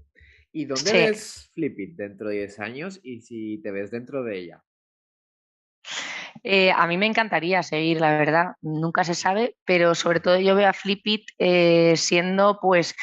¿Y 0.53 0.65
dónde 0.65 0.91
ves 0.91 1.51
Flipit 1.53 1.95
dentro 1.95 2.29
de 2.29 2.37
10 2.37 2.59
años 2.59 2.99
y 3.03 3.21
si 3.21 3.59
te 3.61 3.71
ves 3.71 3.91
dentro 3.91 4.23
de 4.23 4.39
ella? 4.39 4.63
Eh, 6.43 6.71
a 6.71 6.87
mí 6.87 6.97
me 6.97 7.05
encantaría 7.05 7.61
seguir, 7.61 8.01
la 8.01 8.17
verdad, 8.17 8.55
nunca 8.61 9.03
se 9.03 9.13
sabe, 9.13 9.55
pero 9.63 9.93
sobre 9.93 10.19
todo 10.19 10.39
yo 10.39 10.55
veo 10.55 10.69
a 10.69 10.73
Flipit 10.73 11.25
eh, 11.37 11.93
siendo 11.97 12.59
pues 12.59 12.95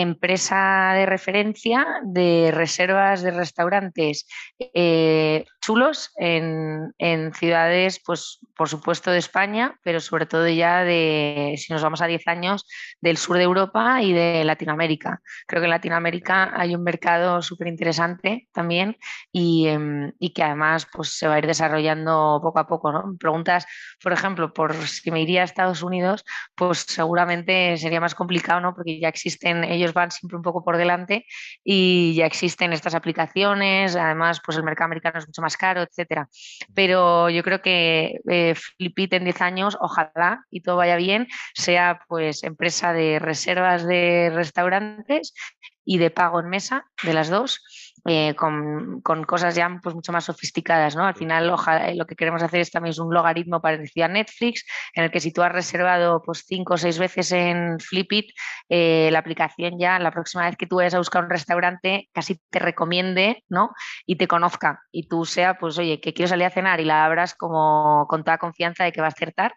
empresa 0.00 0.92
de 0.94 1.06
referencia 1.06 1.86
de 2.04 2.50
reservas 2.52 3.22
de 3.22 3.30
restaurantes 3.30 4.26
eh, 4.58 5.44
chulos 5.60 6.10
en, 6.16 6.92
ciudades, 7.34 8.00
pues 8.04 8.38
por 8.56 8.68
supuesto 8.68 9.10
de 9.10 9.18
España, 9.18 9.78
pero 9.82 10.00
sobre 10.00 10.26
todo 10.26 10.46
ya 10.48 10.84
de, 10.84 11.54
si 11.56 11.72
nos 11.72 11.82
vamos 11.82 12.02
a 12.02 12.06
10 12.06 12.26
años, 12.28 12.66
del 13.00 13.16
sur 13.16 13.36
de 13.36 13.44
Europa 13.44 14.02
y 14.02 14.12
de 14.12 14.44
Latinoamérica. 14.44 15.20
Creo 15.46 15.60
que 15.60 15.66
en 15.66 15.70
Latinoamérica 15.70 16.52
hay 16.54 16.74
un 16.74 16.82
mercado 16.82 17.42
súper 17.42 17.68
interesante 17.68 18.48
también 18.52 18.96
em, 19.32 20.12
y, 20.18 20.32
que 20.32 20.42
además 20.42 20.86
pues, 20.92 21.16
se 21.16 21.28
va 21.28 21.34
a 21.34 21.38
ir 21.38 21.46
desarrollando 21.46 22.40
poco 22.42 22.58
a 22.58 22.66
poco. 22.66 22.92
¿no? 22.92 23.16
Preguntas, 23.18 23.66
por 24.02 24.12
ejemplo, 24.12 24.52
por 24.52 24.74
si 24.86 25.10
me 25.10 25.22
iría 25.22 25.42
a 25.42 25.44
Estados 25.44 25.82
Unidos, 25.82 26.24
pues 26.54 26.80
seguramente 26.80 27.76
sería 27.76 28.00
más 28.00 28.14
complicado, 28.14 28.60
¿no? 28.60 28.74
porque 28.74 29.00
ya 29.00 29.08
existen 29.08 29.64
ellos 29.64 29.83
van 29.92 30.10
siempre 30.10 30.36
un 30.36 30.42
poco 30.42 30.64
por 30.64 30.76
delante 30.76 31.26
y 31.62 32.14
ya 32.14 32.26
existen 32.26 32.72
estas 32.72 32.94
aplicaciones, 32.94 33.96
además 33.96 34.40
pues 34.44 34.56
el 34.56 34.64
mercado 34.64 34.86
americano 34.86 35.18
es 35.18 35.26
mucho 35.26 35.42
más 35.42 35.56
caro, 35.56 35.82
etcétera. 35.82 36.28
Pero 36.74 37.30
yo 37.30 37.42
creo 37.42 37.62
que 37.62 38.20
eh, 38.28 38.54
Flipit 38.54 39.12
en 39.12 39.24
10 39.24 39.40
años, 39.40 39.76
ojalá 39.80 40.44
y 40.50 40.60
todo 40.60 40.76
vaya 40.76 40.96
bien, 40.96 41.28
sea 41.54 42.00
pues 42.08 42.42
empresa 42.44 42.92
de 42.92 43.18
reservas 43.18 43.86
de 43.86 44.30
restaurantes 44.32 45.34
y 45.84 45.98
de 45.98 46.10
pago 46.10 46.40
en 46.40 46.48
mesa, 46.48 46.86
de 47.02 47.12
las 47.12 47.28
dos, 47.28 47.83
eh, 48.06 48.34
con, 48.34 49.00
cosas 49.26 49.54
ya 49.54 49.80
pues, 49.82 49.94
mucho 49.94 50.12
más 50.12 50.24
sofisticadas. 50.24 50.96
¿no? 50.96 51.04
Al 51.04 51.14
final, 51.14 51.54
eh, 51.80 51.94
lo 51.94 52.06
que 52.06 52.16
queremos 52.16 52.42
hacer 52.42 52.60
es 52.60 52.70
también 52.70 52.94
un 53.00 53.14
logaritmo 53.14 53.60
parecido 53.60 54.06
a 54.06 54.08
Netflix, 54.08 54.64
en 54.94 55.04
el 55.04 55.10
que 55.10 55.20
si 55.20 55.32
tú 55.32 55.42
has 55.42 55.52
reservado 55.52 56.22
pues, 56.22 56.44
cinco 56.46 56.74
o 56.74 56.76
seis 56.76 56.98
veces 56.98 57.32
en 57.32 57.78
Flipit, 57.80 58.26
eh, 58.68 59.08
la 59.10 59.20
aplicación 59.20 59.78
ya, 59.78 59.98
la 59.98 60.10
próxima 60.10 60.44
vez 60.44 60.56
que 60.56 60.66
tú 60.66 60.76
vayas 60.76 60.94
a 60.94 60.98
buscar 60.98 61.24
un 61.24 61.30
restaurante, 61.30 62.08
casi 62.12 62.40
te 62.50 62.58
recomiende 62.58 63.42
¿no? 63.48 63.70
y 64.06 64.16
te 64.16 64.28
conozca. 64.28 64.82
Y 64.92 65.08
tú 65.08 65.24
sea, 65.24 65.58
pues, 65.58 65.78
oye, 65.78 66.00
que 66.00 66.12
quiero 66.12 66.28
salir 66.28 66.46
a 66.46 66.50
cenar 66.50 66.80
y 66.80 66.84
la 66.84 67.04
abras 67.04 67.34
como 67.34 68.06
con 68.08 68.24
toda 68.24 68.38
confianza 68.38 68.84
de 68.84 68.92
que 68.92 69.00
va 69.00 69.06
a 69.06 69.10
acertar. 69.10 69.54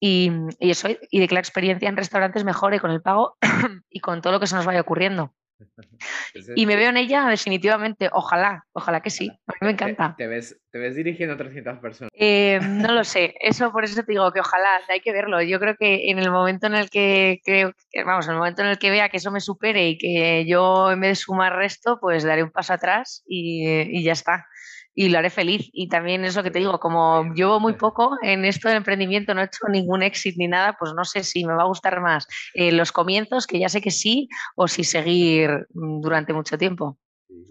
Y, 0.00 0.30
y, 0.58 0.70
eso, 0.70 0.88
y 1.10 1.20
de 1.20 1.28
que 1.28 1.34
la 1.34 1.40
experiencia 1.40 1.88
en 1.88 1.96
restaurantes 1.96 2.44
mejore 2.44 2.78
con 2.78 2.90
el 2.90 3.00
pago 3.00 3.36
y 3.90 4.00
con 4.00 4.20
todo 4.20 4.34
lo 4.34 4.40
que 4.40 4.46
se 4.46 4.54
nos 4.54 4.66
vaya 4.66 4.80
ocurriendo. 4.80 5.32
Y 6.56 6.66
me 6.66 6.76
veo 6.76 6.90
en 6.90 6.96
ella 6.96 7.26
definitivamente, 7.26 8.10
ojalá, 8.12 8.64
ojalá 8.72 9.00
que 9.00 9.10
sí, 9.10 9.30
a 9.46 9.52
mí 9.52 9.58
me 9.60 9.70
encanta. 9.70 10.14
¿Te, 10.16 10.26
ves, 10.26 10.60
te 10.70 10.78
ves, 10.78 10.96
dirigiendo 10.96 11.34
a 11.34 11.36
300 11.38 11.78
personas? 11.78 12.10
Eh, 12.14 12.58
no 12.62 12.92
lo 12.92 13.04
sé, 13.04 13.34
eso 13.40 13.70
por 13.72 13.84
eso 13.84 14.02
te 14.02 14.12
digo 14.12 14.32
que 14.32 14.40
ojalá, 14.40 14.80
hay 14.88 15.00
que 15.00 15.12
verlo. 15.12 15.40
Yo 15.42 15.60
creo 15.60 15.76
que 15.76 16.10
en 16.10 16.18
el 16.18 16.30
momento 16.30 16.66
en 16.66 16.74
el 16.74 16.90
que, 16.90 17.40
creo, 17.44 17.72
vamos, 18.04 18.26
en 18.26 18.32
el 18.32 18.38
momento 18.38 18.62
en 18.62 18.68
el 18.68 18.78
que 18.78 18.90
vea 18.90 19.08
que 19.08 19.18
eso 19.18 19.30
me 19.30 19.40
supere 19.40 19.88
y 19.88 19.98
que 19.98 20.44
yo 20.46 20.90
en 20.90 21.00
vez 21.00 21.10
de 21.10 21.14
sumar 21.16 21.54
resto, 21.54 21.98
pues 22.00 22.24
daré 22.24 22.42
un 22.42 22.50
paso 22.50 22.72
atrás 22.72 23.22
y, 23.26 23.64
y 23.66 24.02
ya 24.02 24.12
está 24.12 24.46
y 24.94 25.08
lo 25.08 25.18
haré 25.18 25.30
feliz. 25.30 25.68
Y 25.72 25.88
también 25.88 26.24
es 26.24 26.36
lo 26.36 26.42
que 26.42 26.50
te 26.50 26.60
digo, 26.60 26.78
como 26.78 27.32
llevo 27.34 27.60
muy 27.60 27.74
poco 27.74 28.16
en 28.22 28.44
esto 28.44 28.68
del 28.68 28.78
emprendimiento, 28.78 29.34
no 29.34 29.40
he 29.40 29.44
hecho 29.44 29.66
ningún 29.68 30.02
éxito 30.02 30.36
ni 30.38 30.48
nada, 30.48 30.76
pues 30.78 30.92
no 30.94 31.04
sé 31.04 31.24
si 31.24 31.44
me 31.44 31.54
va 31.54 31.62
a 31.62 31.66
gustar 31.66 32.00
más 32.00 32.26
eh, 32.54 32.72
los 32.72 32.92
comienzos, 32.92 33.46
que 33.46 33.58
ya 33.58 33.68
sé 33.68 33.80
que 33.80 33.90
sí, 33.90 34.28
o 34.56 34.68
si 34.68 34.84
seguir 34.84 35.66
mm, 35.74 36.00
durante 36.00 36.32
mucho 36.32 36.56
tiempo. 36.56 36.98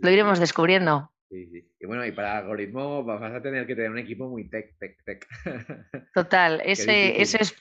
Lo 0.01 0.09
iremos 0.09 0.39
descubriendo. 0.39 1.11
Sí, 1.29 1.47
sí. 1.47 1.67
Y 1.79 1.85
bueno, 1.85 2.05
y 2.05 2.11
para 2.11 2.37
algoritmo 2.37 3.03
vas 3.03 3.33
a 3.33 3.41
tener 3.41 3.65
que 3.65 3.75
tener 3.75 3.91
un 3.91 3.97
equipo 3.97 4.29
muy 4.29 4.49
tech, 4.49 4.77
tech, 4.79 5.03
tech. 5.03 5.27
Total, 6.13 6.61
ese, 6.63 7.21
ese 7.21 7.41
es 7.41 7.55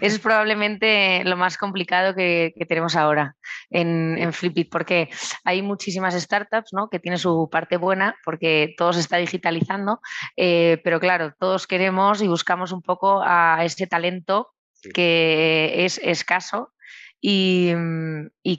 es 0.00 0.18
probablemente 0.18 1.22
lo 1.24 1.36
más 1.36 1.56
complicado 1.56 2.14
que, 2.14 2.54
tenemos 2.68 2.96
ahora 2.96 3.36
en, 3.70 4.16
en, 4.18 4.32
Flipit, 4.32 4.70
porque 4.70 5.08
hay 5.44 5.62
muchísimas 5.62 6.14
startups 6.14 6.72
¿no? 6.72 6.88
que 6.88 6.98
tienen 6.98 7.18
su 7.18 7.48
parte 7.50 7.76
buena, 7.76 8.16
porque 8.24 8.74
todo 8.76 8.92
se 8.92 9.00
está 9.00 9.16
digitalizando, 9.18 10.00
eh, 10.36 10.80
pero 10.84 11.00
claro, 11.00 11.34
todos 11.38 11.66
queremos 11.66 12.22
y 12.22 12.28
buscamos 12.28 12.72
un 12.72 12.82
poco 12.82 13.22
a 13.24 13.64
ese 13.64 13.86
talento 13.86 14.52
que 14.94 15.84
es 15.84 15.98
escaso 16.02 16.72
y, 17.20 17.72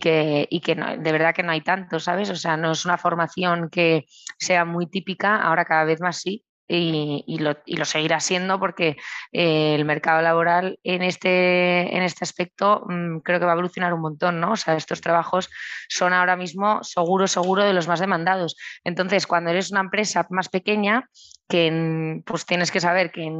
que, 0.01 0.47
y 0.49 0.59
que 0.61 0.76
de 0.76 1.11
verdad 1.11 1.34
que 1.34 1.43
no 1.43 1.51
hay 1.51 1.61
tanto, 1.61 1.99
¿sabes? 1.99 2.30
O 2.30 2.36
sea, 2.36 2.57
no 2.57 2.72
es 2.72 2.86
una 2.86 2.97
formación 2.97 3.70
que 3.70 4.05
sea 4.38 4.65
muy 4.65 4.88
típica, 4.88 5.38
ahora 5.41 5.65
cada 5.65 5.86
vez 5.86 6.01
más 6.01 6.18
sí, 6.18 6.43
y, 6.68 7.38
lo, 7.39 7.57
y, 7.65 7.78
lo, 7.78 7.86
seguirá 7.86 8.20
siendo 8.20 8.59
porque 8.59 8.97
eh, 9.32 9.76
el 9.76 9.86
mercado 9.86 10.22
laboral 10.22 10.80
en 10.84 11.01
este, 11.01 11.95
en 11.95 12.03
este 12.03 12.26
aspecto 12.26 12.84
mm, 12.88 13.20
creo 13.20 13.39
que 13.39 13.45
va 13.45 13.51
a 13.51 13.55
evolucionar 13.55 13.93
un 13.93 14.01
montón, 14.01 14.39
¿no? 14.39 14.51
O 14.51 14.57
sea, 14.57 14.76
estos 14.76 15.01
trabajos 15.01 15.49
son 15.88 16.13
ahora 16.13 16.36
mismo 16.36 16.84
seguro, 16.84 17.28
seguro 17.28 17.63
de 17.63 17.74
los 17.74 17.88
más 17.88 17.99
demandados. 17.99 18.55
Entonces, 18.84 19.28
cuando 19.28 19.51
eres 19.51 19.72
una 19.72 19.82
empresa 19.82 20.28
más 20.30 20.49
pequeña, 20.49 21.09
que 21.47 22.22
pues 22.26 22.45
tienes 22.45 22.72
que 22.72 22.82
saber 22.82 23.11
que 23.11 23.32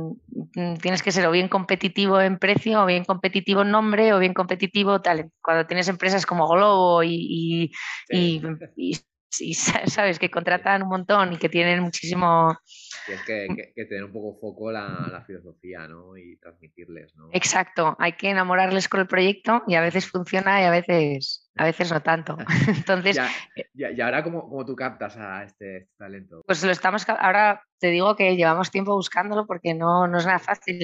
tienes 0.82 1.04
que 1.04 1.12
ser 1.12 1.28
o 1.28 1.32
bien 1.32 1.50
competitivo 1.50 2.22
en 2.22 2.40
precio, 2.40 2.84
o 2.84 2.86
bien 2.86 3.04
competitivo 3.04 3.64
en 3.64 3.72
nombre, 3.72 4.14
o 4.14 4.20
bien 4.20 4.34
competitivo 4.34 5.02
tal. 5.02 5.32
Cuando 5.42 5.68
tienes 5.68 5.90
empresas 5.90 6.26
como 6.26 6.48
Globo 6.48 7.04
y, 7.04 7.72
y, 8.10 8.42
y 8.78 8.98
sabes 9.88 10.20
que 10.20 10.32
contratan 10.32 10.84
un 10.84 10.90
montón 10.90 11.34
y 11.34 11.38
que 11.38 11.50
tienen 11.50 11.82
muchísimo 11.82 12.58
Tienes 13.06 13.24
que, 13.26 13.72
que, 13.74 13.86
tener 13.86 14.04
un 14.04 14.12
poco 14.12 14.38
foco 14.38 14.70
la, 14.70 15.08
la, 15.10 15.24
filosofía, 15.24 15.88
¿no? 15.88 16.18
Y 16.18 16.38
transmitirles, 16.38 17.16
¿no? 17.16 17.30
Exacto, 17.32 17.96
hay 18.00 18.14
que 18.14 18.30
enamorarles 18.30 18.90
con 18.90 19.00
el 19.00 19.08
proyecto 19.08 19.64
y 19.66 19.76
a 19.76 19.82
veces 19.82 20.08
funciona 20.08 20.62
y 20.62 20.66
a 20.66 20.72
veces, 20.72 21.47
a 21.58 21.66
veces 21.66 21.92
no 21.92 22.02
tanto. 22.02 22.38
Entonces... 22.68 23.18
Eh 23.18 23.68
y 23.74 24.02
ahora 24.02 24.24
cómo, 24.24 24.50
cómo, 24.50 24.66
tú 24.66 24.76
captas 24.76 25.18
a 25.18 25.44
este, 25.44 25.78
este, 25.78 25.96
talento? 25.98 26.44
Pues 26.46 26.64
lo 26.64 26.72
estamos, 26.72 27.08
ahora 27.08 27.64
te 27.80 27.88
digo 27.88 28.16
que 28.16 28.36
llevamos 28.36 28.72
tiempo 28.72 28.96
buscándolo 28.96 29.46
porque 29.46 29.76
no, 29.76 30.08
no 30.08 30.18
es 30.18 30.26
nada 30.26 30.40
fácil. 30.40 30.80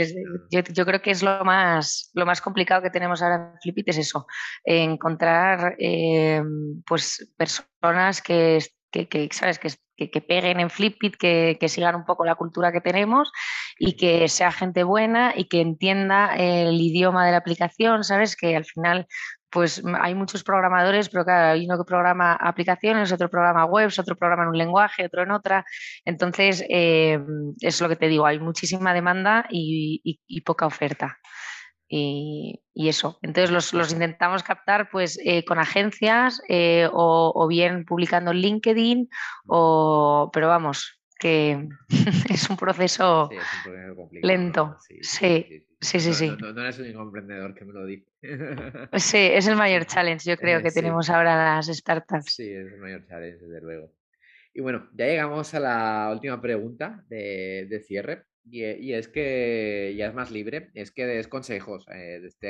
Yo, 0.51 0.61
yo, 0.61 0.85
creo 0.85 1.01
que 1.01 1.11
es 1.11 1.23
lo 1.23 1.43
más, 1.43 2.11
lo 2.13 2.25
más 2.25 2.39
complicado 2.39 2.83
que 2.83 2.91
tenemos 2.91 3.21
ahora 3.21 3.53
en 3.53 3.59
Flipit 3.61 3.89
es 3.89 3.97
eso, 3.97 4.27
encontrar 4.63 5.75
eh, 5.79 6.43
pues 6.85 7.33
personas 7.35 8.21
que 8.21 8.59
que, 8.93 9.29
¿sabes? 9.31 9.59
Que, 9.59 10.09
que, 10.09 10.21
peguen 10.21 10.59
en 10.59 10.69
Flipit, 10.69 11.15
que, 11.17 11.57
que 11.59 11.69
sigan 11.69 11.95
un 11.95 12.05
poco 12.05 12.25
la 12.25 12.35
cultura 12.35 12.71
que 12.71 12.81
tenemos 12.81 13.31
y 13.79 13.95
que 13.95 14.27
sea 14.27 14.51
gente 14.51 14.83
buena 14.83 15.33
y 15.35 15.45
que 15.45 15.61
entienda 15.61 16.35
el 16.35 16.79
idioma 16.79 17.25
de 17.25 17.31
la 17.31 17.37
aplicación, 17.37 18.03
¿sabes? 18.03 18.35
Que 18.35 18.55
al 18.55 18.65
final 18.65 19.07
pues 19.53 19.83
hay 20.01 20.15
muchos 20.15 20.43
programadores, 20.43 21.09
pero 21.09 21.23
claro, 21.23 21.53
hay 21.53 21.65
uno 21.65 21.77
que 21.77 21.83
programa 21.85 22.33
aplicaciones, 22.33 23.11
otro 23.11 23.29
programa 23.29 23.65
webs, 23.65 23.99
otro 23.99 24.15
programa 24.15 24.43
en 24.43 24.49
un 24.49 24.57
lenguaje, 24.57 25.05
otro 25.05 25.23
en 25.23 25.31
otra. 25.31 25.63
Entonces, 26.03 26.65
eh, 26.69 27.19
es 27.61 27.79
lo 27.79 27.87
que 27.87 27.95
te 27.95 28.07
digo, 28.07 28.25
hay 28.25 28.39
muchísima 28.39 28.93
demanda 28.93 29.45
y 29.49 30.41
poca 30.43 30.65
oferta 30.65 31.19
y, 31.95 32.89
eso. 32.89 33.19
Entonces 33.21 33.51
los, 33.51 33.91
intentamos 33.91 34.43
captar 34.43 34.89
pues 34.91 35.19
eh, 35.23 35.45
con 35.45 35.59
agencias 35.59 36.41
eh, 36.49 36.89
o, 36.91 37.47
bien 37.47 37.85
publicando 37.85 38.31
en 38.31 38.37
LinkedIn, 38.37 39.09
o, 39.47 40.29
pero 40.33 40.47
vamos, 40.47 40.99
que 41.19 41.67
es 42.29 42.49
un 42.49 42.57
proceso, 42.57 43.29
lento. 44.11 44.75
Sí, 44.79 44.97
sí, 45.01 45.65
sí, 45.83 46.13
sí. 46.13 46.31
No, 46.39 46.49
eres 46.61 46.77
el 46.79 46.85
único 46.85 47.01
emprendedor 47.03 47.53
que 47.53 47.65
me 47.65 47.73
lo 47.73 47.85
dice. 47.85 48.07
sí, 48.97 49.17
es 49.17 49.47
el 49.47 49.55
mayor 49.55 49.85
challenge, 49.85 50.29
yo 50.29 50.37
creo, 50.37 50.61
que 50.61 50.71
tenemos 50.71 51.09
ahora 51.09 51.55
las 51.55 51.67
startups. 51.67 52.33
Sí, 52.33 52.49
es 52.49 52.73
el 52.73 52.79
mayor 52.79 53.05
challenge, 53.05 53.45
desde 53.45 53.61
luego. 53.61 53.93
Y 54.53 54.61
bueno, 54.61 54.87
ya 54.93 55.07
llegamos 55.07 55.53
a 55.53 55.59
la 55.59 56.09
última 56.11 56.39
pregunta 56.41 57.03
de, 57.09 57.67
de 57.69 57.79
cierre. 57.81 58.25
Eh, 58.51 58.77
y, 58.79 58.93
es 58.93 59.07
que 59.07 59.95
ya 59.97 60.07
es 60.07 60.13
más 60.13 60.29
libre, 60.29 60.69
es 60.73 60.91
que 60.91 61.05
des 61.05 61.27
consejos 61.27 61.85
eh, 61.89 62.19
de, 62.19 62.27
este, 62.27 62.47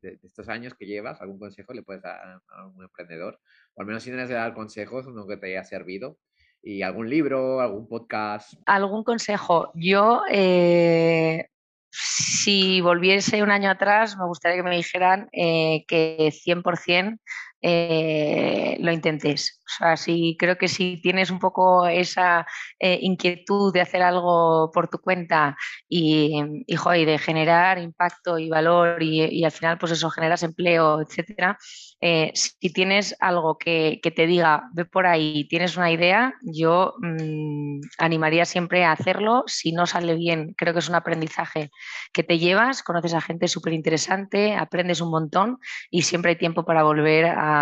de, 0.00 0.18
estos 0.22 0.48
años 0.48 0.74
que 0.74 0.86
llevas, 0.86 1.20
algún 1.20 1.40
consejo 1.40 1.72
le 1.72 1.82
puedes 1.82 2.02
dar 2.02 2.20
a 2.20 2.40
algún 2.62 2.84
emprendedor, 2.84 3.40
o 3.74 3.80
al 3.80 3.86
menos 3.86 4.04
si 4.04 4.10
tienes 4.10 4.28
que 4.28 4.34
dar 4.34 4.54
consejos, 4.54 5.06
uno 5.06 5.26
que 5.26 5.36
te 5.36 5.48
haya 5.48 5.64
servido, 5.64 6.18
y 6.62 6.82
algún 6.82 7.10
libro, 7.10 7.60
algún 7.60 7.88
podcast. 7.88 8.54
Algún 8.64 9.04
consejo. 9.04 9.72
Yo, 9.74 10.22
eh, 10.30 11.48
si 11.96 12.80
volviese 12.80 13.42
un 13.42 13.50
año 13.50 13.70
atrás, 13.70 14.16
me 14.16 14.26
gustaría 14.26 14.56
que 14.56 14.68
me 14.68 14.76
dijeran 14.76 15.28
que 15.32 16.32
100% 16.32 17.18
eh, 17.66 18.76
lo 18.78 18.92
intentes. 18.92 19.58
O 19.64 19.70
sea, 19.78 19.96
si, 19.96 20.36
creo 20.38 20.58
que 20.58 20.68
si 20.68 21.00
tienes 21.00 21.30
un 21.30 21.38
poco 21.38 21.86
esa 21.86 22.46
eh, 22.78 22.98
inquietud 23.00 23.72
de 23.72 23.80
hacer 23.80 24.02
algo 24.02 24.70
por 24.70 24.88
tu 24.88 24.98
cuenta 24.98 25.56
y, 25.88 26.42
y, 26.66 27.04
de 27.06 27.18
generar 27.18 27.78
impacto 27.78 28.38
y 28.38 28.50
valor 28.50 29.02
y, 29.02 29.42
al 29.44 29.50
final 29.50 29.78
pues 29.78 29.92
eso 29.92 30.10
generas 30.10 30.42
empleo, 30.42 31.00
etcétera, 31.00 31.56
eh, 32.02 32.32
si 32.34 32.70
tienes 32.70 33.16
algo 33.18 33.56
que, 33.56 33.98
te 34.14 34.26
diga, 34.26 34.64
ve 34.74 34.84
por 34.84 35.06
ahí, 35.06 35.48
tienes 35.48 35.78
una 35.78 35.90
idea, 35.90 36.34
yo 36.42 36.94
mm, 37.00 37.80
animaría 37.96 38.44
siempre 38.44 38.84
a 38.84 38.92
hacerlo. 38.92 39.44
Si 39.46 39.72
no 39.72 39.86
sale 39.86 40.14
bien, 40.16 40.54
creo 40.58 40.74
que 40.74 40.80
es 40.80 40.88
un 40.90 40.96
aprendizaje 40.96 41.70
que 42.12 42.22
te 42.22 42.38
llevas, 42.38 42.82
conoces 42.82 43.14
a 43.14 43.22
gente 43.22 43.48
súper 43.48 43.72
interesante, 43.72 44.54
aprendes 44.54 45.00
un 45.00 45.10
montón 45.10 45.58
y 45.90 46.02
siempre 46.02 46.32
hay 46.32 46.36
tiempo 46.36 46.66
para 46.66 46.82
volver 46.82 47.24
a, 47.26 47.53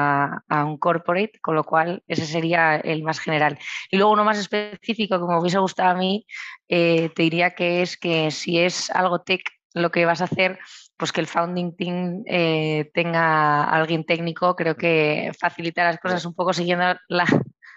un 0.49 0.79
corporate, 0.79 1.39
con 1.41 1.55
lo 1.55 1.65
cual 1.65 2.03
ese 2.07 2.27
sería 2.27 2.77
el 2.77 3.03
más 3.03 3.21
general. 3.21 3.59
Y 3.91 3.97
luego 3.97 4.13
uno 4.13 4.25
más 4.25 4.39
específico, 4.39 5.19
como 5.19 5.35
me 5.35 5.41
hubiese 5.41 5.59
gustado 5.59 5.91
a 5.91 5.95
mí, 5.95 6.27
eh, 6.69 7.11
te 7.15 7.23
diría 7.23 7.51
que 7.51 7.83
es 7.83 7.97
que 7.97 8.31
si 8.31 8.59
es 8.59 8.91
algo 8.91 9.23
tech 9.23 9.43
lo 9.75 9.91
que 9.91 10.05
vas 10.05 10.21
a 10.21 10.25
hacer, 10.25 10.59
pues 10.97 11.13
que 11.13 11.21
el 11.21 11.27
founding 11.27 11.77
team 11.77 12.23
eh, 12.27 12.91
tenga 12.93 13.65
alguien 13.65 14.05
técnico, 14.05 14.55
creo 14.55 14.77
que 14.77 15.33
facilita 15.39 15.85
las 15.85 15.99
cosas 15.99 16.25
un 16.27 16.35
poco 16.35 16.53
siguiendo 16.53 16.85
la... 17.09 17.25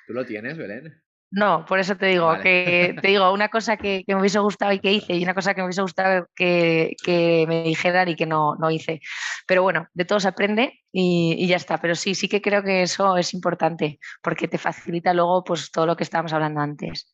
¿Tú 0.08 0.14
lo 0.14 0.26
tienes, 0.26 0.58
Belén? 0.58 1.02
No, 1.32 1.66
por 1.66 1.80
eso 1.80 1.98
te 1.98 2.06
digo, 2.06 2.34
que 2.42 2.96
te 3.02 3.08
digo 3.10 3.32
una 3.34 3.50
cosa 3.50 3.76
que, 3.78 4.04
me 4.08 4.16
hubiese 4.16 4.40
gustado 4.40 4.72
y 4.72 4.80
que 4.80 4.94
hice 4.94 5.16
y 5.16 5.24
una 5.24 5.34
cosa 5.34 5.54
que 5.54 5.62
me 5.62 5.66
hubiese 5.66 5.82
gustado 5.82 6.28
que, 6.36 6.96
me 7.48 7.64
dijeran 7.64 8.08
y 8.08 8.16
que 8.16 8.26
no, 8.26 8.56
no, 8.56 8.72
hice. 8.72 9.02
Pero 9.48 9.64
bueno, 9.64 9.88
de 9.94 10.06
todo 10.06 10.20
se 10.20 10.30
aprende 10.30 10.82
y, 10.92 11.46
ya 11.48 11.58
está. 11.58 11.80
Pero 11.80 11.96
sí, 11.96 12.16
sí 12.16 12.30
que 12.30 12.42
creo 12.42 12.64
que 12.64 12.84
eso 12.84 13.18
es 13.18 13.34
importante 13.34 14.00
porque 14.22 14.48
te 14.48 14.58
facilita 14.58 15.14
luego 15.14 15.44
pues 15.44 15.72
todo 15.72 15.86
lo 15.86 15.98
que 15.98 16.04
estábamos 16.04 16.32
hablando 16.32 16.62
antes. 16.62 17.12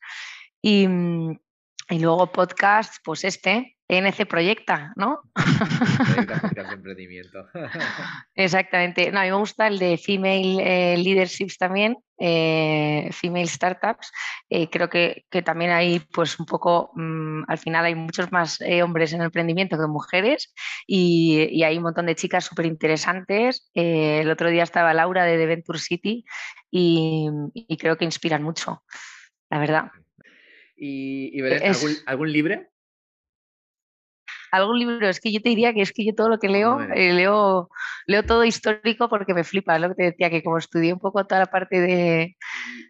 Y, 0.60 0.86
y 1.88 1.98
luego 1.98 2.30
podcast, 2.30 2.96
pues 3.04 3.24
este, 3.24 3.76
NC 3.98 4.26
Proyecta, 4.26 4.92
¿no? 4.96 5.20
emprendimiento. 6.72 7.48
Exactamente. 8.34 9.10
No, 9.10 9.20
a 9.20 9.24
mí 9.24 9.30
me 9.30 9.36
gusta 9.36 9.66
el 9.66 9.78
de 9.78 9.98
Female 9.98 10.58
eh, 10.60 10.96
Leaderships 10.98 11.58
también, 11.58 11.96
eh, 12.18 13.08
Female 13.12 13.46
Startups. 13.46 14.10
Eh, 14.48 14.68
creo 14.70 14.88
que, 14.88 15.24
también 15.44 15.70
hay, 15.70 16.00
pues 16.12 16.38
un 16.38 16.46
poco, 16.46 16.90
mm, 16.94 17.44
al 17.48 17.58
final 17.58 17.84
hay 17.84 17.94
muchos 17.94 18.32
más 18.32 18.58
hombres 18.82 19.12
en 19.12 19.20
el 19.20 19.26
emprendimiento 19.26 19.76
que 19.76 19.86
mujeres 19.86 20.52
y, 20.86 21.62
hay 21.62 21.76
un 21.76 21.84
montón 21.84 22.06
de 22.06 22.14
chicas 22.14 22.44
súper 22.44 22.66
interesantes. 22.66 23.70
el 23.74 24.30
otro 24.30 24.50
día 24.50 24.62
estaba 24.62 24.94
Laura 24.94 25.24
de 25.24 25.36
The 25.36 25.46
Venture 25.46 25.78
City 25.78 26.24
y, 26.70 27.28
creo 27.78 27.96
que 27.96 28.04
inspiran 28.04 28.42
mucho, 28.42 28.82
la 29.50 29.58
verdad. 29.58 29.90
¿Y, 30.76 31.30
y 31.38 31.42
¿algún, 31.42 31.92
¿algún 32.06 32.32
libro 32.32 32.71
algún 34.52 34.78
libro, 34.78 35.08
es 35.08 35.18
que 35.18 35.32
yo 35.32 35.40
te 35.40 35.48
diría 35.48 35.72
que 35.72 35.80
es 35.80 35.92
que 35.92 36.04
yo 36.04 36.14
todo 36.14 36.28
lo 36.28 36.38
que 36.38 36.48
leo, 36.48 36.78
eh, 36.80 37.12
leo, 37.14 37.70
leo 38.06 38.22
todo 38.22 38.44
histórico 38.44 39.08
porque 39.08 39.32
me 39.32 39.44
flipa, 39.44 39.78
lo 39.78 39.88
que 39.88 39.94
te 39.94 40.02
decía, 40.04 40.28
que 40.28 40.42
como 40.42 40.58
estudié 40.58 40.92
un 40.92 40.98
poco 40.98 41.26
toda 41.26 41.40
la 41.40 41.46
parte 41.46 41.80
de, 41.80 42.36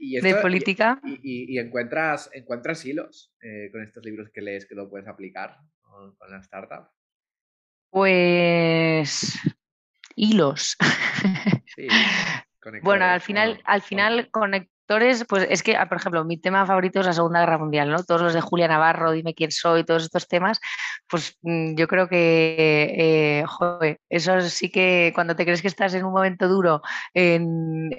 de 0.00 0.34
política. 0.42 1.00
Y, 1.22 1.56
encuentras, 1.58 2.28
encuentras 2.34 2.84
hilos 2.84 3.32
eh, 3.40 3.70
con 3.70 3.82
estos 3.82 4.04
libros 4.04 4.30
que 4.34 4.42
lees 4.42 4.66
que 4.66 4.74
lo 4.74 4.90
puedes 4.90 5.06
aplicar 5.06 5.56
con, 5.80 6.16
la 6.28 6.38
startup. 6.38 6.88
Pues 7.90 9.38
hilos. 10.16 10.76
Sí, 11.76 11.86
bueno, 12.82 13.04
al 13.04 13.20
final, 13.20 13.60
al 13.64 13.82
final 13.82 14.30
pues 15.28 15.46
es 15.48 15.62
que, 15.62 15.76
ah, 15.76 15.88
por 15.88 15.98
ejemplo, 15.98 16.24
mi 16.24 16.38
tema 16.38 16.66
favorito 16.66 17.00
es 17.00 17.06
la 17.06 17.12
Segunda 17.12 17.40
Guerra 17.40 17.58
Mundial, 17.58 17.90
¿no? 17.90 18.02
Todos 18.04 18.22
los 18.22 18.34
de 18.34 18.40
Julia 18.40 18.68
Navarro, 18.68 19.12
Dime 19.12 19.34
quién 19.34 19.50
soy, 19.50 19.84
todos 19.84 20.04
estos 20.04 20.28
temas, 20.28 20.60
pues 21.08 21.36
mm, 21.42 21.74
yo 21.76 21.88
creo 21.88 22.08
que, 22.08 23.40
eh, 23.40 23.44
joder, 23.46 24.00
eso 24.08 24.40
sí 24.42 24.70
que 24.70 25.12
cuando 25.14 25.36
te 25.36 25.44
crees 25.44 25.62
que 25.62 25.68
estás 25.68 25.94
en 25.94 26.04
un 26.04 26.12
momento 26.12 26.48
duro 26.48 26.82
en, 27.14 27.90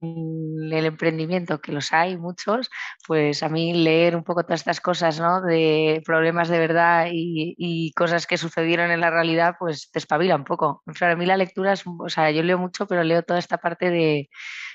el 0.00 0.86
emprendimiento, 0.86 1.60
que 1.60 1.72
los 1.72 1.92
hay 1.92 2.16
muchos, 2.16 2.70
pues 3.06 3.42
a 3.42 3.48
mí 3.48 3.72
leer 3.74 4.14
un 4.14 4.22
poco 4.22 4.44
todas 4.44 4.60
estas 4.60 4.80
cosas, 4.80 5.18
¿no? 5.18 5.40
De 5.42 6.02
problemas 6.04 6.48
de 6.48 6.58
verdad 6.58 7.08
y, 7.12 7.92
cosas 7.96 8.26
que 8.26 8.36
sucedieron 8.36 8.90
en 8.92 9.00
la 9.00 9.10
realidad, 9.10 9.56
pues 9.58 9.90
te 9.90 9.98
espabila 9.98 10.36
un 10.36 10.44
poco. 10.44 10.82
O 10.86 10.94
sea, 10.94 11.10
a 11.10 11.16
mí 11.16 11.26
la 11.26 11.36
lectura 11.36 11.72
es, 11.72 11.84
o 11.86 12.08
sea, 12.08 12.30
yo 12.30 12.42
leo 12.42 12.58
mucho, 12.58 12.86
pero 12.86 13.02
leo 13.02 13.22
toda 13.22 13.40
esta 13.40 13.58
parte 13.58 13.90
de 13.90 14.28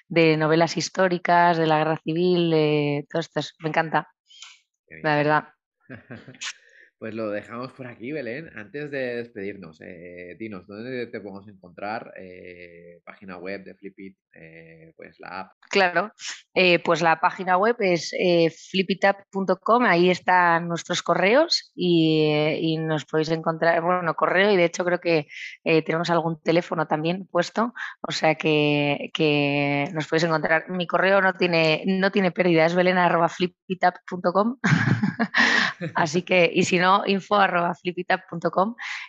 de 0.07 0.37
novelas 0.37 0.77
históricas, 0.77 1.57
de 1.57 1.67
la 1.67 1.79
guerra 1.79 2.01
civil, 2.03 2.51
de 2.51 3.07
todo 3.09 3.19
esto. 3.19 3.41
Me 3.59 3.69
encanta, 3.69 4.07
la 5.01 5.15
verdad. 5.15 5.47
Pues 7.03 7.15
lo 7.15 7.31
dejamos 7.31 7.73
por 7.73 7.85
aquí, 7.87 8.13
Belén. 8.13 8.49
Antes 8.55 8.89
de 8.89 9.17
despedirnos, 9.17 9.81
eh, 9.81 10.37
dinos, 10.39 10.65
¿dónde 10.65 11.07
te 11.07 11.19
podemos 11.19 11.45
encontrar? 11.49 12.13
Eh, 12.15 13.01
página 13.03 13.37
web 13.37 13.65
de 13.65 13.75
Flipit, 13.75 14.17
eh, 14.33 14.93
pues 14.95 15.17
la 15.19 15.41
app. 15.41 15.51
Claro, 15.69 16.11
pues 16.83 17.01
la 17.01 17.19
página 17.19 17.57
web 17.57 17.75
es 17.79 18.11
flipitup.com, 18.69 19.85
ahí 19.85 20.09
están 20.09 20.67
nuestros 20.67 21.01
correos 21.01 21.71
y, 21.75 22.77
nos 22.77 23.05
podéis 23.05 23.29
encontrar, 23.29 23.81
bueno, 23.81 24.13
correo 24.13 24.51
y 24.51 24.57
de 24.57 24.65
hecho 24.65 24.85
creo 24.85 24.99
que 24.99 25.27
tenemos 25.63 26.09
algún 26.09 26.41
teléfono 26.41 26.87
también 26.87 27.27
puesto, 27.27 27.73
o 28.01 28.11
sea 28.11 28.35
que, 28.35 29.09
que, 29.13 29.89
nos 29.93 30.07
podéis 30.07 30.25
encontrar. 30.25 30.69
Mi 30.69 30.85
correo 30.85 31.21
no 31.21 31.33
tiene, 31.33 31.83
no 31.85 32.11
tiene 32.11 32.31
pérdida, 32.31 32.65
es 32.65 32.75
belena.flipitup.com, 32.75 34.57
así 35.95 36.21
que, 36.21 36.51
y 36.53 36.63
si 36.63 36.77
no, 36.77 37.03
info 37.05 37.35
arroba 37.35 37.73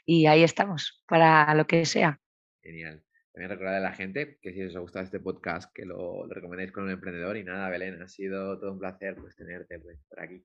y 0.06 0.26
ahí 0.26 0.42
estamos 0.42 1.02
para 1.06 1.54
lo 1.54 1.66
que 1.66 1.84
sea. 1.84 2.20
Genial. 2.62 3.03
También 3.34 3.50
recordar 3.50 3.74
a 3.74 3.80
la 3.80 3.92
gente 3.92 4.38
que 4.40 4.52
si 4.52 4.62
os 4.62 4.76
ha 4.76 4.78
gustado 4.78 5.04
este 5.04 5.18
podcast, 5.18 5.72
que 5.74 5.84
lo, 5.84 6.24
recomendéis 6.28 6.70
con 6.70 6.84
un 6.84 6.90
emprendedor. 6.90 7.36
Y 7.36 7.42
nada, 7.42 7.68
Belén, 7.68 8.00
ha 8.00 8.06
sido 8.06 8.60
todo 8.60 8.70
un 8.70 8.78
placer 8.78 9.16
pues, 9.16 9.34
tenerte 9.34 9.80
pues, 9.80 9.98
por 10.08 10.20
aquí. 10.20 10.44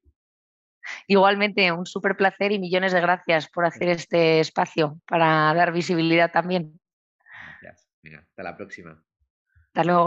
Igualmente, 1.05 1.71
un 1.71 1.85
súper 1.85 2.17
placer 2.17 2.51
y 2.51 2.57
millones 2.57 2.91
de 2.91 2.99
gracias 2.99 3.47
por 3.47 3.65
hacer 3.65 3.89
este 3.89 4.39
espacio 4.39 4.99
para 5.07 5.53
dar 5.53 5.71
visibilidad 5.71 6.31
también. 6.31 6.79
Gracias. 7.61 7.87
Venga, 8.01 8.25
hasta 8.27 8.41
la 8.41 8.57
próxima. 8.57 9.03
Hasta 9.67 9.83
luego. 9.83 10.05